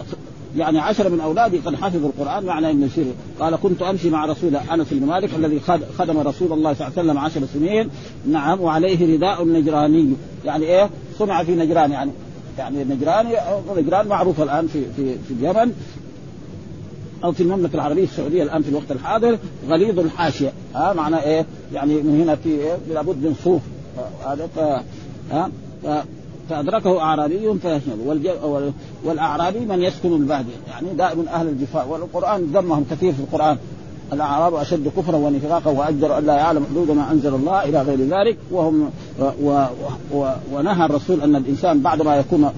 يعني 0.57 0.79
عشرة 0.79 1.09
من 1.09 1.20
أولادي 1.20 1.59
قد 1.59 1.75
حفظوا 1.75 2.09
القرآن 2.09 2.44
معنى 2.44 2.70
أنه 2.70 2.87
يصير 2.87 3.05
قال 3.40 3.57
كنت 3.57 3.83
أمشي 3.83 4.11
مع 4.11 4.27
رسول 4.27 4.57
أنس 4.57 4.87
بن 4.90 5.07
مالك 5.07 5.31
الذي 5.37 5.61
خدم 5.99 6.18
رسول 6.18 6.53
الله 6.53 6.75
صلى 6.75 6.87
الله 6.87 6.99
عليه 6.99 7.11
وسلم 7.11 7.18
عشر 7.18 7.40
سنين. 7.55 7.88
نعم 8.29 8.61
وعليه 8.61 9.16
رداء 9.16 9.44
نجراني. 9.44 10.12
يعني 10.44 10.64
إيه؟ 10.64 10.90
صنع 11.18 11.44
في 11.44 11.55
نجران 11.55 11.90
يعني 11.90 12.11
يعني 12.59 12.83
النجران 12.83 13.27
نجران 13.77 14.09
معروفة 14.09 14.42
الآن 14.42 14.66
في 14.66 14.85
في 14.96 15.14
في 15.29 15.35
اليمن. 15.40 15.72
أو 17.24 17.33
في 17.33 17.42
المملكة 17.42 17.74
العربية 17.74 18.05
السعودية 18.05 18.42
الآن 18.42 18.62
في 18.62 18.68
الوقت 18.68 18.90
الحاضر 18.90 19.38
غليظ 19.68 19.98
الحاشية. 19.98 20.52
ها 20.74 20.92
معنى 20.92 21.22
إيه؟ 21.22 21.46
يعني 21.72 21.94
من 21.94 22.20
هنا 22.20 22.35
في 22.35 22.48
إيه؟ 22.48 22.76
لابد 22.94 23.16
من 23.16 23.35
صوف. 23.44 23.61
هذا 24.26 24.46
ف... 24.46 24.59
ها 25.33 25.50
فأدركه 26.50 27.00
أعرابي 27.00 27.59
فيشمل. 27.59 28.22
والأعرابي 29.05 29.59
من 29.59 29.83
يسكن 29.83 30.12
الباديه 30.12 30.57
يعني 30.70 30.94
دائما 30.94 31.24
أهل 31.35 31.48
الجفاء. 31.48 31.88
والقرآن 31.88 32.42
ذمهم 32.55 32.85
كثير 32.90 33.12
في 33.12 33.20
القرآن. 33.20 33.59
الأعراب 34.12 34.55
أشد 34.55 34.88
كفرا 34.97 35.16
ونفاقا 35.16 35.71
وأجدر 35.71 36.19
أن 36.19 36.27
لا 36.27 36.35
يعلم 36.35 36.66
حدود 36.71 36.90
ما 36.90 37.12
أنزل 37.12 37.35
الله 37.35 37.64
إلى 37.64 37.83
غير 37.83 37.99
ذلك 37.99 38.37
وهم 38.51 38.90
و 39.42 39.64
و 40.14 40.29
ونهى 40.53 40.87
الرسول 40.87 41.21
أن 41.21 41.37
الإنسان 41.37 41.81
بعد 41.81 42.03
ما 42.03 42.16
يكون 42.16 42.51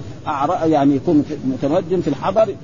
يعني 0.63 0.95
يكون 0.95 1.25
متمدن 1.45 2.01
في 2.01 2.07
الحضر 2.07 2.55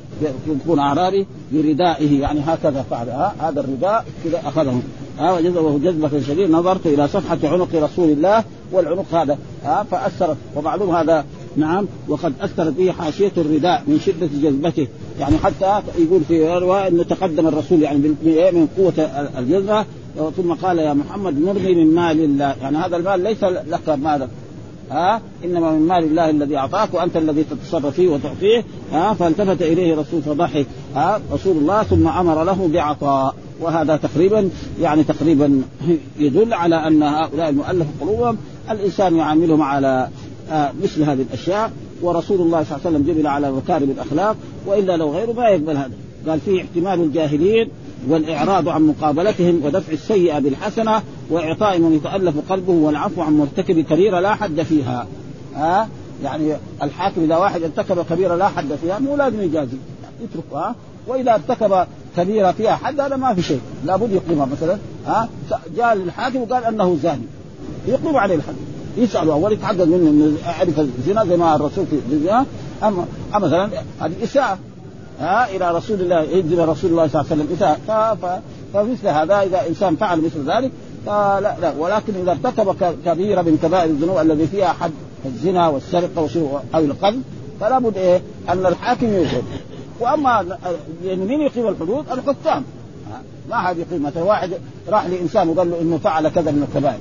يكون 0.47 0.79
أعرابي 0.79 1.27
بردائه 1.51 2.21
يعني 2.21 2.39
هكذا 2.45 2.85
فعل. 2.89 3.09
هذا 3.39 3.59
الرداء 3.59 4.05
كذا 4.23 4.41
أخذه. 4.45 4.81
ها 5.19 5.33
وجذبه 5.33 5.79
جذبة 5.79 6.21
شديدة 6.21 6.57
نظرت 6.57 6.87
إلى 6.87 7.07
صفحة 7.07 7.37
عنق 7.43 7.75
رسول 7.75 8.09
الله 8.09 8.43
والعنق 8.71 9.13
هذا. 9.13 9.37
ها 9.63 9.85
فأثرت 9.91 10.37
ومعلوم 10.55 10.95
هذا 10.95 11.25
نعم 11.57 11.85
وقد 12.07 12.33
اثرت 12.41 12.73
به 12.73 12.91
حاشية 12.91 13.31
الرداء 13.37 13.83
من 13.87 13.99
شدة 13.99 14.29
جذبته. 14.41 14.87
يعني 15.19 15.37
حتى 15.37 15.81
يقول 15.97 16.21
في 16.27 16.47
رواية 16.47 16.87
إنه 16.87 17.03
تقدم 17.03 17.47
الرسول 17.47 17.81
يعني 17.81 17.97
من 17.97 18.67
قوة 18.77 18.93
الجذبة 19.39 19.85
ثم 20.37 20.53
قال 20.53 20.79
يا 20.79 20.93
محمد 20.93 21.41
مرني 21.41 21.75
من 21.75 21.95
مال 21.95 22.19
الله. 22.19 22.55
يعني 22.61 22.77
هذا 22.77 22.97
المال 22.97 23.23
ليس 23.23 23.43
لك 23.43 23.89
مالا 23.89 24.27
ها؟ 24.91 25.21
إنما 25.45 25.71
من 25.71 25.87
مال 25.87 26.03
الله 26.03 26.29
الذي 26.29 26.57
أعطاك 26.57 26.93
وأنت 26.93 27.17
الذي 27.17 27.43
تتصرف 27.43 27.85
فيه 27.85 28.07
وتعطيه 28.07 28.63
ها؟ 28.91 29.13
فالتفت 29.13 29.61
إليه 29.61 29.93
الرسول 29.93 30.21
فضحك 30.21 30.65
ها؟ 30.95 31.21
رسول 31.31 31.57
الله 31.57 31.83
ثم 31.83 32.07
أمر 32.07 32.43
له 32.43 32.69
بعطاء. 32.73 33.35
وهذا 33.61 33.97
تقريبا 33.97 34.49
يعني 34.81 35.03
تقريبا 35.03 35.61
يدل 36.19 36.53
على 36.53 36.75
أن 36.75 37.03
هؤلاء 37.03 37.49
المؤلف 37.49 37.87
قلوبهم 38.01 38.37
الإنسان 38.71 39.15
يعاملهم 39.15 39.61
على 39.61 40.09
آه 40.51 40.71
مثل 40.83 41.03
هذه 41.03 41.21
الأشياء 41.21 41.71
ورسول 42.01 42.41
الله 42.41 42.63
صلى 42.63 42.77
الله 42.77 42.87
عليه 42.87 42.97
وسلم 42.97 43.13
جبل 43.13 43.27
على 43.27 43.51
مكارم 43.51 43.89
الأخلاق 43.89 44.35
وإلا 44.65 44.97
لو 44.97 45.11
غيره 45.11 45.31
ما 45.31 45.49
يقبل 45.49 45.77
هذا. 45.77 45.91
قال 46.27 46.39
فيه 46.39 46.61
احتمال 46.61 47.01
الجاهلين 47.01 47.69
والإعراض 48.09 48.69
عن 48.69 48.81
مقابلتهم 48.81 49.61
ودفع 49.63 49.93
السيئة 49.93 50.39
بالحسنة 50.39 51.01
وإعطاء 51.29 51.79
من 51.79 51.93
يتألف 51.93 52.35
قلبه 52.49 52.73
والعفو 52.73 53.21
عن 53.21 53.37
مرتكب 53.37 53.79
كبيره 53.79 54.19
لا 54.19 54.35
حد 54.35 54.61
فيها. 54.61 55.07
ها 55.55 55.81
آه؟ 55.81 55.87
يعني 56.23 56.53
الحاكم 56.83 57.23
إذا 57.23 57.37
واحد 57.37 57.63
ارتكب 57.63 58.05
كبيره 58.09 58.35
لا 58.35 58.47
حد 58.47 58.75
فيها 58.81 58.99
مو 58.99 59.15
لازم 59.15 59.41
يجازي. 59.41 59.77
يتركها 60.23 60.69
آه؟ 60.69 60.75
وإذا 61.07 61.33
ارتكب 61.33 61.87
كبيره 62.17 62.51
فيها 62.51 62.75
حد 62.75 62.99
هذا 62.99 63.15
ما 63.15 63.33
في 63.33 63.41
شيء. 63.41 63.61
لابد 63.85 64.11
يقيمها 64.11 64.45
مثلا 64.45 64.77
ها 65.05 65.29
جاء 65.77 65.95
للحاكم 65.95 66.41
وقال 66.41 66.63
أنه 66.63 66.97
زاني. 67.03 67.25
يقيم 67.87 68.15
عليه 68.15 68.35
الحد. 68.35 68.55
يسألوا 68.97 69.33
أول 69.33 69.53
يتحدث 69.53 69.87
منه 69.87 70.09
انه 70.09 70.37
عرف 70.45 70.79
الزنا 70.79 71.25
زي 71.25 71.37
ما 71.37 71.55
الرسول 71.55 71.85
في 71.85 71.99
الزنا 72.11 72.45
أما 72.83 73.05
مثلا 73.33 73.69
إساءة. 74.23 74.57
ها 75.19 75.55
إلى 75.55 75.71
رسول 75.77 76.01
الله 76.01 76.21
يجزم 76.21 76.59
رسول 76.59 76.91
الله 76.91 77.07
صلى 77.07 77.21
الله 77.21 77.31
عليه 77.31 77.43
وسلم 77.43 77.47
إساءة. 77.55 78.41
فمثل 78.73 79.07
هذا 79.07 79.41
إذا 79.41 79.67
إنسان 79.67 79.95
فعل 79.95 80.21
مثل 80.21 80.51
ذلك 80.51 80.71
فلا 81.05 81.55
لا 81.61 81.73
ولكن 81.77 82.13
إذا 82.21 82.31
ارتكب 82.31 82.75
كبيرة 83.05 83.41
من 83.41 83.59
كبائر 83.63 83.89
الذنوب 83.89 84.17
الذي 84.17 84.47
فيها 84.47 84.67
حد 84.67 84.91
الزنا 85.25 85.67
والسرقة 85.67 86.29
أو 86.75 86.79
القذف 86.79 87.19
فلا 87.61 87.79
بد 87.79 87.97
إيه؟ 87.97 88.21
أن 88.49 88.65
الحاكم 88.65 89.13
يوجد. 89.13 89.43
وأما 89.99 90.57
يعني 91.05 91.25
مين 91.25 91.41
يقيم 91.41 91.67
الحدود؟ 91.67 92.05
الحكام. 92.11 92.63
ما 93.49 93.55
حد 93.55 93.77
يقيم. 93.77 94.03
مثلا 94.03 94.23
واحد 94.23 94.51
راح 94.89 95.05
لإنسان 95.05 95.49
وقال 95.49 95.71
له 95.71 95.81
إنه 95.81 95.97
فعل 95.97 96.29
كذا 96.29 96.51
من 96.51 96.67
الكبائر. 96.69 96.99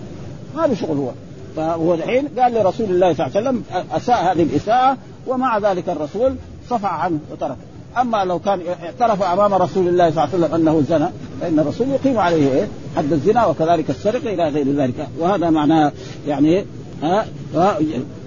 ما 0.56 0.66
له 0.66 0.74
شغل 0.74 0.96
هو. 0.96 1.10
فهو 1.56 1.94
الحين 1.94 2.28
قال 2.38 2.54
لرسول 2.54 2.90
الله 2.90 3.14
صلى 3.14 3.26
الله 3.26 3.36
عليه 3.36 3.48
وسلم 3.48 3.62
أساء 3.92 4.32
هذه 4.32 4.42
الإساءة 4.42 4.96
ومع 5.26 5.58
ذلك 5.58 5.88
الرسول 5.88 6.36
صفع 6.70 6.88
عنه 6.88 7.18
وتركه 7.32 7.56
أما 8.00 8.24
لو 8.24 8.38
كان 8.38 8.60
اعترف 8.82 9.22
أمام 9.22 9.54
رسول 9.54 9.88
الله 9.88 10.10
صلى 10.10 10.24
الله 10.24 10.34
عليه 10.34 10.44
وسلم 10.44 10.54
أنه 10.54 10.80
زنى 10.88 11.08
فإن 11.40 11.58
الرسول 11.58 11.88
يقيم 11.88 12.18
عليه 12.18 12.52
إيه؟ 12.52 12.68
حد 12.96 13.12
الزنا 13.12 13.46
وكذلك 13.46 13.90
السرقة 13.90 14.34
إلى 14.34 14.48
غير 14.48 14.72
ذلك. 14.72 15.08
وهذا 15.18 15.50
معناه 15.50 15.92
يعني 16.28 16.64
ها 17.02 17.26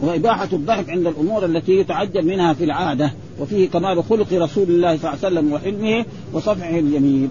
وإباحة 0.02 0.48
الضحك 0.54 0.90
عند 0.90 1.08
الأمور 1.08 1.46
التي 1.46 1.72
يتعجب 1.72 2.26
منها 2.26 2.54
في 2.54 2.64
العادة. 2.64 3.12
وفيه 3.40 3.70
كمال 3.70 4.04
خلق 4.04 4.34
رسول 4.34 4.70
الله 4.70 4.98
صلى 4.98 5.14
الله 5.14 5.26
عليه 5.26 5.40
وسلم 5.40 5.54
وحلمه 5.54 6.06
وصفحه 6.34 6.80
الجميل 6.80 7.30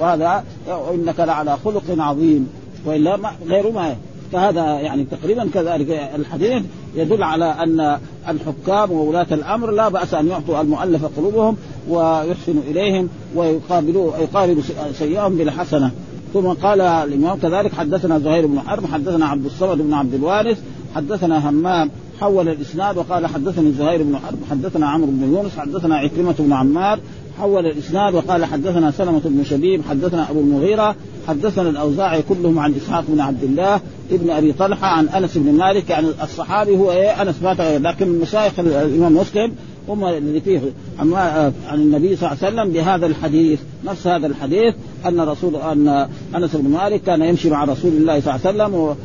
وهذا 0.00 0.44
وإنك 0.68 1.20
لعلى 1.20 1.56
خلق 1.64 1.84
عظيم. 1.98 2.48
وإلا 2.86 3.18
غير 3.48 3.70
ما 3.70 3.96
فهذا 4.32 4.64
يعني 4.64 5.04
تقريبا 5.04 5.48
كذلك 5.54 5.90
الحديث 6.14 6.62
يدل 6.96 7.22
على 7.22 7.44
أن 7.44 7.98
الحكام 8.28 8.92
وولاة 8.92 9.26
الأمر 9.32 9.70
لا 9.70 9.88
بأس 9.88 10.14
أن 10.14 10.28
يعطوا 10.28 10.60
المؤلف 10.60 11.04
قلوبهم 11.16 11.56
ويحسنوا 11.88 12.62
إليهم 12.70 13.08
ويقابلوا 13.34 14.16
يقابلوا 14.16 14.62
سيئهم 14.98 15.36
بالحسنة. 15.36 15.90
ثم 16.34 16.46
قال 16.46 16.80
الإمام 16.80 17.38
كذلك 17.38 17.74
حدثنا 17.74 18.18
زهير 18.18 18.46
بن 18.46 18.60
حرب 18.60 18.86
حدثنا 18.86 19.26
عبد 19.26 19.44
الصمد 19.44 19.78
بن 19.78 19.92
عبد 19.92 20.14
الوارث 20.14 20.58
حدثنا 20.94 21.50
همام 21.50 21.90
حول 22.20 22.48
الإسناد 22.48 22.96
وقال 22.96 23.26
حدثني 23.26 23.72
زهير 23.72 24.02
بن 24.02 24.16
حرب 24.16 24.38
حدثنا 24.50 24.88
عمرو 24.88 25.10
بن 25.10 25.34
يونس 25.34 25.58
حدثنا 25.58 25.96
عكرمة 25.96 26.34
بن 26.38 26.52
عمار 26.52 27.00
حول 27.38 27.66
الإسناد 27.66 28.14
وقال 28.14 28.44
حدثنا 28.44 28.90
سلمة 28.90 29.20
بن 29.24 29.44
شبيب 29.44 29.82
حدثنا 29.88 30.30
أبو 30.30 30.40
المغيرة 30.40 30.96
حدثنا 31.28 31.70
الأوزاعي 31.70 32.22
كلهم 32.22 32.58
عن 32.58 32.74
إسحاق 32.74 33.04
بن 33.08 33.20
عبد 33.20 33.44
الله 33.44 33.80
ابن 34.12 34.30
أبي 34.30 34.52
طلحة 34.52 34.86
عن 34.86 35.08
أنس 35.08 35.38
بن 35.38 35.52
مالك 35.52 35.90
يعني 35.90 36.08
الصحابي 36.22 36.76
هو 36.76 36.92
إيه؟ 36.92 37.22
أنس 37.22 37.42
مات 37.42 37.60
لكن 37.60 38.18
مشايخ 38.18 38.58
الإمام 38.58 39.16
مسلم 39.16 39.52
هم 39.88 40.04
اللي 40.04 40.40
فيه 40.40 40.60
عن 40.98 41.52
النبي 41.74 42.16
صلى 42.16 42.32
الله 42.32 42.38
عليه 42.42 42.54
وسلم 42.54 42.72
بهذا 42.72 43.06
الحديث. 43.06 43.60
نفس 43.84 44.06
هذا 44.06 44.26
الحديث 44.26 44.74
أن 45.06 45.20
رسول 45.20 45.56
أن 45.56 46.08
أنس 46.36 46.56
بن 46.56 46.70
مالك 46.70 47.02
كان 47.02 47.22
يمشي 47.22 47.50
مع 47.50 47.64
رسول 47.64 47.92
الله 47.92 48.20
صلى 48.20 48.34
الله 48.34 48.46
عليه 48.46 48.74
وسلم 48.74 48.96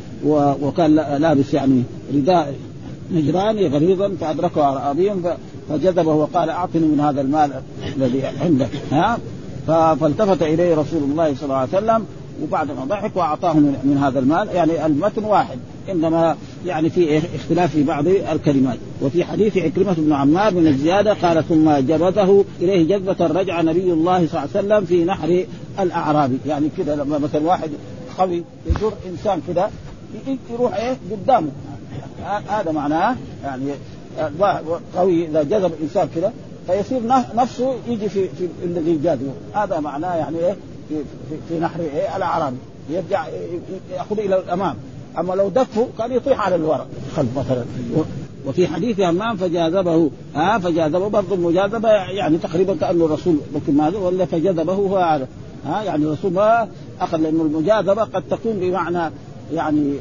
وكان 0.62 0.94
لابس 0.94 1.54
يعني 1.54 1.82
رداء 2.14 2.54
نجراني 3.12 3.66
غليظا 3.66 4.12
فأدركه 4.20 4.62
اعرابي 4.62 5.12
فجذبه 5.68 6.14
وقال 6.14 6.50
أعطني 6.50 6.86
من 6.86 7.00
هذا 7.00 7.20
المال 7.20 7.50
الذي 7.96 8.22
عندك 8.26 8.70
ها؟ 8.92 9.18
فالتفت 9.66 10.42
إليه 10.42 10.74
رسول 10.74 11.02
الله 11.02 11.34
صلى 11.34 11.42
الله 11.42 11.56
عليه 11.56 11.68
وسلم 11.68 12.04
وبعد 12.42 12.70
ما 12.70 12.84
ضحك 12.84 13.16
وأعطاه 13.16 13.52
من 13.54 13.98
هذا 14.02 14.18
المال 14.18 14.48
يعني 14.48 14.86
المتن 14.86 15.24
واحد 15.24 15.58
إنما 15.90 16.36
يعني 16.66 16.90
في 16.90 17.18
اختلاف 17.36 17.72
في 17.72 17.82
بعض 17.82 18.06
الكلمات. 18.06 18.78
وفي 19.02 19.24
حديث 19.24 19.58
عكرمة 19.58 19.94
بن 19.98 20.12
عمار 20.12 20.54
من 20.54 20.66
الزيادة 20.66 21.12
قال 21.12 21.44
ثم 21.48 21.70
جبته 21.70 22.44
إليه 22.60 22.96
جذبة 22.96 23.26
رجع 23.26 23.60
نبي 23.60 23.92
الله 23.92 24.26
صلى 24.26 24.26
الله 24.26 24.40
عليه 24.40 24.50
وسلم 24.50 24.84
في 24.84 25.04
نحر 25.04 25.44
الأعرابي. 25.80 26.38
يعني 26.46 26.68
كذا 26.76 26.96
لما 26.96 27.18
مثلا 27.18 27.46
واحد 27.46 27.70
قوي 28.18 28.44
يجر 28.66 28.92
إنسان 29.10 29.40
كذا 29.48 29.70
يروح 30.50 30.74
إيه 30.74 30.96
قدامه. 31.10 31.50
هذا 32.48 32.72
معناه 32.72 33.16
يعني 33.44 33.72
قوي 34.96 35.26
إذا 35.26 35.42
جذب 35.42 35.72
الإنسان 35.72 36.08
كذا 36.14 36.32
فيصير 36.66 37.00
نفسه 37.34 37.74
يجي 37.88 38.08
في 38.08 38.28
في 38.28 38.48
الذي 38.64 38.98
جاذبه 38.98 39.32
هذا 39.54 39.80
معناه 39.80 40.14
يعني 40.14 40.38
إيه؟ 40.38 40.56
في, 40.88 40.94
في, 41.28 41.36
في 41.48 41.60
نحر 41.60 41.80
إيه؟ 41.80 42.16
الاعرابي 42.16 42.56
يرجع 42.90 43.26
يأخذ 43.92 44.18
إلى 44.18 44.38
الأمام. 44.38 44.76
أما 45.18 45.34
لو 45.34 45.48
دفه 45.48 45.88
كان 45.98 46.12
يطيح 46.12 46.40
على 46.40 46.54
الورق. 46.54 46.86
خلف 47.16 47.38
مثلا. 47.38 47.64
وفي 48.46 48.66
حديث 48.66 49.00
همام 49.00 49.36
فجاذبه 49.36 50.10
ها 50.34 50.58
فجاذبه 50.58 51.08
برضه 51.08 51.34
المجاذبه 51.34 51.88
يعني 51.88 52.38
تقريبا 52.38 52.74
كانه 52.74 53.04
الرسول 53.04 53.36
لكن 53.54 53.76
ماذا 53.76 53.98
ولا 53.98 54.24
فجذبه 54.24 54.72
هو 54.72 54.96
هذا. 54.96 55.28
ها 55.66 55.82
يعني 55.82 56.04
الرسول 56.04 56.32
ما 56.32 56.68
أخذ 57.00 57.18
لأنه 57.18 57.42
المجاذبة 57.42 58.02
قد 58.02 58.22
تكون 58.30 58.60
بمعنى 58.60 59.12
يعني 59.52 59.96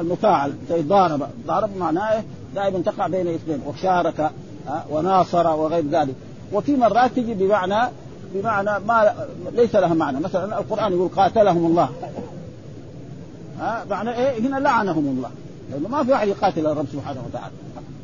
المفاعل 0.00 0.52
زي 0.68 0.82
ضارب 0.82 1.26
ضارب 1.46 1.76
معناه؟ 1.76 2.24
دائما 2.54 2.78
تقع 2.78 3.06
بين 3.06 3.28
اثنين 3.28 3.60
وشارك 3.66 4.30
وناصر 4.90 5.46
وغير 5.46 5.84
ذلك. 5.90 6.14
وفي 6.52 6.76
مرات 6.76 7.10
تجي 7.10 7.34
بمعنى 7.34 7.90
بمعنى 8.34 8.84
ما 8.86 9.14
ليس 9.52 9.74
لها 9.74 9.94
معنى. 9.94 10.20
مثلا 10.20 10.58
القرآن 10.58 10.92
يقول 10.92 11.08
قاتلهم 11.08 11.66
الله. 11.66 11.88
ها 13.60 13.84
معنى 13.90 14.16
إيه؟ 14.16 14.40
هنا 14.40 14.56
لعنهم 14.56 15.06
الله. 15.16 15.30
لأنه 15.70 15.88
ما 15.88 16.04
في 16.04 16.12
واحد 16.12 16.28
يقاتل 16.28 16.66
الرب 16.66 16.86
سبحانه 16.92 17.20
وتعالى. 17.26 17.54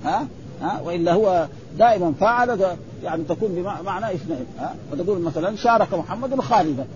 ها 0.04 0.26
ها 0.62 0.80
وإلا 0.80 1.12
هو 1.12 1.46
دائما 1.78 2.12
فعل 2.20 2.76
يعني 3.04 3.24
تكون 3.24 3.48
بمعنى 3.82 4.14
اثنين. 4.14 4.46
ها 4.58 4.74
وتقول 4.92 5.20
مثلا 5.20 5.56
شارك 5.56 5.94
محمد 5.94 6.40
خالدا 6.40 6.86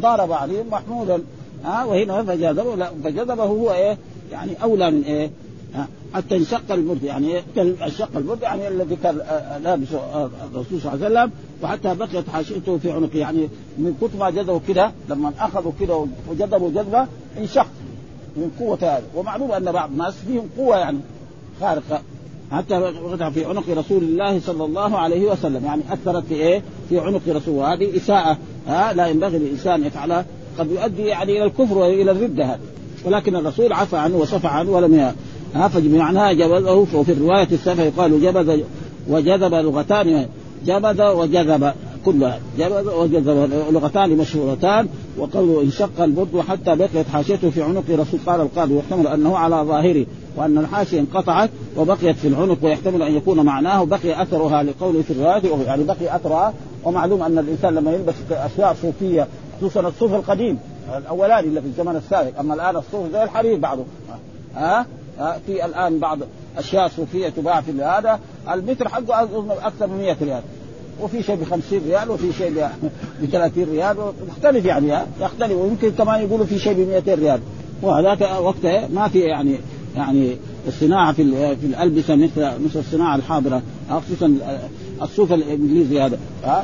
ضرب 0.00 0.32
عليهم 0.32 0.66
محمودا. 0.70 1.22
ها 1.64 1.84
وهنا 1.84 2.22
فجذبه 2.22 2.90
فجذبه 3.04 3.44
هو 3.44 3.72
إيه؟ 3.72 3.98
يعني 4.32 4.62
أولى 4.62 4.90
من 4.90 5.02
إيه؟ 5.02 5.30
حتى 6.14 6.36
انشق 6.36 6.72
البرد 6.72 7.02
يعني 7.02 7.42
انشق 7.58 8.16
البرد 8.16 8.42
يعني 8.42 8.68
الذي 8.68 8.96
كان 8.96 9.16
لابسه 9.64 10.24
الرسول 10.24 10.80
صلى 10.80 10.94
الله 10.94 11.04
عليه 11.04 11.06
وسلم 11.06 11.30
وحتى 11.62 11.94
بقيت 11.94 12.28
حاشيته 12.28 12.78
في 12.78 12.90
عنقه. 12.90 13.18
يعني 13.18 13.48
من 13.78 13.94
كثر 14.02 14.18
ما 14.18 14.30
جذبوا 14.30 14.60
كده 14.68 14.92
لما 15.08 15.32
اخذوا 15.38 15.72
كده 15.80 16.06
وجذبوا 16.30 16.70
جذبة 16.70 17.06
انشق 17.38 17.66
من 18.36 18.50
قوة 18.58 18.78
هذا. 18.82 19.02
ومعلوم 19.14 19.52
أن 19.52 19.72
بعض 19.72 19.90
الناس 19.90 20.14
فيهم 20.14 20.48
قوة 20.58 20.76
يعني 20.76 20.98
خارقة. 21.60 22.00
حتى 22.52 22.78
وقع 22.78 23.30
في 23.30 23.44
عنق 23.44 23.64
رسول 23.68 24.02
الله 24.02 24.40
صلى 24.40 24.64
الله 24.64 24.98
عليه 24.98 25.30
وسلم 25.30 25.64
يعني 25.64 25.82
أثرت 25.90 26.24
في 26.24 26.34
إيه؟ 26.34 26.62
في 26.88 26.98
عنق 26.98 27.22
رسول. 27.28 27.54
وهذه 27.54 27.96
إساءة 27.96 28.38
ها 28.66 28.92
لا 28.92 29.06
ينبغي 29.06 29.38
للإنسان 29.38 29.84
يفعلها. 29.84 30.24
قد 30.58 30.70
يؤدي 30.70 31.02
يعني 31.02 31.32
إلى 31.32 31.44
الكفر 31.44 31.78
وإلى 31.78 32.10
الردة. 32.10 32.44
هذا 32.44 32.60
ولكن 33.04 33.36
الرسول 33.36 33.72
عفى 33.72 33.96
عنه 33.96 34.16
وصفى 34.16 34.46
عنه 34.46 34.70
ولم 34.70 35.12
ها 35.54 35.68
فمعناها 35.68 36.32
جبذه 36.32 36.86
وفي 36.94 37.12
الرواية 37.12 37.48
السابقة 37.52 37.84
يقال 37.84 38.22
جبذ 38.22 38.60
وجذب 39.08 39.54
لغتان 39.54 40.26
جبذ 40.66 41.02
وجذب 41.02 41.72
كلها. 42.04 42.40
جبذ 42.58 42.94
وجذب 42.94 43.50
لغتان 43.72 44.16
مشهورتان 44.16 44.88
وقوله 45.18 45.62
انشق 45.62 46.02
البرد 46.02 46.34
وحتى 46.34 46.76
بقيت 46.76 47.08
حاشيته 47.12 47.50
في 47.50 47.62
عنق 47.62 47.84
رسول 47.90 48.20
قال 48.26 48.40
القاضي 48.40 48.78
يحتمل 48.78 49.06
أنه 49.06 49.38
على 49.38 49.56
ظاهره 49.56 50.06
وأن 50.36 50.58
الحاشية 50.58 51.00
انقطعت 51.00 51.50
وبقيت 51.76 52.16
في 52.16 52.28
العنق 52.28 52.58
ويحتمل 52.62 53.02
أن 53.02 53.14
يكون 53.14 53.40
معناه 53.40 53.84
بقي 53.84 54.22
أثرها 54.22 54.62
لقوله 54.62 55.02
في 55.02 55.10
الرواية 55.10 55.64
يعني 55.66 55.84
بقي 55.84 56.16
أثرها. 56.16 56.54
ومعلوم 56.84 57.22
أن 57.22 57.38
الإنسان 57.38 57.74
لما 57.74 57.92
يلبس 57.92 58.14
أشياء 58.30 58.76
صوفية 58.82 59.28
خصوصا 59.62 59.88
الصوف 59.88 60.14
القديم 60.14 60.58
الأولاني 60.96 61.48
اللي 61.48 61.60
في 61.60 61.66
الزمن 61.66 61.96
السابق. 61.96 62.38
أما 62.38 62.54
الآن 62.54 62.76
الصوف 62.76 63.12
زي 63.12 63.22
الحرير 63.22 63.58
بعضه. 63.58 63.84
ها؟ 64.56 64.86
أه؟ 65.20 65.36
في 65.46 65.64
الآن 65.64 65.98
بعض 65.98 66.18
أشياء 66.58 66.88
صوفية 66.88 67.28
تباع 67.28 67.60
في 67.60 67.82
هذا. 67.82 68.20
المتر 68.52 68.88
حقه 68.88 69.22
أكثر 69.66 69.86
من 69.86 69.96
100 69.96 70.16
ريال. 70.22 70.42
وفي 71.00 71.22
شيء 71.22 71.36
ب 71.36 71.44
50 71.44 71.80
ريال 71.86 72.10
وفي 72.10 72.32
شيء 72.32 72.68
ب 73.22 73.26
30 73.26 73.64
ريال. 73.64 73.96
مختلف 74.28 74.64
يعني 74.64 74.98
يختلف. 75.20 75.52
ويمكن 75.52 75.90
كمان 75.90 76.22
يقولوا 76.22 76.46
في 76.46 76.58
شيء 76.58 76.72
ب 76.72 76.88
200 76.88 77.14
ريال. 77.14 77.40
وهذاك 77.82 78.20
وقتها 78.20 78.88
ما 78.88 79.08
في 79.08 79.20
يعني 79.20 79.56
يعني 79.96 80.36
الصناعة 80.68 81.12
في 81.12 81.56
في 81.56 81.66
الألبسة 81.66 82.14
مثل 82.14 82.40
مثل 82.40 82.78
الصناعة 82.78 83.16
الحاضرة. 83.16 83.62
خصوصا 83.90 84.36
الصوف 85.02 85.32
الإنجليزي 85.32 86.00
هذا. 86.00 86.18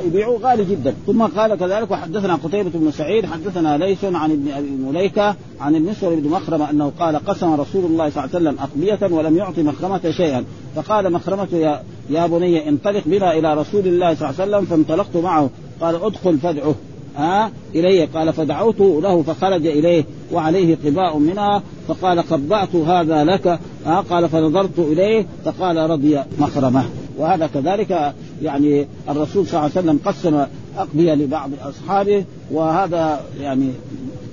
يبيعوه 0.07 0.40
غالي 0.40 0.64
جدا. 0.64 0.94
ثم 1.07 1.22
قال 1.22 1.55
كذلك 1.55 1.90
وحدثنا 1.90 2.35
قتيبة 2.35 2.70
بن 2.74 2.90
سعيد 2.90 3.27
حدثنا 3.27 3.79
ليس 3.79 4.05
عن 4.05 4.31
ابن 4.31 4.48
أبي 4.53 4.70
مليكة 4.70 5.37
عن 5.61 5.77
المسور 5.77 6.14
بن 6.14 6.31
مخرمة 6.31 6.70
أنه 6.70 6.92
قال 7.01 7.16
قسم 7.16 7.53
رسول 7.53 7.85
الله 7.85 8.11
صلى 8.11 8.24
الله 8.24 8.37
عليه 8.37 8.48
وسلم 8.51 8.57
أقبية 8.59 9.16
ولم 9.16 9.37
يعطي 9.37 9.62
مخرمة 9.62 10.11
شيئا. 10.11 10.44
فقال 10.77 11.12
مخرمة 11.12 11.48
يا 11.53 11.83
يا 12.11 12.27
بني 12.27 12.68
انطلق 12.68 13.03
بنا 13.07 13.38
إلى 13.38 13.55
رسول 13.55 13.87
الله 13.87 14.14
صلى 14.14 14.31
الله 14.31 14.40
عليه 14.40 14.57
وسلم. 14.57 14.64
فانطلقت 14.64 15.16
معه. 15.16 15.51
قال 15.81 16.05
ادخل 16.05 16.38
فادعه. 16.38 16.74
ها 17.16 17.51
إليه. 17.74 18.09
قال 18.14 18.33
فدعوت 18.33 18.81
له 18.81 19.22
فخرج 19.22 19.66
إليه 19.66 20.05
وعليه 20.33 20.79
قباء 20.85 21.18
منها. 21.18 21.62
فقال 21.88 22.22
قبعت 22.22 22.77
هذا 22.77 23.24
لك. 23.24 23.61
ها 23.87 24.01
قال 24.01 24.29
فنظرت 24.29 24.79
إليه. 24.79 25.27
فقال 25.44 25.90
رضي 25.90 26.22
مخرمة. 26.38 26.85
وهذا 27.18 27.46
كذلك 27.46 28.14
يعني 28.42 28.87
الرسول 29.09 29.46
صلى 29.46 29.61
الله 29.61 29.70
عليه 29.76 29.81
وسلم 29.81 30.00
قسم 30.04 30.46
أقبية 30.78 31.14
لبعض 31.14 31.50
أصحابه 31.62 32.24
وهذا 32.50 33.20
يعني 33.40 33.70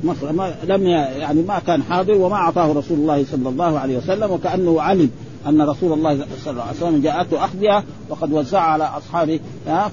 مخرمة 0.03 0.55
لم 0.63 0.87
يعني 0.87 1.41
ما 1.41 1.59
كان 1.59 1.83
حاضر 1.83 2.13
وما 2.13 2.35
أعطاه 2.35 2.73
رسول 2.73 2.97
الله 2.97 3.25
صلى 3.31 3.49
الله 3.49 3.79
عليه 3.79 3.97
وسلم 3.97 4.31
وكأنه 4.31 4.81
علم 4.81 5.09
أن 5.47 5.61
رسول 5.61 5.93
الله 5.93 6.25
صلى 6.43 6.51
الله 6.51 6.63
عليه 6.63 6.77
وسلم 6.77 7.01
جاءته 7.01 7.45
اخذها 7.45 7.83
وقد 8.09 8.33
وزع 8.33 8.59
على 8.59 8.83
أصحابه 8.83 9.39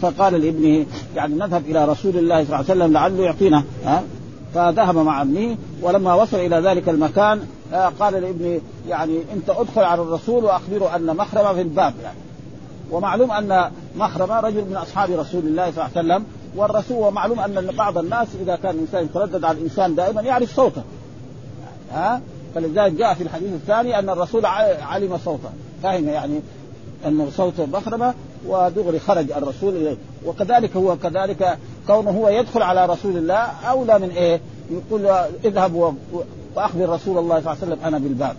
فقال 0.02 0.35
لابنه 0.35 0.87
يعني 1.16 1.35
نذهب 1.35 1.62
إلى 1.66 1.85
رسول 1.85 2.16
الله 2.16 2.44
صلى 2.44 2.44
الله 2.44 2.57
عليه 2.57 2.64
وسلم 2.64 2.92
لعله 2.92 3.24
يعطينا 3.24 3.64
فذهب 4.55 4.96
مع 4.96 5.22
ابنه 5.22 5.57
ولما 5.83 6.14
وصل 6.14 6.37
إلى 6.37 6.57
ذلك 6.57 6.88
المكان 6.88 7.40
قال 8.00 8.14
لابنه 8.14 8.61
يعني 8.88 9.18
أنت 9.35 9.50
أدخل 9.50 9.83
على 9.83 10.02
الرسول 10.02 10.44
وأخبره 10.44 10.96
أن 10.96 11.16
مخرمه 11.16 11.52
في 11.52 11.61
الباب 11.61 11.94
يعني. 12.02 12.18
ومعلوم 12.92 13.33
أن 13.33 13.70
مخرمه 13.96 14.40
رجل 14.40 14.64
من 14.64 14.76
أصحاب 14.76 15.11
رسول 15.11 15.42
الله 15.44 15.70
صلى 15.70 15.87
الله 15.87 15.90
عليه 15.96 16.07
وسلم 16.07 16.24
والرسول 16.57 16.96
ومعلوم 16.96 17.40
أن 17.40 17.70
بعض 17.78 17.98
الناس 17.98 18.28
إذا 18.42 18.57
كان 18.57 18.74
الإنسان 18.74 19.05
يتردد 19.05 19.44
على 19.44 19.59
الإنسان 19.59 19.94
دائما 19.94 20.22
يعرف 20.22 20.57
صوته. 20.57 20.83
ها؟ 21.92 22.20
فلذلك 22.55 22.92
جاء 22.92 23.14
في 23.14 23.22
الحديث 23.22 23.52
الثاني 23.52 23.98
أن 23.98 24.11
الرسول 24.11 24.46
علم 24.83 25.18
صوته. 25.24 25.50
فهم 25.83 26.09
يعني 26.09 26.40
انه 27.07 27.31
صوت 27.37 27.61
مخرمه 27.61 28.14
ودغري 28.46 28.98
خرج 28.98 29.33
الرسول 29.33 29.76
إليه. 29.76 29.96
وكذلك 30.26 30.76
هو 30.76 30.96
كذلك 30.96 31.59
كونه 31.87 32.11
هو 32.11 32.28
يدخل 32.28 32.62
على 32.62 32.87
رسول 32.87 33.16
الله 33.16 33.46
أولى 33.70 33.98
من 33.98 34.11
إيه؟ 34.11 34.40
يقول 34.70 35.07
اذهب 35.44 35.96
وأخبر 36.55 36.88
رسول 36.88 37.18
الله 37.18 37.40
صلى 37.40 37.52
الله 37.52 37.62
عليه 37.62 37.72
وسلم 37.72 37.78
أنا 37.85 37.98
بالباب. 37.98 38.37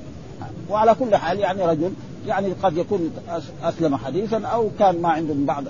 وعلى 0.70 0.96
كل 1.00 1.16
حال 1.16 1.40
يعني 1.40 1.66
رجل 1.66 1.94
يعني 2.28 2.54
قد 2.64 2.78
يكون 2.78 3.12
أسلم 3.64 3.96
حديثا 3.96 4.42
أو 4.46 4.70
كان 4.80 5.02
ما 5.02 5.10
عنده 5.10 5.34
من 5.34 5.46
بعض 5.46 5.64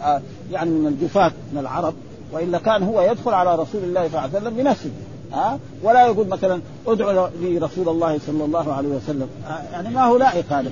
يعني 0.52 0.70
من 0.70 0.88
الجفاة 0.88 1.32
من 1.54 1.60
العرب 1.60 1.94
وإلا 2.32 2.58
كان 2.58 2.84
هو 2.84 3.02
يدخل 3.02 3.34
على 3.34 3.56
رسول 3.56 3.84
الله 3.84 4.08
صلى 4.08 4.08
الله 4.08 4.20
عليه 4.20 4.38
وسلم 4.38 4.54
بنفسه 4.54 4.90
ها 5.34 5.60
ولا 5.84 6.06
يقول 6.06 6.28
مثلا 6.28 6.62
ادعو 6.88 7.30
لي 7.42 7.58
رسول 7.58 7.90
الله 7.90 8.20
صلى 8.28 8.46
الله 8.46 8.74
عليه 8.74 8.90
وسلم 8.90 9.28
يعني 9.74 9.90
ما 9.90 10.04
هو 10.04 10.18
لائق 10.18 10.54
هذا 10.54 10.72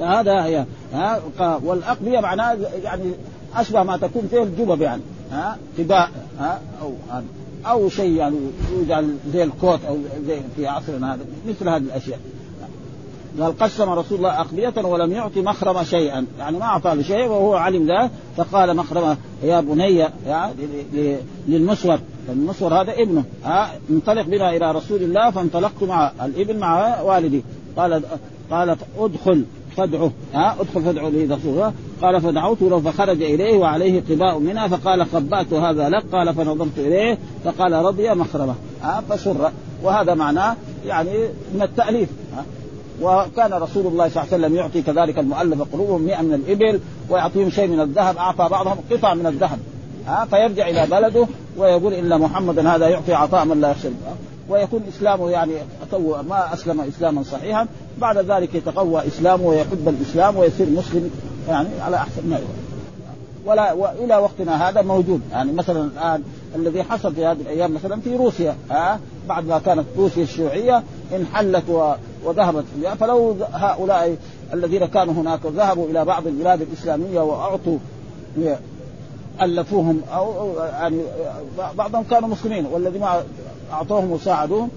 فهذا 0.00 0.44
هي 0.44 0.64
ها 0.92 1.20
والاقبيه 1.64 2.20
معناه 2.20 2.56
يعني 2.84 3.12
أشبه 3.56 3.82
ما 3.82 3.96
تكون 3.96 4.28
فيه 4.30 4.42
الجبب 4.42 4.82
يعني 4.82 5.02
ها 5.32 5.58
تباء 5.78 6.10
ها 6.38 6.60
أو 6.82 6.92
أو 7.66 7.88
شيء 7.88 8.12
يعني 8.12 8.36
يجعل 8.82 9.16
زي 9.32 9.42
الكوت 9.42 9.84
أو 9.88 9.98
زي 10.26 10.40
في 10.56 10.66
عصرنا 10.66 11.14
هذا 11.14 11.24
مثل 11.48 11.68
هذه 11.68 11.82
الأشياء. 11.82 12.18
قال 13.40 13.58
قسم 13.58 13.90
رسول 13.90 14.18
الله 14.18 14.40
أقبية 14.40 14.74
ولم 14.84 15.12
يعطي 15.12 15.42
مخرم 15.42 15.84
شيئا. 15.84 16.26
يعني 16.38 16.58
ما 16.58 16.64
أعطى 16.64 17.02
شيء 17.02 17.26
وهو 17.26 17.54
علم 17.54 17.90
ذلك 17.90 18.10
فقال 18.36 18.76
مخرمة 18.76 19.16
يا 19.42 19.60
بني 19.60 20.06
يعني 20.26 20.54
للمسور. 21.48 21.98
المسور 22.28 22.74
هذا 22.74 22.92
ابنه. 22.92 23.24
ها 23.44 23.70
انطلق 23.90 24.22
بنا 24.22 24.56
إلى 24.56 24.72
رسول 24.72 25.02
الله 25.02 25.30
فانطلقت 25.30 25.82
مع 25.82 26.12
الابن 26.24 26.58
مع 26.58 27.02
والدي. 27.02 27.42
قال 27.76 28.02
قال 28.50 28.76
ادخل 28.98 29.44
فادعه. 29.76 30.10
ها 30.34 30.56
ادخل 30.60 30.82
فادعه 30.82 31.08
لرسول 31.08 31.52
الله. 31.52 31.72
قال 32.02 32.20
فدعوت 32.20 32.62
له 32.62 32.80
فخرج 32.80 33.22
إليه 33.22 33.58
وعليه 33.58 34.02
قباء 34.10 34.38
منها 34.38 34.68
فقال 34.68 35.02
قبأت 35.14 35.52
هذا 35.52 35.88
لك؟ 35.88 36.04
قال 36.12 36.34
فنظرت 36.34 36.78
إليه 36.78 37.18
فقال 37.44 37.72
رضي 37.72 38.10
مخرمه. 38.10 38.54
ها 38.82 39.02
فسر. 39.08 39.50
وهذا 39.82 40.14
معناه 40.14 40.56
يعني 40.86 41.10
من 41.54 41.62
التأليف. 41.62 42.08
وكان 43.02 43.52
رسول 43.52 43.86
الله 43.86 44.08
صلى 44.08 44.22
الله 44.22 44.32
عليه 44.32 44.44
وسلم 44.44 44.56
يعطي 44.56 44.82
كذلك 44.82 45.18
المؤلف 45.18 45.62
قلوبهم 45.72 46.02
100 46.02 46.22
من 46.22 46.34
الإبل 46.34 46.80
ويعطيهم 47.10 47.50
شيء 47.50 47.68
من 47.68 47.80
الذهب 47.80 48.16
أعطى 48.16 48.48
بعضهم 48.48 48.76
قطع 48.90 49.14
من 49.14 49.26
الذهب 49.26 49.58
ها 50.06 50.24
فيرجع 50.30 50.68
إلى 50.68 50.86
بلده 50.86 51.26
ويقول 51.56 51.92
إن 51.92 52.20
محمدا 52.20 52.74
هذا 52.74 52.88
يعطي 52.88 53.14
عطاء 53.14 53.44
من 53.44 53.60
لا 53.60 53.70
يخشى 53.70 53.88
ويكون 54.48 54.82
إسلامه 54.88 55.30
يعني 55.30 55.52
ما 56.28 56.54
أسلم 56.54 56.80
إسلاما 56.80 57.22
صحيحا 57.22 57.66
بعد 57.98 58.18
ذلك 58.18 58.54
يتقوى 58.54 59.06
إسلامه 59.06 59.46
ويحب 59.46 59.88
الإسلام 59.88 60.36
ويصير 60.36 60.66
مسلم 60.70 61.10
يعني 61.48 61.68
على 61.80 61.96
أحسن 61.96 62.28
ما 62.28 62.36
يكون 62.36 62.56
ولا 63.46 63.72
والى 63.72 64.16
وقتنا 64.16 64.68
هذا 64.68 64.82
موجود 64.82 65.20
يعني 65.32 65.52
مثلا 65.52 65.84
الآن 65.84 66.22
الذي 66.54 66.82
حصل 66.82 67.14
في 67.14 67.26
هذه 67.26 67.40
الأيام 67.40 67.74
مثلا 67.74 68.00
في 68.00 68.16
روسيا 68.16 68.56
ها 68.70 69.00
بعد 69.28 69.46
ما 69.46 69.58
كانت 69.58 69.84
روسيا 69.96 70.22
الشيوعية 70.22 70.82
انحلت 71.16 71.94
وذهبت 72.26 72.64
فلو 73.00 73.36
هؤلاء 73.52 74.16
الذين 74.54 74.86
كانوا 74.86 75.14
هناك 75.14 75.40
ذهبوا 75.46 75.88
إلى 75.88 76.04
بعض 76.04 76.26
البلاد 76.26 76.62
الإسلامية 76.62 77.20
واعطوا 77.20 77.78
ألفوهم 79.42 80.00
أو 80.14 80.52
يعني 80.58 81.00
بعضهم 81.78 82.04
كانوا 82.10 82.28
مسلمين 82.28 82.66
والذين 82.66 83.04
أعطوهم 83.72 84.10
وساعدوهم 84.10 84.68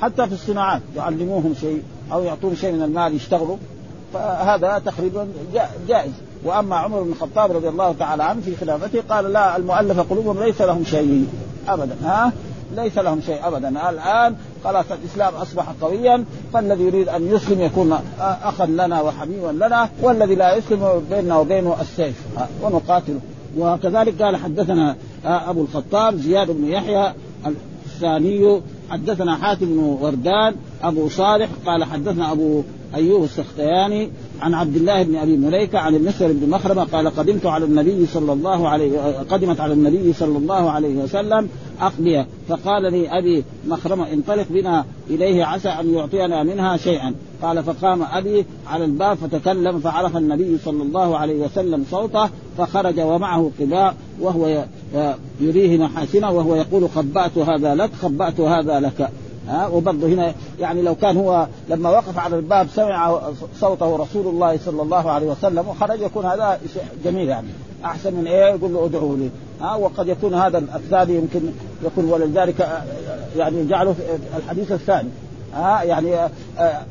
حتى 0.00 0.26
في 0.26 0.32
الصناعات 0.32 0.82
يعلموهم 0.96 1.54
شيء 1.60 1.82
أو 2.12 2.22
يعطون 2.22 2.56
شيء 2.56 2.72
من 2.72 2.82
المال 2.82 3.14
يشتغلوا. 3.14 3.56
فهذا 4.14 4.78
تقريبا 4.78 5.28
جائز. 5.88 6.12
وأما 6.44 6.76
عمر 6.76 7.02
بن 7.02 7.12
الخطاب 7.12 7.52
رضي 7.52 7.68
الله 7.68 7.94
تعالى 7.98 8.24
عنه 8.24 8.40
في 8.40 8.56
خلافته 8.56 9.02
قال 9.08 9.32
لا 9.32 9.56
المؤلف 9.56 10.00
قلوبهم 10.00 10.42
ليس 10.42 10.60
لهم 10.60 10.84
شيء 10.84 11.28
ابدا. 11.68 11.96
ها؟ 12.04 12.32
ليس 12.76 12.98
لهم 12.98 13.20
شيء 13.26 13.48
ابدا. 13.48 13.90
الآن 13.90 14.36
خلاص 14.64 14.84
الإسلام 14.90 15.34
أصبح 15.34 15.66
قويا 15.80 16.24
فالذي 16.52 16.84
يريد 16.84 17.08
أن 17.08 17.26
يسلم 17.26 17.60
يكون 17.60 17.98
اخا 18.20 18.66
لنا 18.66 19.00
وحبيبا 19.00 19.48
لنا 19.48 19.88
والذي 20.02 20.34
لا 20.34 20.56
يسلم 20.56 21.06
بيننا 21.10 21.38
وبينه 21.38 21.76
السيف. 21.80 22.24
ونقاتله 22.62 23.20
وكذلك 23.58 24.22
قال 24.22 24.36
حدثنا 24.36 24.96
أبو 25.24 25.62
الخطاب 25.62 26.16
زياد 26.16 26.50
بن 26.50 26.64
يحيى 26.64 27.12
الثاني 27.46 28.60
حدثنا 28.90 29.36
حاتم 29.36 29.66
بن 29.66 29.78
وردان 29.78 30.54
أبو 30.82 31.08
صالح 31.08 31.48
قال 31.66 31.84
حدثنا 31.84 32.32
أبو 32.32 32.62
أيوب 32.94 33.24
السختياني 33.24 34.10
عن 34.40 34.54
عبد 34.54 34.76
الله 34.76 35.02
بن 35.02 35.16
أبي 35.16 35.36
مليكة 35.36 35.78
عن 35.78 35.94
المسر 35.94 36.32
بن 36.32 36.50
مخرمة 36.50 36.84
قال 36.84 37.08
قدمت 37.08 37.46
على 37.46 37.64
النبي 37.64 38.06
صلى 38.06 38.32
الله 38.32 38.68
عليه 38.68 38.98
قدمت 39.30 39.60
على 39.60 39.72
النبي 39.72 40.12
صلى 40.12 40.38
الله 40.38 40.70
عليه 40.70 40.96
وسلم 40.96 41.48
اقبيه 41.80 42.26
فقال 42.48 42.92
لي 42.92 43.08
أبي 43.18 43.44
مخرمة 43.66 44.12
انطلق 44.12 44.46
بنا 44.50 44.84
إليه 45.10 45.44
عسى 45.44 45.68
أن 45.68 45.94
يعطينا 45.94 46.42
منها 46.42 46.76
شيئا. 46.76 47.14
قال 47.42 47.62
فقام 47.62 48.02
أبي 48.02 48.44
على 48.66 48.84
الباب 48.84 49.16
فتكلم 49.16 49.80
فعرف 49.80 50.16
النبي 50.16 50.58
صلى 50.64 50.82
الله 50.82 51.16
عليه 51.16 51.44
وسلم 51.44 51.84
صوته 51.90 52.28
فخرج 52.58 53.00
ومعه 53.00 53.50
قباء 53.60 53.94
وهو 54.20 54.64
يريه 55.40 55.78
محاسنه 55.78 56.30
وهو 56.30 56.54
يقول 56.54 56.88
خبأت 56.90 57.38
هذا 57.38 57.74
لك 57.74 57.90
خبأت 58.02 58.40
هذا 58.40 58.80
لك. 58.80 59.10
ها 59.50 59.66
وبرضه 59.66 60.06
هنا 60.06 60.34
يعني 60.60 60.82
لو 60.82 60.94
كان 60.94 61.16
هو 61.16 61.46
لما 61.68 61.90
وقف 61.90 62.18
على 62.18 62.36
الباب 62.36 62.68
سمع 62.74 63.20
صوته 63.60 63.96
رسول 63.96 64.26
الله 64.26 64.58
صلى 64.64 64.82
الله 64.82 65.10
عليه 65.10 65.26
وسلم 65.26 65.68
وخرج 65.68 66.00
يكون 66.00 66.26
هذا 66.26 66.60
جميل 67.04 67.28
يعني. 67.28 67.48
أحسن 67.84 68.14
من 68.14 68.26
إيه؟ 68.26 68.54
يقول 68.54 68.72
له 68.72 68.84
ادعوا 68.84 69.16
لي. 69.16 69.30
ها 69.60 69.74
وقد 69.74 70.08
يكون 70.08 70.34
هذا 70.34 70.58
الثاني 70.58 71.14
يمكن 71.14 71.40
يكون 71.84 72.04
ولذلك 72.04 72.82
يعني 73.36 73.66
جعله 73.66 73.94
الحديث 74.36 74.72
الثاني. 74.72 75.08
ها 75.54 75.82
يعني 75.82 76.14
آه 76.58 76.82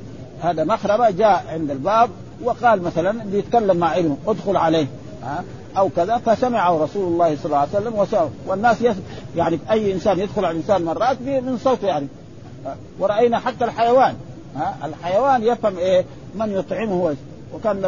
هذا 0.41 0.63
مخربة 0.63 1.09
جاء 1.09 1.45
عند 1.49 1.71
الباب 1.71 2.09
وقال 2.43 2.81
مثلا 2.81 3.23
بيتكلم 3.23 3.77
مع 3.77 3.97
ابنه 3.97 4.17
ادخل 4.27 4.57
عليه. 4.57 4.87
ها 5.23 5.43
أو 5.77 5.89
كذا 5.95 6.17
فسمعه 6.17 6.83
رسول 6.83 7.13
الله 7.13 7.35
صلى 7.35 7.45
الله 7.45 7.57
عليه 7.57 7.69
وسلم 7.69 8.29
والناس 8.47 8.77
يعني 9.35 9.59
أي 9.71 9.93
إنسان 9.93 10.19
يدخل 10.19 10.45
على 10.45 10.51
الإنسان 10.51 10.85
مرات 10.85 11.21
من 11.21 11.57
صوته 11.63 11.87
يعني. 11.87 12.07
ورأينا 12.99 13.39
حتى 13.39 13.65
الحيوان. 13.65 14.15
ها؟ 14.55 14.77
الحيوان 14.83 15.43
يفهم 15.43 15.77
إيه؟ 15.77 16.05
من 16.35 16.51
يطعمه 16.51 17.15
وكان 17.53 17.81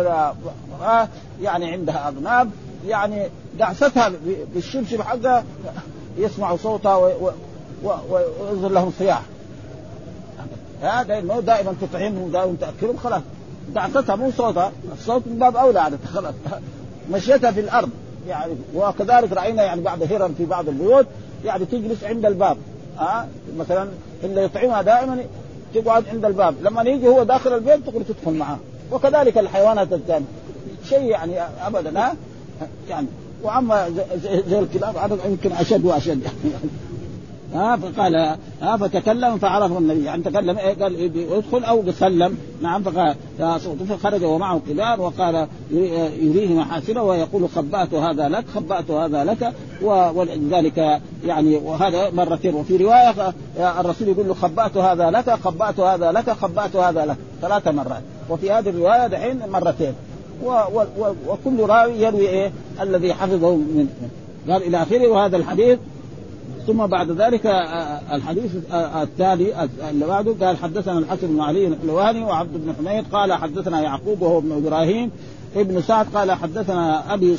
يعني 1.41 1.71
عندها 1.71 2.07
اغناب 2.07 2.49
يعني 2.87 3.29
دعستها 3.59 4.11
بالشبشب 4.53 5.01
حقها 5.01 5.43
يسمع 6.17 6.55
صوتها 6.55 6.95
ويظهر 7.83 8.71
لهم 8.71 8.91
صياح. 8.99 9.21
هذا 10.81 11.19
دائما 11.39 11.75
تطعمهم 11.81 12.31
دائما 12.31 12.55
تأكلهم 12.61 12.97
خلاص. 12.97 13.21
دعستها 13.75 14.15
مو 14.15 14.31
صوتها 14.31 14.71
الصوت 14.93 15.21
من 15.27 15.39
باب 15.39 15.55
أولى 15.55 15.79
عادة 15.79 15.97
خلاص. 16.13 16.33
مشيتها 17.11 17.51
في 17.51 17.59
الأرض. 17.59 17.89
يعني 18.27 18.53
وكذلك 18.75 19.33
رأينا 19.33 19.63
يعني 19.63 19.81
بعض 19.81 20.03
هرم 20.03 20.33
في 20.37 20.45
بعض 20.45 20.67
البيوت 20.67 21.05
يعني 21.45 21.65
تجلس 21.65 22.03
عند 22.03 22.25
الباب. 22.25 22.57
ها؟ 22.97 23.27
مثلا 23.57 23.89
اللي 24.23 24.43
يطعمها 24.43 24.81
دائما 24.81 25.23
تقعد 25.73 26.07
عند 26.07 26.25
الباب. 26.25 26.55
لما 26.61 26.81
يجي 26.83 27.07
هو 27.07 27.23
داخل 27.23 27.53
البيت 27.53 27.85
تقدر 27.85 28.01
تدخل 28.01 28.33
معه. 28.33 28.59
وكذلك 28.91 29.37
الحيوانات 29.37 29.93
الثانية. 29.93 30.25
شيء 30.89 31.03
يعني 31.03 31.41
ابدا 31.41 31.99
ها؟ 31.99 32.15
يعني 32.89 33.07
وأما 33.43 33.89
زي 34.47 34.59
الكلاب 34.59 35.19
يمكن 35.25 35.51
أشد 35.51 35.85
وأشد. 35.85 36.27
ها 37.53 37.75
فقال 37.75 38.15
ها 38.61 38.77
فتكلم 38.77 39.37
فعرفه 39.37 39.77
النبي 39.77 40.03
يعني 40.03 40.23
تكلم 40.23 40.57
إيه 40.57 40.73
قال 40.73 41.11
ادخل 41.33 41.63
أو 41.63 41.91
سلم 41.91 42.37
نعم 42.61 42.83
فقال 42.83 43.15
فخرج 43.89 44.23
ومعه 44.23 44.61
كلاب 44.67 44.99
وقال 44.99 45.47
يريه 46.21 46.53
محاسنه 46.53 47.03
ويقول 47.03 47.49
خبأت 47.49 47.93
هذا 47.93 48.29
لك 48.29 48.45
خبأت 48.55 48.91
هذا 48.91 49.23
لك. 49.23 49.53
ولذلك 50.15 51.01
يعني 51.25 51.55
وهذا 51.55 52.09
مرتين 52.09 52.55
وفي 52.55 52.77
رواية 52.77 53.33
الرسول 53.57 54.07
يقول 54.07 54.27
له 54.27 54.33
خبأت 54.33 54.77
هذا 54.77 55.11
لك 55.11 55.29
خبأت 55.29 55.79
هذا 55.79 56.11
لك 56.11 56.29
خبأت 56.29 56.75
هذا 56.75 57.05
لك. 57.05 57.17
ثلاث 57.41 57.67
مرات. 57.67 58.01
وفي 58.29 58.51
هذه 58.51 58.69
الرواية 58.69 59.07
دحين 59.07 59.39
مرتين. 59.49 59.93
وكل 61.27 61.59
راوي 61.59 61.93
يروي 61.93 62.29
إيه 62.29 62.51
الذي 62.81 63.13
حفظه 63.13 63.55
من 63.55 63.87
قال 64.49 64.63
إلى 64.63 64.81
آخره. 64.81 65.07
وهذا 65.07 65.37
الحديث 65.37 65.79
ثم 66.67 66.87
بعد 66.87 67.11
ذلك 67.11 67.45
الحديث 68.13 68.51
التالي 68.73 69.69
اللي 69.89 70.05
بعده 70.05 70.45
قال 70.45 70.57
حدثنا 70.57 70.97
الحسن 70.99 71.27
بن 71.27 71.39
علي 71.39 71.67
الحلواني 71.67 72.23
وعبد 72.23 72.53
بن 72.53 72.73
حميد 72.73 73.05
قال 73.11 73.33
حدثنا 73.33 73.81
يعقوب 73.81 74.21
وهو 74.21 74.37
ابن 74.37 74.51
إبراهيم 74.51 75.11
ابن 75.55 75.81
سعد 75.81 76.05
قال 76.15 76.31
حدثنا 76.31 77.13
أبي 77.13 77.37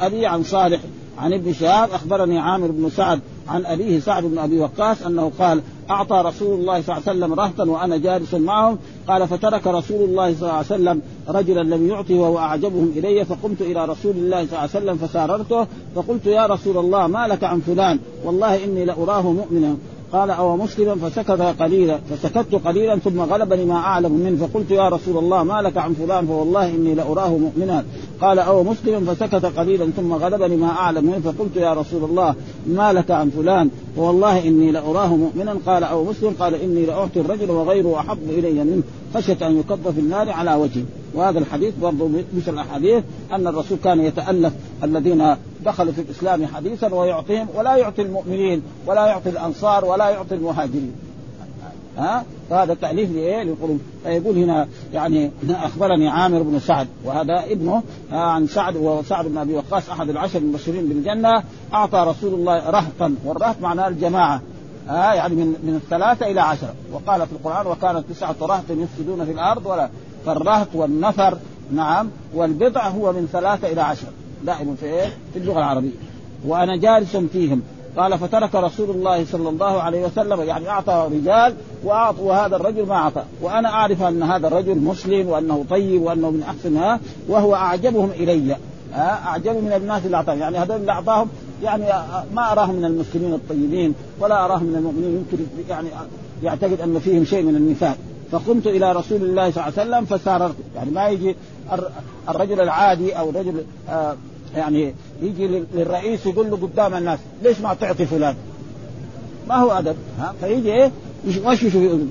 أبي 0.00 0.26
عن 0.26 0.42
صالح 0.42 0.80
عن 1.18 1.32
ابن 1.32 1.52
شهاب 1.52 1.90
أخبرني 1.90 2.38
عامر 2.38 2.66
بن 2.70 2.90
سعد 2.90 3.20
عن 3.48 3.66
أبيه 3.66 4.00
سعد 4.00 4.24
بن 4.24 4.38
أبي 4.38 4.58
وقاص 4.60 5.02
أنه 5.02 5.32
قال 5.38 5.62
أعطى 5.90 6.22
رسول 6.24 6.60
الله 6.60 6.82
صلى 6.82 6.96
الله 6.96 7.08
عليه 7.08 7.18
وسلم 7.18 7.34
رهطا 7.34 7.64
وأنا 7.64 7.96
جالس 7.96 8.34
معهم. 8.34 8.78
قال 9.08 9.28
فترك 9.28 9.66
رسول 9.66 10.04
الله 10.08 10.34
صلى 10.34 10.42
الله 10.42 10.52
عليه 10.52 10.66
وسلم 10.66 11.02
رجلا 11.28 11.76
لم 11.76 11.88
يعطي 11.88 12.14
وهو 12.14 12.38
أعجبهم 12.38 12.92
إلي 12.96 13.24
فقمت 13.24 13.60
إلى 13.60 13.84
رسول 13.84 14.12
الله 14.16 14.46
صلى 14.46 14.46
الله 14.46 14.58
عليه 14.58 14.70
وسلم 14.70 14.96
فساررته 14.96 15.66
فقلت 15.94 16.26
يا 16.26 16.46
رسول 16.46 16.76
الله 16.76 17.06
ما 17.06 17.28
لك 17.28 17.44
عن 17.44 17.60
فلان؟ 17.60 17.98
والله 18.24 18.64
إني 18.64 18.84
لأراه 18.84 19.22
مؤمنا. 19.22 19.76
قال 20.12 20.30
أو 20.30 20.56
مسلما 20.56 20.94
فسكت 20.94 21.40
قليلا 21.60 21.98
فسكت 22.10 22.54
قليلا 22.54 22.96
ثم 22.96 23.20
غلبني 23.20 23.64
ما 23.64 23.74
أعلم 23.74 24.12
منه 24.12 24.46
فقلت 24.46 24.70
يا 24.70 24.88
رسول 24.88 25.18
الله 25.18 25.42
ما 25.42 25.62
لك 25.62 25.76
عن 25.76 25.94
فلان 25.94 26.26
فوالله 26.26 26.68
إني 26.68 26.94
لأراه 26.94 27.28
مؤمنا 27.28 27.84
قال 28.20 28.38
أو 28.38 28.64
مسلما 28.64 29.14
فسكت 29.14 29.44
قليلا 29.44 29.90
ثم 29.96 30.12
غلبني 30.12 30.56
ما 30.56 30.68
أعلم 30.68 31.04
منه 31.04 31.20
فقلت 31.20 31.56
يا 31.56 31.72
رسول 31.74 32.04
الله 32.04 32.34
ما 32.66 32.92
لك 32.92 33.10
عن 33.10 33.30
فلان 33.30 33.70
فوالله 33.96 34.48
إني 34.48 34.70
لأراه 34.70 35.16
مؤمنا. 35.16 35.56
قال 35.66 35.84
أو 35.84 36.04
مسلم 36.04 36.34
قال 36.40 36.54
إني 36.54 36.86
لأعطي 36.86 37.20
الرجل 37.20 37.50
وغيره 37.50 37.98
أحب 38.00 38.18
إلي 38.30 38.64
منه. 38.64 38.82
خشيه 39.14 39.46
أن 39.46 39.58
يكب 39.58 39.90
في 39.94 40.00
النار 40.00 40.30
على 40.30 40.54
وجهه 40.54 40.84
وهذا 41.14 41.38
الحديث 41.38 41.74
برضه 41.82 42.08
مثل 42.36 42.52
الاحاديث 42.52 43.04
أن 43.32 43.46
الرسول 43.46 43.78
كان 43.84 44.00
يتألف 44.00 44.52
الذين 44.84 45.36
دخلوا 45.64 45.92
في 45.92 46.00
الإسلام 46.00 46.46
حديثا 46.46 46.94
ويعطيهم 46.94 47.46
ولا 47.54 47.76
يعطي 47.76 48.02
المؤمنين 48.02 48.62
ولا 48.86 49.06
يعطي 49.06 49.28
الأنصار 49.30 49.84
ولا 49.84 50.08
يعطي 50.08 50.34
المهاجرين. 50.34 50.92
ها؟ 51.98 52.24
فهذا 52.50 52.74
تأليف 52.74 53.12
لإيه؟ 53.12 53.42
للقلوب 53.42 53.80
فيقول 54.04 54.38
هنا 54.38 54.68
يعني 54.92 55.30
أخبرني 55.50 56.08
عامر 56.08 56.42
بن 56.42 56.58
سعد 56.58 56.88
وهذا 57.04 57.44
ابنه 57.44 57.82
عن 58.12 58.46
سعد 58.46 58.76
وسعد 58.76 59.24
بن 59.24 59.38
أبي 59.38 59.54
وقاص 59.54 59.90
أحد 59.90 60.08
العشر 60.08 60.38
المبشرين 60.38 60.88
بالجنة 60.88 61.42
أعطى 61.74 62.04
رسول 62.08 62.34
الله 62.34 62.70
رهطا 62.70 63.14
والرهط 63.24 63.56
معناه 63.60 63.88
الجماعة. 63.88 64.42
ها 64.88 65.14
يعني 65.14 65.34
من 65.34 65.46
من 65.46 65.74
الثلاثة 65.84 66.26
إلى 66.26 66.40
عشرة. 66.40 66.74
وقال 66.92 67.26
في 67.26 67.32
القرآن 67.32 67.66
وكانت 67.66 68.04
تسعة 68.10 68.36
رهط 68.40 68.64
يفسدون 68.70 69.24
في 69.24 69.32
الأرض 69.32 69.66
ولا 69.66 69.88
فالرهط 70.26 70.68
والنفر 70.74 71.38
نعم 71.72 72.10
والبضع 72.34 72.88
هو 72.88 73.12
من 73.12 73.28
ثلاثة 73.32 73.72
إلى 73.72 73.80
عشرة. 73.80 74.12
دائما 74.46 74.74
في 74.80 74.86
إيه؟ 74.86 75.06
في 75.32 75.38
اللغة 75.38 75.58
العربية. 75.58 75.90
وأنا 76.46 76.76
جالس 76.76 77.16
فيهم. 77.16 77.62
قال 77.96 78.18
فترك 78.18 78.54
رسول 78.54 78.90
الله 78.90 79.24
صلى 79.24 79.48
الله 79.48 79.82
عليه 79.82 80.04
وسلم 80.04 80.40
يعني 80.40 80.68
أعطى 80.68 81.08
رجال 81.12 81.54
واعطى 81.84 82.22
وهذا 82.22 82.56
الرجل 82.56 82.86
ما 82.86 82.94
أعطى. 82.94 83.22
وأنا 83.42 83.68
أعرف 83.68 84.02
أن 84.02 84.22
هذا 84.22 84.46
الرجل 84.46 84.78
مسلم 84.78 85.28
وأنه 85.28 85.64
طيب 85.70 86.02
وأنه 86.02 86.30
من 86.30 86.42
احسنها 86.42 87.00
وهو 87.28 87.54
أعجبهم 87.54 88.10
إلي. 88.10 88.56
أعجب 88.94 89.52
من 89.52 89.72
الناس 89.76 90.06
اللي 90.06 90.16
اعطاهم 90.16 90.38
يعني 90.38 90.58
هذول 90.58 90.76
اللي 90.76 90.92
أعطاهم 90.92 91.28
يعني 91.62 91.84
ما 92.34 92.52
أراه 92.52 92.72
من 92.72 92.84
المسلمين 92.84 93.34
الطيبين 93.34 93.94
ولا 94.20 94.44
أراه 94.44 94.58
من 94.58 94.74
المؤمنين. 94.76 95.26
يمكن 95.32 95.44
يعني 95.68 95.88
يعتقد 96.42 96.80
أن 96.80 96.98
فيهم 96.98 97.24
شيء 97.24 97.42
من 97.42 97.56
النفاق. 97.56 97.96
فقمت 98.32 98.66
إلى 98.66 98.92
رسول 98.92 99.22
الله 99.22 99.50
صلى 99.50 99.66
الله 99.66 99.80
عليه 99.80 99.90
وسلم 99.90 100.04
فساررت 100.04 100.54
يعني 100.76 100.90
ما 100.90 101.08
يجي 101.08 101.36
الرجل 102.28 102.60
العادي 102.60 103.12
أو 103.12 103.30
الرجل 103.30 103.64
آه 103.88 104.16
يعني 104.56 104.94
يجي 105.22 105.64
للرئيس 105.74 106.26
يقول 106.26 106.50
له 106.50 106.56
قدام 106.56 106.94
الناس 106.94 107.18
ليش 107.42 107.60
ما 107.60 107.74
تعطي 107.74 108.06
فلان؟ 108.06 108.36
ما 109.48 109.56
هو 109.56 109.70
أدب 109.70 109.96
ها؟ 110.18 110.34
فيجي 110.40 110.72
إيه؟ 110.72 110.90
يوشوش 111.24 111.58
في 111.58 111.86
اذن 111.86 112.10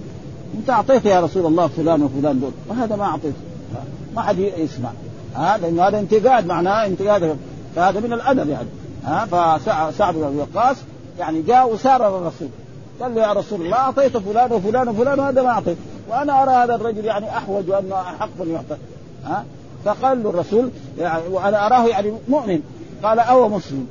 أنت 0.57 0.69
أعطيت 0.69 1.05
يا 1.05 1.19
رسول 1.19 1.45
الله 1.45 1.67
فلان 1.67 2.03
وفلان 2.03 2.39
دول. 2.39 2.51
وهذا 2.67 2.95
ما 2.95 3.03
أعطيت 3.03 3.33
ما 4.15 4.21
حد 4.21 4.39
يسمع 4.39 4.89
ها؟ 5.35 5.57
لأنه 5.57 5.83
هذا 5.87 5.99
انتقاد 5.99 6.45
معناه 6.45 6.85
انتقاد 6.85 7.37
فهذا 7.75 7.99
من 7.99 8.13
الأدب 8.13 8.49
يعني 8.49 8.67
ها؟ 9.05 9.25
فسعد 9.25 10.15
بن 10.15 10.23
أبي 10.23 10.37
وقاص 10.37 10.77
يعني 11.19 11.41
جاء 11.41 11.73
وسار 11.73 12.17
الرسول 12.17 12.49
قال 13.01 13.15
له 13.15 13.21
يا 13.21 13.33
رسول 13.33 13.61
الله 13.61 13.77
أعطيت 13.77 14.17
فلان 14.17 14.51
وفلان 14.51 14.87
وفلان 14.87 15.19
وهذا 15.19 15.41
ما 15.41 15.49
أعطيت. 15.49 15.77
وأنا 16.09 16.43
أرى 16.43 16.51
هذا 16.51 16.75
الرجل 16.75 17.05
يعني 17.05 17.37
أحوج 17.37 17.69
وأنه 17.69 17.95
احق 17.95 18.29
يعطى 18.47 18.77
ها؟ 19.25 19.45
فقال 19.85 20.23
له 20.23 20.29
الرسول 20.29 20.71
يعني 20.97 21.27
وأنا 21.27 21.67
أراه 21.67 21.87
يعني 21.87 22.13
مؤمن. 22.27 22.61
قال 23.03 23.19
أو 23.19 23.49
مسلم. 23.49 23.87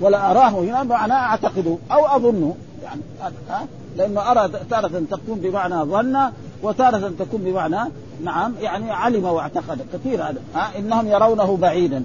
ولا 0.00 0.30
أراه 0.30 0.48
هنا 0.48 0.82
معناه 0.82 1.16
اعتقده 1.16 1.76
أو 1.92 2.06
اظنه 2.06 2.54
يعني 2.84 3.00
ها؟ 3.48 3.66
لأنه 3.96 4.30
أرى 4.30 4.50
تارة 4.70 5.02
تكون 5.10 5.38
بمعنى 5.38 5.74
ظن 5.74 6.32
وتارة 6.62 7.12
تكون 7.18 7.40
بمعنى 7.40 7.90
نعم 8.24 8.54
يعني 8.60 8.90
علم 8.90 9.24
واعتقد. 9.24 9.78
كثير 9.92 10.22
هذا 10.22 10.40
ها؟ 10.54 10.78
إنهم 10.78 11.06
يرونه 11.06 11.56
بعيدا. 11.56 12.02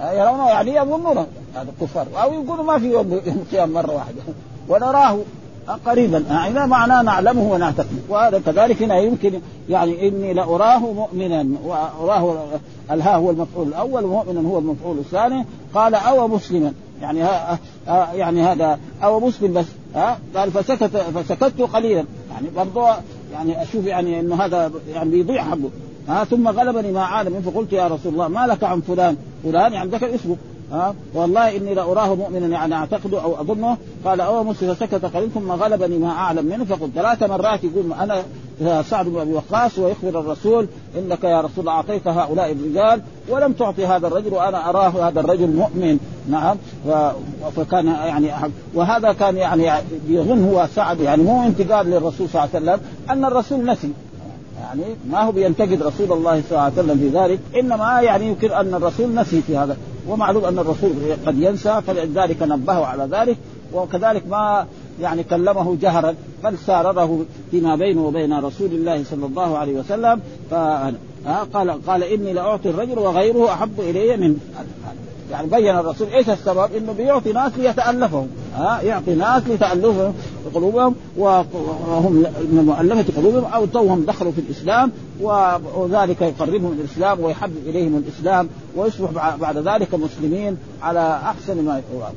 يرونه 0.00 0.48
يعني 0.48 0.74
يظنونه 0.74 1.26
هذا 1.54 1.70
الكفار. 1.78 2.06
أو 2.22 2.32
يقولوا 2.32 2.64
ما 2.64 2.78
في 2.78 2.92
يوم 2.92 3.12
القيامة 3.12 3.82
مرة 3.82 3.92
واحدة. 3.92 4.22
ونراه. 4.68 5.18
قريبا. 5.86 6.24
يعني 6.30 6.66
معناه 6.66 7.02
نعلمه 7.02 7.52
ونعتقد. 7.52 8.02
وهذا 8.08 8.38
كذلك 8.46 8.82
هنا 8.82 8.98
يمكن 8.98 9.40
يعني 9.68 10.08
إني 10.08 10.34
لأراه 10.34 10.78
مؤمنا. 10.78 11.46
وأراه 11.64 12.44
الها 12.90 13.16
هو 13.16 13.30
المفعول 13.30 13.68
الأول؟ 13.68 14.04
ومؤمنا 14.04 14.48
هو 14.48 14.58
المفعول 14.58 14.98
الثاني. 14.98 15.46
قال 15.74 15.94
أو 15.94 16.28
مسلما. 16.28 16.72
يعني 17.02 17.22
ها 17.22 17.58
يعني 18.14 18.42
هذا 18.42 18.78
أو 19.02 19.20
مسلم 19.20 19.52
بس. 19.52 19.66
ها 19.94 20.18
قال 20.36 20.50
فسكت 20.50 20.96
فسكت 20.96 21.60
قليلا. 21.60 22.04
يعني 22.32 22.46
برضو 22.56 22.86
يعني 23.32 23.62
أشوف 23.62 23.84
يعني 23.86 24.20
إنه 24.20 24.44
هذا 24.44 24.70
يعني 24.94 25.10
بيضيع 25.10 25.44
حقه. 25.44 25.70
ها 26.08 26.24
ثم 26.24 26.48
غلبني 26.48 26.92
ما 26.92 27.02
عالم. 27.02 27.40
فقلت 27.40 27.72
يا 27.72 27.86
رسول 27.86 28.12
الله 28.12 28.28
ما 28.28 28.46
لك 28.46 28.64
عن 28.64 28.80
فلان؟ 28.80 29.16
فلان 29.44 29.72
يعني 29.72 29.90
ذكر 29.90 30.14
اسمه. 30.14 30.36
ها؟ 30.72 30.94
والله 31.14 31.56
إني 31.56 31.74
لأراه 31.74 32.14
مؤمنا 32.14 32.46
يعني 32.46 32.74
اعتقده 32.74 33.22
أو 33.22 33.40
أظنه. 33.40 33.76
قال 34.04 34.20
أو 34.20 34.44
مسلم 34.44 34.74
فسكت 34.74 35.04
قليلا 35.04 35.30
ثم 35.34 35.52
غلبني 35.52 35.98
ما 35.98 36.10
أعلم 36.10 36.46
منه. 36.46 36.64
فقلت 36.64 36.90
ثلاث 36.94 37.22
مرات 37.22 37.64
يقول 37.64 37.92
أنا 37.92 38.22
سعد 38.82 39.06
بن 39.06 39.20
أبي 39.20 39.32
وقاص 39.32 39.78
ويخبر 39.78 40.20
الرسول 40.20 40.66
إنك 40.98 41.24
يا 41.24 41.40
رسول 41.40 41.58
الله 41.58 41.72
اعطيت 41.72 42.08
هؤلاء 42.08 42.52
الرجال 42.52 43.02
ولم 43.28 43.52
تعطي 43.52 43.86
هذا 43.86 44.06
الرجل 44.06 44.32
وأنا 44.32 44.70
أراه 44.70 45.08
هذا 45.08 45.20
الرجل 45.20 45.56
مؤمن. 45.56 45.98
نعم. 46.28 46.56
فكان 47.56 47.86
يعني 47.86 48.30
وهذا 48.74 49.12
كان 49.12 49.36
يعني 49.36 49.70
يظن 50.08 50.44
هو 50.44 50.68
سعد 50.74 51.00
يعني 51.00 51.22
مو 51.22 51.42
انتقاد 51.42 51.86
للرسول 51.86 52.28
صلى 52.28 52.44
الله 52.44 52.54
عليه 52.54 52.66
وسلم 52.72 52.80
أن 53.10 53.24
الرسول 53.24 53.64
نسي. 53.64 53.92
يعني 54.60 54.82
ما 55.10 55.22
هو 55.22 55.32
بينتقد 55.32 55.82
رسول 55.82 56.12
الله 56.12 56.42
صلى 56.42 56.50
الله 56.50 56.62
عليه 56.62 56.72
وسلم 56.72 56.98
في 56.98 57.08
ذلك 57.18 57.38
إنما 57.60 58.00
يعني 58.00 58.26
يمكن 58.26 58.50
أن 58.50 58.74
الرسول 58.74 59.14
نسي 59.14 59.42
في 59.42 59.56
هذا. 59.56 59.76
ومعلوم 60.08 60.44
أن 60.44 60.58
الرسول 60.58 60.92
قد 61.26 61.42
ينسى 61.42 61.80
فلذلك 61.86 62.42
نبهه 62.42 62.86
على 62.86 63.08
ذلك 63.12 63.36
وكذلك 63.74 64.22
ما 64.30 64.66
يعني 65.00 65.22
كلمه 65.22 65.76
جهرا 65.80 66.14
بل 66.44 66.58
سارره 66.58 67.24
فيما 67.50 67.76
بينه 67.76 68.06
وبين 68.06 68.38
رسول 68.38 68.68
الله 68.68 69.04
صلى 69.04 69.26
الله 69.26 69.58
عليه 69.58 69.72
وسلم. 69.72 70.20
قال 71.54 71.86
قال 71.86 72.02
إني 72.02 72.32
لأعطي 72.32 72.70
الرجل 72.70 72.98
وغيره 72.98 73.52
أحب 73.52 73.80
إلي 73.80 74.16
من 74.16 74.36
يعني 75.30 75.46
بين 75.46 75.76
الرسول 75.76 76.08
إيش 76.08 76.30
السبب؟ 76.30 76.68
إنه 76.76 76.92
بيعطي 76.92 77.32
ناس 77.32 77.52
ليتألفهم. 77.56 78.28
ها 78.58 78.82
يعطي 78.82 79.14
ناس 79.14 79.42
لتألفهم 79.48 80.14
قلوبهم 80.54 80.94
وهم 81.16 82.12
من 82.52 82.64
مؤلفة 82.66 83.20
قلوبهم 83.20 83.44
أو 83.44 83.66
توهم 83.66 84.04
دخلوا 84.04 84.32
في 84.32 84.40
الإسلام 84.40 84.92
وذلك 85.76 86.22
يقربهم 86.22 86.70
من 86.70 86.80
الإسلام 86.80 87.20
ويحبب 87.20 87.56
إليهم 87.66 87.96
الإسلام 87.96 88.48
ويصبح 88.76 89.36
بعد 89.36 89.58
ذلك 89.58 89.94
مسلمين 89.94 90.56
على 90.82 91.20
أحسن 91.22 91.64
ما 91.64 91.78
يقال 91.78 92.12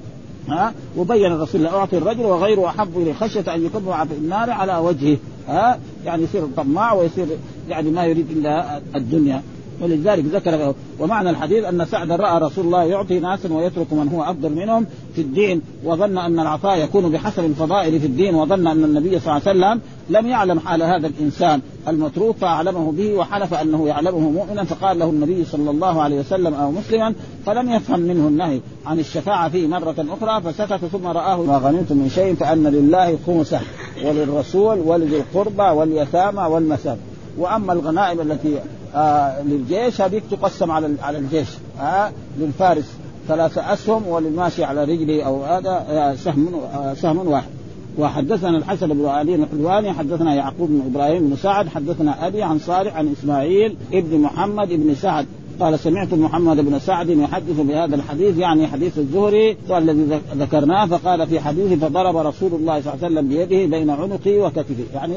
ها 0.48 0.74
وبين 0.98 1.32
الرسول 1.32 1.68
أعطي 1.68 1.98
الرجل 1.98 2.22
وغيره 2.26 2.68
أحب 2.68 2.98
إليه 2.98 3.14
خشية 3.14 3.56
أن 3.56 3.66
يكب 3.66 3.92
في 4.10 4.16
النار 4.18 4.50
على 4.50 4.78
وجهه. 4.78 5.18
ها 5.48 5.80
يعني 6.06 6.24
يصير 6.24 6.48
طماع 6.58 6.94
ويصير 6.94 7.28
يعني 7.70 7.90
ما 7.92 8.06
يريد 8.06 8.32
إلا 8.32 8.82
الدنيا. 8.96 9.42
ولذلك 9.82 10.26
ذكر 10.26 10.74
ومعنى 11.00 11.30
الحديث 11.30 11.66
أن 11.66 11.86
سعد 11.86 12.12
رأى 12.12 12.40
رسول 12.40 12.66
الله 12.66 12.84
يعطي 12.84 13.20
ناسا 13.20 13.54
ويترك 13.54 13.94
من 13.94 14.08
هو 14.08 14.24
أفضل 14.24 14.52
منهم 14.52 14.86
في 15.16 15.22
الدين 15.22 15.62
وظن 15.86 16.18
أن 16.18 16.40
العطاء 16.40 16.84
يكون 16.84 17.10
بحسب 17.10 17.46
الفضائل 17.46 18.00
في 18.00 18.08
الدين 18.08 18.36
وظن 18.36 18.68
أن 18.68 18.84
النبي 18.84 19.20
صلى 19.20 19.38
الله 19.38 19.42
عليه 19.48 19.60
وسلم 19.60 19.82
لم 20.10 20.28
يعلم 20.28 20.60
حال 20.60 20.84
هذا 20.84 21.08
الإنسان. 21.08 21.62
المتروك 21.88 22.38
فأعلمه 22.38 22.92
به 22.92 23.14
وحلف 23.14 23.54
أنه 23.54 23.88
يعلمه 23.88 24.20
مؤمنا 24.20 24.64
فقال 24.64 25.00
له 25.00 25.10
النبي 25.10 25.46
صلى 25.46 25.70
الله 25.70 26.02
عليه 26.02 26.20
وسلم 26.20 26.54
أو 26.54 26.72
مسلما 26.72 27.14
فلم 27.46 27.72
يفهم 27.72 28.00
منه 28.00 28.28
النهي 28.28 28.62
عن 28.86 29.00
الشفاعة 29.00 29.50
فيه 29.50 29.68
مرة 29.68 30.06
أخرى 30.10 30.42
فسكت 30.42 30.86
ثم 30.86 31.08
رآه 31.08 31.44
ما 31.44 31.58
غنمتم 31.58 31.98
من 31.98 32.10
شيء 32.10 32.36
فأن 32.36 32.68
لله 32.68 33.18
خمسة 33.28 33.60
وللرسول 34.06 34.80
ولذي 34.80 35.18
القربى 35.18 35.64
واليتامى 35.64 36.42
والمساكين. 36.42 37.02
وأما 37.38 37.74
الغنائم 37.74 38.22
التي 38.22 38.60
آه 38.96 39.42
للجيش 39.42 40.02
هذيك 40.02 40.24
تقسم 40.32 40.72
على 40.72 40.96
على 41.02 41.18
الجيش. 41.18 41.48
آه 41.82 42.12
للفارس 42.40 42.92
ثلاثة 43.28 43.74
أسهم 43.74 44.08
وللماشي 44.08 44.64
على 44.64 44.84
رجله 44.84 45.24
أو 45.24 45.44
هذا 45.44 45.86
آه 45.90 46.16
سهم 46.16 46.50
سهم 46.96 47.28
واحد. 47.28 47.50
وحدثنا 47.98 48.58
الحسن 48.58 48.88
بن 48.88 49.06
علي 49.06 49.36
الحلواني 49.36 49.94
حدثنا 49.94 50.36
يعقوب 50.36 50.70
بن 50.70 50.82
إبراهيم 50.92 51.30
بن 51.30 51.36
سعد 51.36 51.68
حدثنا 51.68 52.28
أبي 52.28 52.44
عن 52.44 52.60
صالح 52.60 52.96
عن 52.96 53.14
إسماعيل 53.20 53.76
ابن 53.94 54.20
محمد 54.20 54.68
بن 54.68 54.96
سعد. 54.96 55.26
قال 55.60 55.80
سمعت 55.80 56.14
محمد 56.14 56.58
بن 56.58 56.80
سعد 56.80 57.10
يحدث 57.10 57.60
بهذا 57.60 57.96
الحديث 57.96 58.38
يعني 58.38 58.68
حديث 58.68 58.98
الزهري 58.98 59.58
الذي 59.72 60.20
ذكرناه 60.36 60.86
فقال 60.86 61.28
في 61.28 61.40
حديثه 61.40 61.88
فضرب 61.88 62.18
رسول 62.18 62.52
الله 62.54 62.82
صلى 62.82 62.94
الله 62.94 63.06
عليه 63.06 63.16
وسلم 63.16 63.28
بيده 63.28 63.78
بين 63.78 63.90
عنقي 63.90 64.40
وكتفي. 64.40 64.84
يعني 64.94 65.14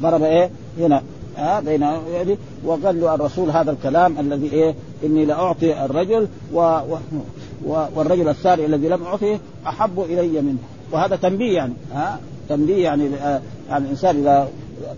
ضرب 0.00 0.22
إيه؟ 0.22 0.50
هنا. 0.78 1.02
ها 1.38 1.60
بين 1.60 1.86
وقال 2.64 3.00
له 3.00 3.14
الرسول 3.14 3.50
هذا 3.50 3.70
الكلام 3.70 4.18
الذي 4.18 4.52
إيه 4.52 4.74
إني 5.04 5.24
لأعطي 5.24 5.84
الرجل 5.84 6.28
و, 6.54 6.60
و 7.66 7.76
والرجل 7.94 8.28
الساري 8.28 8.66
الذي 8.66 8.88
لم 8.88 9.02
أعطيه 9.02 9.40
أحب 9.66 10.00
إلي 10.00 10.40
منه. 10.40 10.58
وهذا 10.92 11.16
تنبيه 11.16 11.56
يعني 11.56 11.72
ها 11.94 12.20
تنبيه 12.48 12.84
يعني 12.84 13.04
يعني 13.68 13.84
الإنسان 13.84 14.16
إذا 14.16 14.48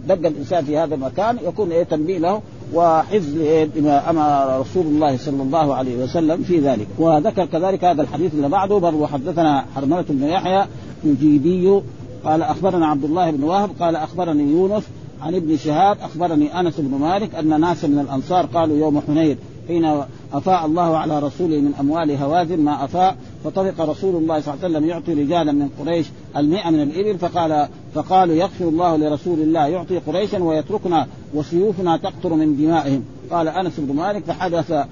دق 0.08 0.26
الإنسان 0.28 0.64
في 0.64 0.78
هذا 0.78 0.94
المكان 0.94 1.38
يكون 1.46 1.72
إيه 1.72 1.84
تنبيه 1.84 2.18
له 2.18 2.40
وحفظ 2.74 3.34
بما 3.74 4.10
أمر 4.10 4.60
رسول 4.60 4.86
الله 4.86 5.16
صلى 5.16 5.42
الله 5.42 5.74
عليه 5.74 6.04
وسلم 6.04 6.42
في 6.42 6.58
ذلك. 6.58 6.86
وذكر 6.98 7.44
كذلك 7.44 7.84
هذا 7.84 8.02
الحديث 8.02 8.34
اللي 8.34 8.48
بعده 8.48 8.78
بل 8.78 8.94
وحدثنا 8.94 9.64
حرملة 9.74 10.04
بن 10.08 10.22
يحيى 10.22 10.64
الجيدي 11.04 11.80
قال 12.24 12.42
أخبرنا 12.42 12.86
عبد 12.86 13.04
الله 13.04 13.30
بن 13.30 13.42
وهب 13.42 13.70
قال 13.80 13.96
أخبرني 13.96 14.42
يونس 14.42 14.82
عن 15.22 15.34
ابن 15.34 15.56
شهاب 15.56 15.96
أخبرني 16.00 16.60
أنس 16.60 16.80
بن 16.80 16.98
مالك 16.98 17.34
أن 17.34 17.60
ناسا 17.60 17.88
من 17.88 17.98
الأنصار 17.98 18.46
قالوا 18.46 18.76
يوم 18.76 19.02
حنين 19.06 19.36
حين 19.68 20.02
أفاء 20.32 20.66
الله 20.66 20.96
على 20.96 21.18
رسوله 21.18 21.60
من 21.60 21.74
أموال 21.80 22.10
هوازن 22.10 22.60
ما 22.60 22.84
أفاء 22.84 23.16
فطرق 23.44 23.80
رسول 23.80 24.16
الله 24.16 24.40
صلى 24.40 24.54
الله 24.54 24.64
عليه 24.64 24.74
وسلم 24.74 24.88
يعطي 24.88 25.12
رجالا 25.12 25.52
من 25.52 25.68
قريش 25.80 26.06
المئة 26.36 26.70
من 26.70 26.80
الإبل 26.80 27.18
فقال 27.18 27.68
فقالوا 27.94 28.34
يغفر 28.34 28.68
الله 28.68 28.96
لرسول 28.96 29.40
الله 29.40 29.66
يعطي 29.66 29.98
قريشا 29.98 30.42
ويتركنا 30.42 31.06
وسيوفنا 31.34 31.96
تقطر 31.96 32.34
من 32.34 32.56
دمائهم. 32.56 33.04
قال 33.30 33.48
أنس 33.48 33.72
بن 33.78 33.96
مالك 33.96 34.24
فحدث 34.24 34.86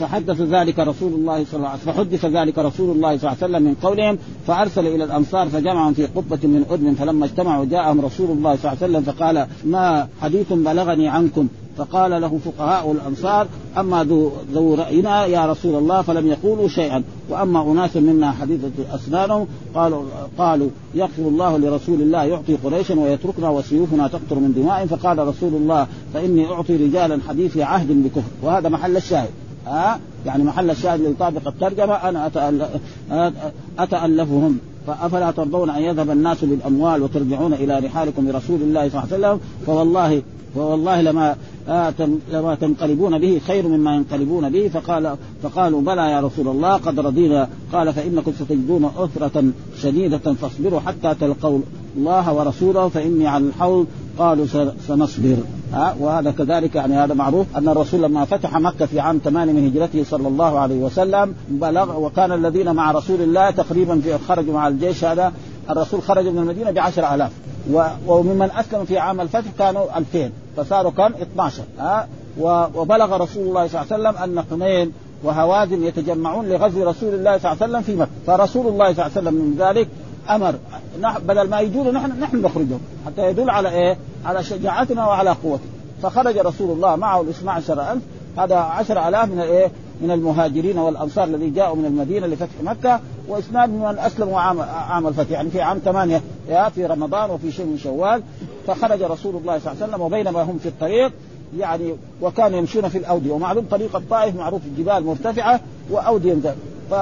فحدث 0.00 0.40
ذلك 0.40 0.78
رسول 0.78 1.12
الله 1.12 1.44
صلى 1.44 1.56
الله 1.56 1.68
عليه 1.68 1.80
وسلم 1.80 1.92
فحدث 1.92 2.24
ذلك 2.24 2.58
رسول 2.58 2.96
الله 2.96 3.18
صلى 3.18 3.30
الله 3.30 3.42
عليه 3.42 3.52
وسلم 3.52 3.62
من 3.62 3.74
قولهم 3.74 4.18
فأرسل 4.46 4.86
إلى 4.86 5.04
الأنصار 5.04 5.48
فجمعهم 5.48 5.94
في 5.94 6.06
قبة 6.06 6.38
من 6.42 6.64
آدم 6.70 6.94
فلما 6.94 7.26
اجتمعوا 7.26 7.64
جاءهم 7.64 8.00
رسول 8.00 8.30
الله 8.30 8.56
صلى 8.56 8.72
الله 8.72 8.82
عليه 8.82 8.98
وسلم 8.98 9.02
فقال 9.02 9.46
ما 9.64 10.08
حديث 10.22 10.52
بلغني 10.52 11.08
عنكم؟ 11.08 11.48
فقال 11.80 12.20
له 12.20 12.38
فقهاء 12.44 12.92
الأنصار 12.92 13.46
أما 13.78 14.04
ذو 14.04 14.32
ذو 14.54 14.74
رأينا 14.74 15.26
يا 15.26 15.46
رسول 15.46 15.74
الله 15.74 16.02
فلم 16.02 16.26
يقولوا 16.26 16.68
شيئا. 16.68 17.02
وأما 17.28 17.72
أناس 17.72 17.96
منا 17.96 18.30
حديثة 18.32 18.70
أسنانهم 18.94 19.46
قالوا 19.74 20.02
قالوا 20.38 20.68
يغفر 20.94 21.22
الله 21.22 21.58
لرسول 21.58 22.00
الله 22.00 22.24
يعطي 22.24 22.56
قريشا 22.56 23.00
ويتركنا 23.00 23.48
وسيوفنا 23.48 24.08
تقطر 24.08 24.38
من 24.38 24.52
دمائهم 24.56 24.86
فقال 24.86 25.18
رسول 25.18 25.54
الله 25.54 25.86
فإني 26.14 26.46
أعطي 26.46 26.76
رجالا 26.76 27.18
حديث 27.28 27.56
عهد 27.56 28.04
بكفر. 28.04 28.30
وهذا 28.42 28.68
محل 28.68 28.96
الشاهد. 28.96 29.30
ها؟ 29.66 30.00
يعني 30.26 30.44
محل 30.44 30.70
الشاهد 30.70 31.00
يطابق 31.00 31.48
الترجمة. 31.48 31.94
أنا 31.94 32.30
أتألفهم. 33.78 34.58
فأفلا 34.90 35.30
ترضون 35.30 35.70
أن 35.70 35.82
يذهب 35.82 36.10
الناس 36.10 36.44
بالأموال 36.44 37.02
وترجعون 37.02 37.52
إلى 37.52 37.78
رحالكم 37.78 38.26
برسول 38.26 38.62
الله 38.62 38.88
صلى 38.88 39.02
الله 39.02 39.12
عليه 39.12 39.14
وسلم؟ 39.14 39.40
فوالله 39.66 40.22
فوالله 40.54 41.00
لما 41.00 41.36
آه 41.68 41.94
لما 42.32 42.54
تنقلبون 42.54 43.18
به 43.18 43.40
خير 43.46 43.68
مما 43.68 43.96
ينقلبون 43.96 44.50
به. 44.50 44.68
فقال 44.68 45.16
فقالوا 45.42 45.80
بلى 45.80 46.10
يا 46.10 46.20
رسول 46.20 46.48
الله 46.48 46.72
قد 46.76 47.00
رضينا. 47.00 47.48
قال 47.72 47.92
فإنكم 47.92 48.32
ستجدون 48.32 48.84
اثرة 48.84 49.44
شديدة 49.82 50.34
فاصبروا 50.34 50.80
حتى 50.80 51.14
تلقوا 51.20 51.58
الله 51.96 52.34
ورسوله 52.34 52.88
فإني 52.88 53.26
على 53.26 53.44
الحوض. 53.44 53.86
قالوا 54.18 54.46
سنصبر. 54.88 55.36
ها؟ 55.72 55.96
وهذا 56.00 56.30
كذلك 56.30 56.74
يعني 56.74 56.94
هذا 56.94 57.14
معروف 57.14 57.46
أن 57.56 57.68
الرسول 57.68 58.02
لما 58.02 58.24
فتح 58.24 58.58
مكة 58.58 58.86
في 58.86 59.00
عام 59.00 59.20
8 59.24 59.52
من 59.52 59.66
هجرته 59.66 60.04
صلى 60.04 60.28
الله 60.28 60.58
عليه 60.58 60.78
وسلم 60.78 61.34
بلغ 61.48 62.00
وكان 62.00 62.32
الذين 62.32 62.72
مع 62.72 62.90
رسول 62.90 63.20
الله 63.20 63.50
تقريبا 63.50 64.00
في 64.00 64.18
خرجوا 64.18 64.54
مع 64.54 64.68
الجيش 64.68 65.04
هذا. 65.04 65.32
الرسول 65.70 66.02
خرج 66.02 66.26
من 66.26 66.38
المدينة 66.38 66.70
بعشر 66.70 67.14
آلاف. 67.14 67.30
وممن 68.06 68.50
اسلم 68.56 68.84
في 68.84 68.98
عام 68.98 69.20
الفتح 69.20 69.50
كانوا 69.58 69.98
2000 69.98 70.30
فصاروا 70.56 70.90
كم؟ 70.90 71.12
12 71.22 71.62
ها؟ 71.78 72.08
وبلغ 72.74 73.16
رسول 73.16 73.42
الله 73.42 73.66
صلى 73.66 73.82
الله 73.82 74.08
عليه 74.08 74.18
وسلم 74.18 74.38
أن 74.38 74.44
حنين 74.50 74.92
وهوازن 75.24 75.84
يتجمعون 75.84 76.48
لغزو 76.48 76.84
رسول 76.90 77.14
الله 77.14 77.38
صلى 77.38 77.52
الله 77.52 77.62
عليه 77.62 77.72
وسلم 77.72 77.82
في 77.82 77.96
مكة. 77.96 78.10
فرسول 78.26 78.66
الله 78.66 78.92
صلى 78.92 79.06
الله 79.06 79.16
عليه 79.16 79.28
وسلم 79.28 79.34
من 79.34 79.56
ذلك 79.58 79.88
أمر 80.36 80.54
بدل 81.28 81.48
ما 81.48 81.60
يجون 81.60 81.92
نحن 81.92 82.20
نحن 82.20 82.42
نخرجهم. 82.42 82.80
حتى 83.06 83.30
يدل 83.30 83.50
على 83.50 83.68
إيه؟ 83.68 83.96
على 84.24 84.44
شجاعتنا 84.44 85.06
وعلى 85.06 85.30
قوتنا. 85.30 85.66
فخرج 86.02 86.38
رسول 86.38 86.70
الله 86.70 86.96
معه 86.96 87.24
عشر 87.46 87.92
ألف. 87.92 88.02
هذا 88.38 88.56
عشر 88.56 89.08
ألاف 89.08 89.28
من 89.28 89.40
الايه؟ 89.40 89.70
من 90.00 90.10
المهاجرين 90.10 90.78
والأنصار 90.78 91.24
الذي 91.24 91.50
جاءوا 91.50 91.76
من 91.76 91.84
المدينة 91.84 92.26
لفتح 92.26 92.62
مكة. 92.62 93.00
واثنان 93.28 93.70
من 93.70 93.98
أسلموا 93.98 94.40
عام 94.40 94.60
عام 94.60 95.06
الفتح. 95.06 95.30
يعني 95.30 95.50
في 95.50 95.62
عام 95.62 95.78
ثمانية. 95.78 96.22
في 96.74 96.86
رمضان 96.86 97.30
وفي 97.30 97.52
شيء 97.52 97.66
من 97.66 97.78
شوال. 97.78 98.22
فخرج 98.66 99.02
رسول 99.02 99.36
الله 99.36 99.58
صلى 99.58 99.72
الله 99.72 99.82
عليه 99.82 99.92
وسلم 99.92 100.00
وبينما 100.00 100.42
هم 100.42 100.58
في 100.58 100.68
الطريق. 100.68 101.12
يعني 101.58 101.94
وكانوا 102.22 102.58
يمشون 102.58 102.88
في 102.88 102.98
الأودية. 102.98 103.32
ومعلوم 103.32 103.66
طريق 103.70 103.96
الطائف 103.96 104.36
معروف 104.36 104.60
الجبال 104.66 105.04
مرتفعة 105.04 105.60
وأودية. 105.90 106.54
ف... 106.90 106.94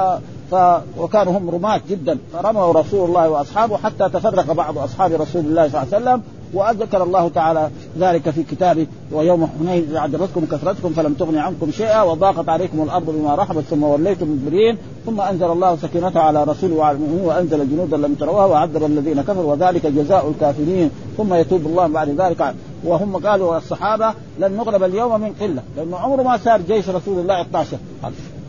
ف... 0.50 0.54
وكانوا 0.98 1.38
هم 1.38 1.50
رماة 1.50 1.80
جدا. 1.90 2.18
فرموا 2.32 2.72
رسول 2.72 3.08
الله 3.08 3.30
وأصحابه 3.30 3.76
حتى 3.76 4.08
تفرق 4.08 4.52
بعض 4.52 4.78
أصحاب 4.78 5.12
رسول 5.12 5.44
الله 5.44 5.68
صلى 5.68 5.82
الله 5.82 5.94
عليه 5.94 6.04
وسلم 6.04 6.22
وذكر 6.54 7.02
الله 7.02 7.28
تعالى 7.28 7.70
ذلك 7.98 8.30
في 8.30 8.42
كتابه 8.42 8.86
ويوم 9.12 9.46
حنين 9.46 9.82
إذا 9.90 10.00
عجبتكم 10.00 10.46
كثرتكم 10.46 10.92
فلم 10.92 11.14
تغن 11.14 11.38
عنكم 11.38 11.70
شيئا 11.70 12.02
وضاقت 12.02 12.48
عليكم 12.48 12.82
الأرض 12.82 13.10
بما 13.10 13.34
رحبت 13.34 13.64
ثم 13.64 13.82
وليتم 13.82 14.30
مدبرين. 14.30 14.76
ثم 15.06 15.20
أنزل 15.20 15.46
الله 15.46 15.76
سكينته 15.76 16.20
على 16.20 16.44
رسوله 16.44 16.74
وعلى 16.74 16.96
المؤمنين 16.96 17.24
وأنزل 17.24 17.70
جنودا 17.70 17.96
لم 17.96 18.14
تروها 18.14 18.44
وعذب 18.44 18.84
الذين 18.84 19.22
كفروا 19.22 19.52
وذلك 19.52 19.86
جزاء 19.86 20.28
الكافرين. 20.28 20.90
ثم 21.16 21.34
يتوب 21.34 21.66
الله 21.66 21.86
بعد 21.86 22.08
ذلك. 22.08 22.54
وهم 22.84 23.16
قالوا 23.16 23.58
الصحابة 23.58 24.14
لن 24.38 24.56
نغلب 24.56 24.82
اليوم 24.82 25.20
من 25.20 25.32
قلة 25.40 25.62
لأنه 25.76 25.96
عمره 25.96 26.22
ما 26.22 26.36
صار 26.36 26.60
جيش 26.60 26.88
رسول 26.88 27.18
الله 27.18 27.40
12 27.40 27.76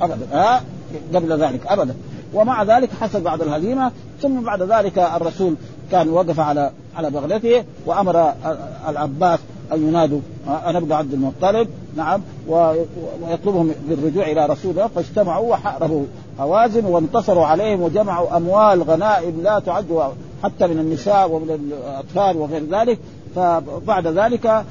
ابدا. 0.02 0.28
ها؟ 0.32 0.62
قبل 1.15 1.43
ذلك 1.43 1.67
ابدا. 1.67 1.95
ومع 2.33 2.63
ذلك 2.63 2.89
حصل 3.01 3.21
بعد 3.21 3.41
الهزيمة 3.41 3.91
ثم 4.21 4.41
بعد 4.41 4.61
ذلك 4.61 4.97
الرسول 4.97 5.55
كان 5.91 6.09
وقف 6.09 6.39
على 6.39 6.71
على 6.95 7.09
بغلته 7.09 7.63
وأمر 7.85 8.33
العباس 8.87 9.39
أن 9.73 9.87
ينادوا 9.87 10.19
أنا 10.47 10.77
ابن 10.77 10.91
عبد 10.91 11.13
المطلب 11.13 11.67
نعم 11.95 12.21
ويطلبهم 12.47 13.71
بالرجوع 13.89 14.31
إلى 14.31 14.45
رسول 14.45 14.71
الله 14.71 14.87
فاجتمعوا 14.87 15.51
وحاربوا 15.51 16.05
هوازن 16.39 16.85
وانتصروا 16.85 17.45
عليهم 17.45 17.81
وجمعوا 17.81 18.37
أموال 18.37 18.83
غنائم 18.83 19.41
لا 19.43 19.59
تعد 19.59 20.13
حتى 20.43 20.67
من 20.67 20.79
النساء 20.79 21.31
ومن 21.31 21.49
الأطفال 21.49 22.37
وغير 22.37 22.63
ذلك. 22.71 22.99
فبعد 23.35 24.07
ذلك 24.07 24.65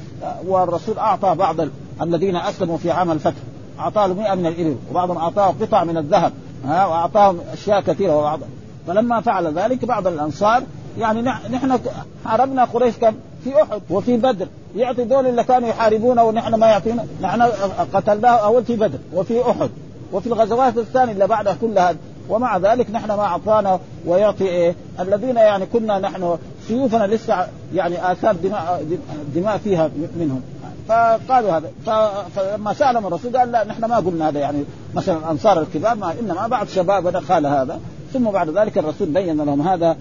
والرسول 0.46 0.98
أعطى 0.98 1.34
بعض 1.34 1.56
الذين 2.02 2.36
أسلموا 2.36 2.78
في 2.78 2.90
عام 2.90 3.10
الفتح. 3.10 3.40
أعطاه 3.78 4.06
100 4.06 4.34
من 4.34 4.46
الابل 4.46 4.76
وبعضهم 4.90 5.16
أعطاه 5.16 5.54
قطع 5.60 5.84
من 5.84 5.96
الذهب 5.96 6.32
ها 6.64 6.86
واعطاهم 6.86 7.40
أشياء 7.52 7.80
كثيرة 7.80 8.16
وبعض 8.16 8.40
فلما 8.86 9.20
فعل 9.20 9.58
ذلك 9.58 9.84
بعض 9.84 10.06
الأنصار 10.06 10.62
يعني 10.98 11.22
نحن 11.22 11.78
حاربنا 12.24 12.64
قريش 12.64 12.96
كم؟ 12.96 13.14
في 13.44 13.62
أحد 13.62 13.82
وفي 13.90 14.16
بدر 14.16 14.46
يعطي 14.76 15.04
دول 15.04 15.26
اللي 15.26 15.44
كانوا 15.44 15.68
يحاربونه 15.68 16.24
ونحن 16.24 16.54
ما 16.54 16.66
يعطينا 16.66 17.04
نحن 17.22 17.42
قتلناه 17.92 18.28
أول 18.36 18.64
في 18.64 18.76
بدر 18.76 18.98
وفي 19.14 19.50
أحد 19.50 19.70
وفي 20.12 20.26
الغزوات 20.26 20.78
الثانية 20.78 21.12
اللي 21.12 21.26
بعدها 21.26 21.56
كلها 21.60 21.94
ومع 22.28 22.56
ذلك 22.58 22.90
نحن 22.90 23.06
ما 23.06 23.22
أعطانا 23.22 23.80
ويعطي 24.06 24.44
إيه؟ 24.44 24.74
الذين 25.00 25.36
يعني 25.36 25.66
كنا 25.66 25.98
نحن 25.98 26.38
سيوفنا 26.68 27.06
لسه 27.06 27.46
يعني 27.74 28.12
آثار 28.12 28.36
دماء 28.36 28.84
دماء 29.34 29.58
فيها 29.58 29.90
منهم. 30.18 30.42
فقالوا 30.88 31.50
هذا. 31.56 31.70
فلما 32.36 32.72
سألهم 32.72 33.06
الرسول 33.06 33.36
قال 33.36 33.52
لا 33.52 33.64
نحن 33.64 33.84
ما 33.84 33.96
قلنا 33.96 34.28
هذا 34.28 34.38
يعني. 34.38 34.64
مثلا 34.94 35.16
الأنصار 35.16 35.60
الكبار 35.60 35.94
ما 35.94 36.14
إنما 36.20 36.46
بعض 36.46 36.66
شبابنا 36.66 37.18
قال 37.18 37.46
هذا. 37.46 37.80
ثم 38.12 38.24
بعد 38.30 38.50
ذلك 38.50 38.78
الرسول 38.78 39.08
بين 39.08 39.36
لهم 39.36 39.68
هذا 39.68 39.96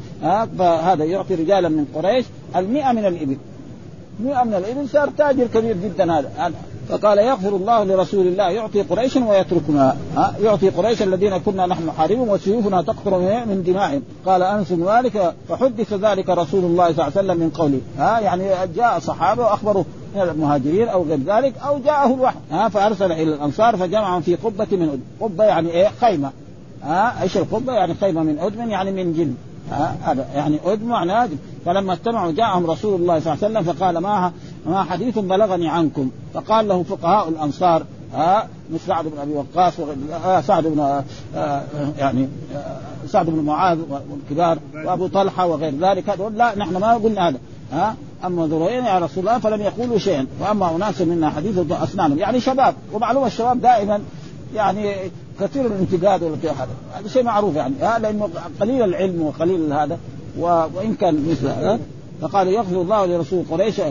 فهذا 0.58 1.04
يعطي 1.04 1.36
رجالا 1.36 1.70
من 1.70 1.86
قريش 1.96 2.26
المئة 2.56 2.92
من 2.92 3.06
الإبل. 3.06 3.38
مئة 4.20 4.44
من 4.44 4.54
الإبل 4.54 4.90
صار 4.90 5.10
تاجر 5.18 5.48
كبير 5.48 5.78
جدا 5.78 6.14
هذا. 6.20 6.52
فقال 6.90 7.18
يغفر 7.18 7.56
الله 7.56 7.84
لرسول 7.84 8.28
الله 8.28 8.50
يعطي 8.50 8.82
قريشا 8.82 9.26
ويتركنا. 9.26 9.98
يعطي 10.42 10.70
قريش 10.70 11.02
الذين 11.02 11.38
كنا 11.38 11.66
نحن 11.66 11.88
نحاربهم 11.88 12.30
وسيوفنا 12.30 12.82
تقطر 12.82 13.20
من 13.20 13.64
دمائهم. 13.64 14.04
قال 14.26 14.44
أنس 14.44 14.72
ذلك 14.72 15.34
فحدث 15.50 15.94
ذلك 15.94 16.30
رسول 16.30 16.64
الله 16.66 16.94
صلى 16.94 16.94
الله 16.94 17.04
عليه 17.04 17.28
وسلم 17.28 17.38
من 17.38 17.50
قوله. 17.50 17.82
ها 17.98 18.20
يعني 18.20 18.50
جاء 18.76 19.00
صحابة 19.00 19.44
واخبروا 19.44 19.84
من 20.26 20.30
المهاجرين 20.30 20.88
أو 20.88 21.04
غير 21.04 21.20
ذلك 21.26 21.54
أو 21.58 21.80
جاءه 21.80 22.14
الوحي. 22.14 22.38
ها 22.52 22.70
فأرسل 22.70 23.12
إلى 23.12 23.34
الأنصار 23.34 23.78
فجمعهم 23.78 24.22
في 24.22 24.36
قبة 24.36 24.68
من 24.72 25.02
قبة 25.22 25.44
يعني 25.44 25.70
إيه؟ 25.70 25.88
خيمة. 26.02 26.32
ها 26.84 27.22
إيش 27.22 27.38
القبة؟ 27.38 27.74
يعني 27.74 27.94
خيمة 27.94 28.24
من 28.24 28.40
أدم 28.40 28.70
يعني 28.70 28.92
من 28.92 29.14
جلد 29.14 29.36
هذا 30.04 30.28
يعني 30.36 30.60
أدم 30.66 30.88
معناه 30.88 31.30
فلما 31.66 31.94
استمعوا 31.94 32.32
جاءهم 32.32 32.66
رسول 32.66 33.02
الله 33.02 33.20
صلى 33.20 33.34
الله 33.34 33.46
عليه 33.46 33.60
وسلم 33.60 33.74
فقال 33.74 33.98
ما 33.98 34.32
ما 34.66 34.84
حديث 34.84 35.20
بلغني 35.20 35.70
عنكم؟ 35.70 36.10
فقال 36.34 36.68
له 36.68 36.84
فقهاء 36.84 37.30
الأنصار 37.30 37.84
ها 38.14 38.48
مثل 38.74 38.84
سعد 38.88 39.06
بن 39.06 39.18
أبي 39.20 39.34
وقاص 39.34 39.74
آه 40.26 40.42
سعد 40.42 40.68
بن 40.68 40.80
آه 41.36 41.64
يعني 41.98 42.28
آه 42.56 43.08
سعد 43.08 43.26
بن 43.26 43.44
معاذ 43.44 43.80
والكبار 44.10 44.60
وأبو 44.86 45.08
طلحة 45.08 45.46
وغير 45.46 45.74
ذلك. 45.82 46.10
هذول 46.10 46.38
لا 46.38 46.58
نحن 46.58 46.78
ما 46.78 46.94
قلنا 46.94 47.30
هذا. 47.30 47.38
ها 47.72 47.96
أما 48.26 48.48
ذريين 48.48 48.86
يا 48.86 49.00
رسول 49.00 49.28
الله 49.28 49.40
فلم 49.40 49.62
يقولوا 49.62 49.98
شيئا. 49.98 50.28
وأما 50.42 50.76
أناس 50.76 51.02
منا 51.02 51.30
حديث 51.30 51.72
اسنانهم 51.72 52.18
يعني 52.18 52.40
شباب. 52.40 52.76
ومعلوم 52.94 53.26
الشباب 53.26 53.62
دائما 53.62 54.00
يعني 54.56 54.96
كثير 55.40 55.66
الانتقاد 55.66 56.24
ولا 56.24 56.36
هذا. 56.36 56.68
هذا 56.94 57.08
شيء 57.08 57.24
معروف 57.24 57.56
يعني. 57.56 57.74
ها 57.82 58.00
لأنه 58.00 58.30
قليل 58.62 58.84
العلم 58.84 59.22
وقليل 59.22 59.74
هذا. 59.74 59.98
وإن 60.40 60.96
كان 61.00 61.30
مثل 61.30 61.48
هذا 61.48 61.80
فقال 62.22 62.48
يغفر 62.48 62.82
الله 62.82 63.06
لرسول 63.06 63.44
قريش 63.52 63.82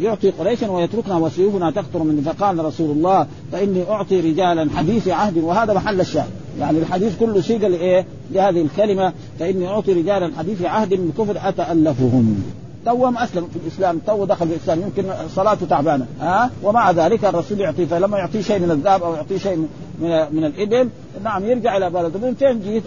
يعطي 0.00 0.30
قريشا 0.30 0.70
ويتركنا 0.70 1.16
وسيوفنا 1.16 1.70
تقطر 1.70 2.02
من 2.02 2.22
فقال 2.22 2.64
رسول 2.64 2.90
الله 2.90 3.26
فإني 3.52 3.90
أعطي 3.90 4.20
رجالا 4.20 4.70
حديث 4.76 5.08
عهد. 5.08 5.38
وهذا 5.38 5.74
محل 5.74 6.00
الشاهد. 6.00 6.30
يعني 6.60 6.78
الحديث 6.78 7.18
كله 7.18 7.40
سيق 7.40 7.66
لإيه؟ 7.66 8.06
لهذه 8.30 8.62
الكلمة 8.62 9.12
فإني 9.38 9.68
أعطي 9.68 9.92
رجالا 9.92 10.30
حديث 10.38 10.62
عهد 10.62 10.94
من 10.94 11.12
كفر 11.18 11.48
أتألفهم. 11.48 12.42
تو 12.84 13.10
ما 13.10 13.24
اسلم 13.24 13.48
في 13.52 13.58
الإسلام 13.64 13.98
تو 14.06 14.24
دخل 14.24 14.48
في 14.48 14.54
الإسلام 14.54 14.80
يمكن 14.80 15.04
صلاته 15.34 15.66
تعبانة 15.66 16.06
ها؟ 16.20 16.50
ومع 16.62 16.90
ذلك 16.90 17.24
الرسول 17.24 17.60
يعطيه 17.60 17.86
فلما 17.86 18.18
يعطيه 18.18 18.40
شيء 18.42 18.58
من 18.58 18.70
الذهب 18.70 19.02
أو 19.02 19.14
يعطيه 19.14 19.38
شيء 19.38 19.68
من 20.02 20.36
من 20.36 20.44
الإبل. 20.44 20.88
نعم 21.24 21.44
يرجع 21.44 21.76
إلى 21.76 21.90
بلده. 21.90 22.18
من 22.18 22.34
فين 22.34 22.60
جيت 22.60 22.84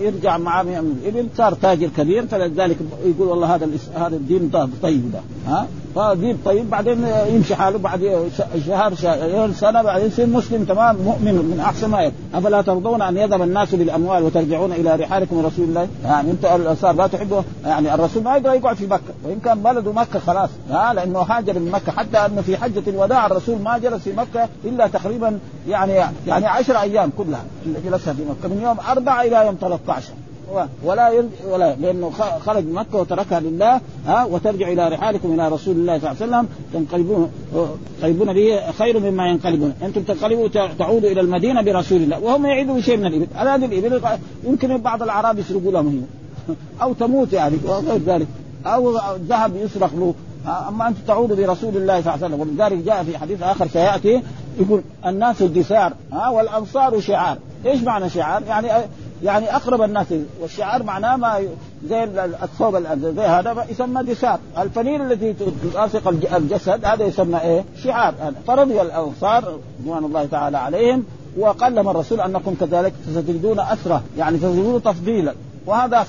يرجع 0.00 0.38
معاه 0.38 0.62
من 0.62 0.98
الإبل. 1.02 1.28
صار 1.36 1.54
تاجر 1.54 1.88
كبير 1.96 2.26
فلذلك 2.26 2.76
يقول 3.04 3.28
والله 3.28 3.54
هذا 3.54 3.68
هذا 3.94 4.16
الدين 4.16 4.50
طيب 4.82 5.12
ده. 5.12 5.20
ها؟ 5.46 5.66
فدين 5.96 6.38
طيب 6.44 6.70
بعدين 6.70 7.06
يمشي 7.28 7.54
حاله 7.54 7.78
بعد 7.78 8.30
شهر 8.66 8.94
شهر 8.94 9.52
سنة 9.52 9.82
بعدين 9.82 10.06
يصير 10.06 10.26
مسلم 10.26 10.64
تمام 10.64 10.96
مؤمن 10.96 11.34
من 11.34 11.60
أحسن 11.60 11.90
ما 11.90 12.02
يكون 12.02 12.18
أفلا 12.34 12.62
ترضون 12.62 13.02
أن 13.02 13.16
يذهب 13.16 13.42
الناس 13.42 13.74
بالأموال 13.74 14.22
وترجعون 14.22 14.72
إلى 14.72 14.96
رحالكم 14.96 15.46
رسول 15.46 15.64
الله؟ 15.64 15.88
يعني 16.04 16.30
انت 16.30 16.44
الانصار 16.44 16.94
لا 16.94 17.06
تحبه 17.06 17.44
يعني 17.64 17.94
الرسول 17.94 18.22
ما 18.22 18.36
يقدر 18.36 18.54
يقعد 18.54 18.76
في 18.76 18.86
مكة. 18.86 19.14
وإن 19.24 19.40
كان 19.40 19.62
بلده 19.62 19.92
مكة 19.92 20.18
خلاص. 20.18 20.50
ها؟ 20.70 20.94
لأنه 20.94 21.18
هاجر 21.18 21.58
من 21.58 21.70
مكة. 21.70 21.92
حتى 21.92 22.18
أنه 22.18 22.40
في 22.42 22.56
حجة 22.56 22.82
الوداع 22.86 23.26
الرسول 23.26 23.58
ما 23.58 23.78
جلس 23.78 24.02
في 24.02 24.12
مكة 24.12 24.48
إلا 24.64 24.86
تقريبا 24.86 25.38
يعني 25.68 25.92
يعني 26.26 26.46
10 26.56 26.80
أيام 26.80 27.10
كلها 27.18 27.44
اللي 27.66 27.78
جلسها 27.84 28.14
في 28.14 28.22
مكة 28.22 28.54
من 28.54 28.62
يوم 28.62 28.76
أربعة 28.88 29.22
إلى 29.22 29.46
يوم 29.46 29.56
13 29.60 30.12
ولا 30.84 31.10
يرجع 31.10 31.28
ولا 31.50 31.76
لأنه 31.76 32.10
خرج 32.46 32.64
من 32.64 32.72
مكة 32.72 32.98
وتركها 32.98 33.40
لله 33.40 33.80
ها 34.06 34.24
وترجع 34.24 34.68
إلى 34.68 34.88
رحالكم 34.88 35.32
إلى 35.34 35.48
رسول 35.48 35.76
الله 35.76 35.98
صلى 35.98 36.10
الله 36.10 36.22
عليه 36.22 36.46
وسلم 36.46 36.48
تنقلبون 36.72 37.30
تنقلبون 38.00 38.32
به 38.32 38.72
خير 38.78 39.00
مما 39.00 39.28
ينقلبون. 39.28 39.74
أنتم 39.82 40.02
تنقلبوا 40.02 40.48
تعودوا 40.78 41.10
إلى 41.10 41.20
المدينة 41.20 41.62
برسول 41.62 42.02
الله 42.02 42.20
وهم 42.20 42.46
يعيدوا 42.46 42.76
بشيء 42.76 42.96
من 42.96 43.06
الإبل. 43.06 43.26
هذه 43.34 43.64
الإبل 43.64 44.02
يمكن 44.44 44.76
بعض 44.76 45.02
الأعراب 45.02 45.38
يسرقوا 45.38 45.72
لهم 45.72 45.86
هنا. 45.86 46.06
أو 46.82 46.92
تموت 46.92 47.32
يعني 47.32 47.56
وغير 47.64 48.00
ذلك. 48.06 48.26
أو 48.66 48.98
ذهب 49.28 49.56
يسرق 49.56 49.90
له. 49.94 50.14
أما 50.68 50.88
انت 50.88 50.96
تعود 51.06 51.32
برسول 51.32 51.76
الله 51.76 52.00
صلى 52.00 52.14
الله 52.14 52.24
عليه 52.24 52.26
وسلم 52.26 52.40
ولذلك 52.40 52.84
جاء 52.84 53.04
في 53.04 53.18
حديث 53.18 53.42
آخر 53.42 53.68
سيأتي 53.68 54.22
يقول 54.58 54.82
الناس 55.06 55.42
الدثار 55.42 55.92
ها 56.12 56.28
والانصار 56.28 57.00
شعار. 57.00 57.38
إيش 57.66 57.82
معنى 57.82 58.10
شعار؟ 58.10 58.42
يعني 58.42 58.68
يعني 59.22 59.56
أقرب 59.56 59.82
الناس 59.82 60.06
والشعار 60.40 60.82
معناه 60.82 61.16
ما 61.16 61.40
زي 61.88 62.04
الثوب 62.42 62.78
زي 63.16 63.22
هذا 63.22 63.66
يسمى 63.70 64.02
دثار، 64.02 64.38
الفنيل 64.58 65.12
التي 65.12 65.34
تلاصق 65.72 66.08
الجسد 66.08 66.84
هذا 66.84 67.04
يسمى 67.04 67.40
إيه؟ 67.40 67.64
شعار. 67.84 68.14
فرضي 68.46 68.82
الانصار 68.82 69.58
رضوان 69.80 70.04
الله 70.04 70.26
تعالى 70.26 70.58
عليهم 70.58 71.04
وقلم 71.38 71.88
الرسول 71.88 72.20
أنكم 72.20 72.54
كذلك 72.60 72.92
ستجدون 73.10 73.60
اثره 73.60 74.02
يعني 74.18 74.38
ستجدون 74.38 74.82
تفضيلا. 74.82 75.34
وهذا 75.66 76.06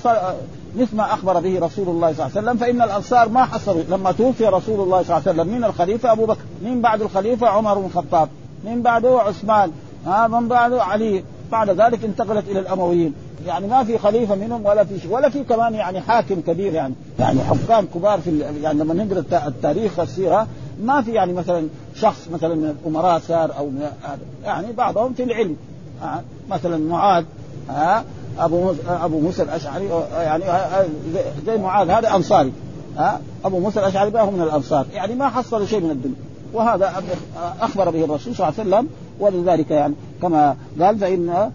مثل 0.76 0.96
ما 0.96 1.14
أخبر 1.14 1.40
به 1.40 1.58
رسول 1.58 1.88
الله 1.88 2.12
صلى 2.12 2.26
الله 2.26 2.36
عليه 2.36 2.48
وسلم 2.48 2.56
فإن 2.56 2.82
الأنصار 2.82 3.28
ما 3.28 3.44
حصلوا 3.44 3.82
لما 3.88 4.12
توفي 4.12 4.44
رسول 4.44 4.80
الله 4.80 5.02
صلى 5.02 5.16
الله 5.16 5.28
عليه 5.28 5.42
وسلم 5.42 5.54
من 5.54 5.64
الخليفة 5.64 6.12
أبو 6.12 6.26
بكر 6.26 6.40
من 6.62 6.80
بعد 6.80 7.02
الخليفة 7.02 7.48
عمر 7.48 7.78
بن 7.78 7.86
الخطاب 7.86 8.28
من 8.64 8.82
بعده 8.82 9.20
عثمان 9.20 9.70
ها 10.06 10.28
من 10.28 10.48
بعده 10.48 10.82
علي 10.82 11.24
بعد 11.52 11.70
ذلك 11.70 12.04
انتقلت 12.04 12.48
إلى 12.48 12.60
الأمويين. 12.60 13.14
يعني 13.46 13.66
ما 13.66 13.84
في 13.84 13.98
خليفة 13.98 14.34
منهم 14.34 14.66
ولا 14.66 14.84
في 14.84 15.08
ولا 15.08 15.28
في 15.28 15.44
كمان 15.44 15.74
يعني 15.74 16.00
حاكم 16.00 16.40
كبير 16.40 16.74
يعني 16.74 16.94
يعني 17.18 17.40
حكام 17.40 17.86
كبار 17.94 18.20
في 18.20 18.44
يعني 18.62 18.78
لما 18.78 18.94
نقرأ 18.94 19.48
التاريخ 19.48 20.00
السيره 20.00 20.46
ما 20.82 21.02
في 21.02 21.12
يعني 21.12 21.32
مثلا 21.32 21.68
شخص 21.94 22.28
مثلا 22.32 22.54
من 22.54 22.76
الأمراء 22.82 23.18
صار 23.18 23.58
أو 23.58 23.70
يعني 24.44 24.72
بعضهم 24.72 25.12
في 25.12 25.22
العلم 25.22 25.56
مثلا 26.50 26.78
معاذ 26.78 27.24
ها 27.68 28.04
أبو 28.38 28.72
أبو 28.88 29.20
موسى 29.20 29.42
الأشعري 29.42 29.88
يعني 30.12 30.44
زي 31.46 31.58
معاذ 31.58 31.90
هذا 31.90 32.16
أنصاري. 32.16 32.52
ها؟ 32.96 33.20
أبو 33.44 33.58
موسى 33.58 33.80
الأشعري 33.80 34.20
هو 34.20 34.30
من 34.30 34.42
الأنصار. 34.42 34.86
يعني 34.94 35.14
ما 35.14 35.28
حصلوا 35.28 35.66
شيء 35.66 35.80
من 35.80 35.90
الدنيا. 35.90 36.16
وهذا 36.52 36.92
أخبر 37.60 37.90
به 37.90 38.04
الرسول 38.04 38.34
صلى 38.34 38.48
الله 38.48 38.60
عليه 38.60 38.70
وسلم 38.70 38.88
ولذلك 39.20 39.70
يعني 39.70 39.94
كما 40.22 40.56
قال 40.80 40.98
فان 40.98 41.50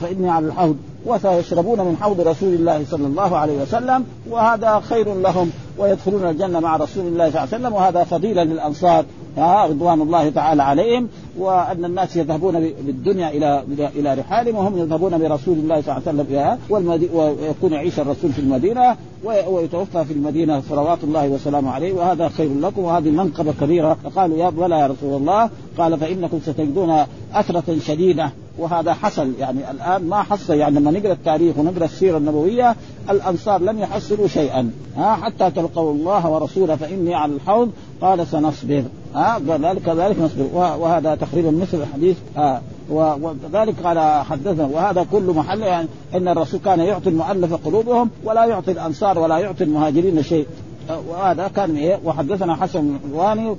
فإني 0.00 0.30
على 0.30 0.46
الحوض. 0.46 0.76
وسيشربون 1.06 1.80
من 1.80 1.96
حوض 2.00 2.20
رسول 2.20 2.54
الله 2.54 2.84
صلى 2.90 3.06
الله 3.06 3.36
عليه 3.36 3.62
وسلم 3.62 4.04
وهذا 4.30 4.80
خير 4.80 5.14
لهم 5.14 5.50
ويدخلون 5.78 6.28
الجنة 6.28 6.60
مع 6.60 6.76
رسول 6.76 7.06
الله 7.06 7.30
صلى 7.30 7.42
الله 7.42 7.48
عليه 7.52 7.56
وسلم 7.56 7.72
وهذا 7.72 8.04
فضيلة 8.04 8.42
للأنصار 8.42 9.04
رضوان 9.38 10.00
الله 10.00 10.30
تعالى 10.30 10.62
عليهم 10.62 11.08
وأن 11.38 11.84
الناس 11.84 12.16
يذهبون 12.16 12.60
بالدنيا 12.60 13.30
إلى 13.30 13.64
إلى 13.96 14.14
رحالهم 14.14 14.56
وهم 14.56 14.78
يذهبون 14.78 15.18
برسول 15.18 15.58
الله 15.58 15.80
صلى 15.80 15.96
الله 15.96 16.02
عليه 16.06 16.56
وسلم. 16.70 17.08
ويكون 17.14 17.72
يعيش 17.72 18.00
الرسول 18.00 18.32
في 18.32 18.38
المدينة 18.38 18.96
ويتوفى 19.24 20.04
في 20.04 20.12
المدينة 20.12 20.60
صلوات 20.68 21.04
الله 21.04 21.28
وسلامه 21.28 21.70
عليه 21.70 21.92
وهذا 21.92 22.28
خير 22.28 22.50
لكم 22.60 22.84
وهذه 22.84 23.10
منقبة 23.10 23.52
كبيرة 23.60 23.96
فقالوا 24.04 24.36
يا 24.36 24.50
بلى 24.50 24.78
يا 24.78 24.86
رسول 24.86 25.14
الله 25.20 25.50
قال 25.78 25.98
فإنكم 25.98 26.40
ستجدون 26.40 27.04
أثرة 27.34 27.78
شديدة 27.78 28.32
وهذا 28.58 28.94
حصل. 28.94 29.32
يعني 29.38 29.70
الآن 29.70 30.08
ما 30.08 30.22
حصل 30.22 30.54
يعني 30.54 30.80
لما 30.80 30.90
نقرأ 30.90 31.12
التاريخ 31.12 31.58
ونقرأ 31.58 31.84
السيرة 31.84 32.18
النبوية 32.18 32.76
الأنصار 33.10 33.60
لم 33.60 33.78
يحصلوا 33.78 34.28
شيئا. 34.28 34.70
ها 34.96 35.14
حتى 35.14 35.50
تلقوا 35.50 35.92
الله 35.92 36.30
ورسوله 36.30 36.76
فإني 36.76 37.14
على 37.14 37.32
الحوض 37.32 37.70
قال 38.00 38.26
سنصبر. 38.26 38.84
ها 39.14 39.40
ذلك 39.48 39.82
كذلك 39.82 40.20
نصبر. 40.20 40.46
وهذا 40.54 41.14
تقريبا 41.14 41.50
مثل 41.50 41.78
الحديث. 41.82 42.16
ها 42.36 42.62
وذلك 42.90 43.74
قال 43.84 44.24
حدثنا. 44.24 44.66
وهذا 44.66 45.06
كل 45.12 45.22
محل 45.22 45.60
يعني 45.60 45.88
إن 46.14 46.28
الرسول 46.28 46.60
كان 46.64 46.80
يعطي 46.80 47.08
المؤلف 47.08 47.54
قلوبهم 47.54 48.10
ولا 48.24 48.44
يعطي 48.44 48.72
الأنصار 48.72 49.18
ولا 49.18 49.38
يعطي 49.38 49.64
المهاجرين 49.64 50.22
شيء. 50.22 50.46
وهذا 50.90 51.48
كان 51.48 51.76
إيه 51.76 51.98
وحدثنا 52.04 52.56
حسن 52.56 52.80
بن 52.80 52.98
حلواني 53.04 53.56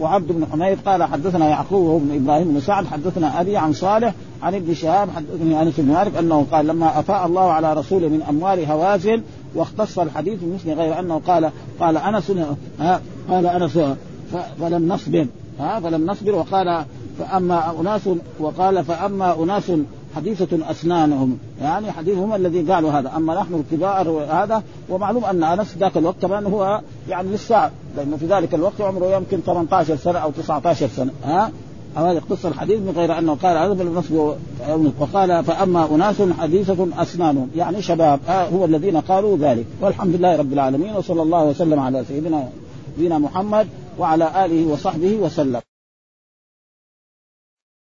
وعبد 0.00 0.32
بن 0.32 0.46
حميد 0.52 0.78
قال 0.86 1.02
حدثنا 1.04 1.48
يعقوب 1.48 2.02
بن 2.02 2.14
إبراهيم 2.14 2.48
بن 2.48 2.60
سعد 2.60 2.86
حدثنا 2.86 3.40
أبي 3.40 3.56
عن 3.56 3.72
صالح 3.72 4.14
عن 4.42 4.54
ابن 4.54 4.74
شهاب 4.74 5.08
حدثني 5.10 5.62
انس 5.62 5.74
بن 5.80 5.92
مالك 5.92 6.16
أنه 6.16 6.46
قال 6.52 6.66
لما 6.66 6.98
أفاء 7.00 7.26
الله 7.26 7.52
على 7.52 7.72
رسوله 7.72 8.08
من 8.08 8.22
أموال 8.22 8.64
هوازن 8.64 9.22
واختص 9.54 9.98
الحديث 9.98 10.38
بمثل 10.42 10.72
غير 10.72 10.98
أنه 10.98 11.20
قال 11.26 11.50
قال 11.80 11.96
انس 11.96 12.32
قال 13.30 13.46
انس 13.46 13.78
فلم 14.60 14.88
نصبر 14.88 15.26
ها 15.60 15.80
فلم 15.80 16.06
نصبر 16.10 16.34
وقال 16.34 16.84
فأما 17.18 17.80
أناس 17.80 18.08
وقال 18.40 18.84
فأما 18.84 19.42
أناس 19.42 19.72
حديثة 20.18 20.70
أسنانهم. 20.70 21.38
يعني 21.62 21.92
حديثهم 21.92 22.34
الذي 22.34 22.72
قالوا 22.72 22.90
هذا. 22.90 23.12
أما 23.16 23.34
نحن 23.40 23.54
الكبار 23.54 24.08
هذا 24.30 24.62
ومعلوم 24.88 25.24
أن 25.24 25.44
أنس 25.44 25.76
ذاك 25.78 25.96
الوقت 25.96 26.22
كمان 26.22 26.46
هو 26.46 26.80
يعني 27.08 27.28
لسه 27.32 27.70
لأنه 27.96 28.16
في 28.16 28.26
ذلك 28.26 28.54
الوقت 28.54 28.80
عمره 28.80 29.06
يمكن 29.16 29.40
18 29.46 29.96
سنة 29.96 30.18
أو 30.18 30.30
19 30.30 30.88
سنة. 30.88 31.10
ها؟ 31.24 31.50
هذا 31.96 32.12
يختص 32.12 32.46
الحديث 32.46 32.80
من 32.80 32.92
غير 32.96 33.18
أنه 33.18 33.34
قال 33.34 33.56
هذا 33.56 33.72
بالنصب 33.72 34.14
وقال 35.00 35.44
فأما 35.44 35.94
أناس 35.94 36.22
حديثة 36.40 36.88
أسنانهم. 37.02 37.50
يعني 37.56 37.82
شباب 37.82 38.20
هو 38.28 38.64
الذين 38.64 38.96
قالوا 39.00 39.38
ذلك. 39.38 39.66
والحمد 39.80 40.14
لله 40.14 40.36
رب 40.36 40.52
العالمين 40.52 40.96
وصلى 40.96 41.22
الله 41.22 41.44
وسلم 41.44 41.80
على 41.80 42.04
سيدنا 42.08 43.18
محمد 43.18 43.66
وعلى 43.98 44.44
آله 44.44 44.72
وصحبه 44.72 45.16
وسلم. 45.16 45.60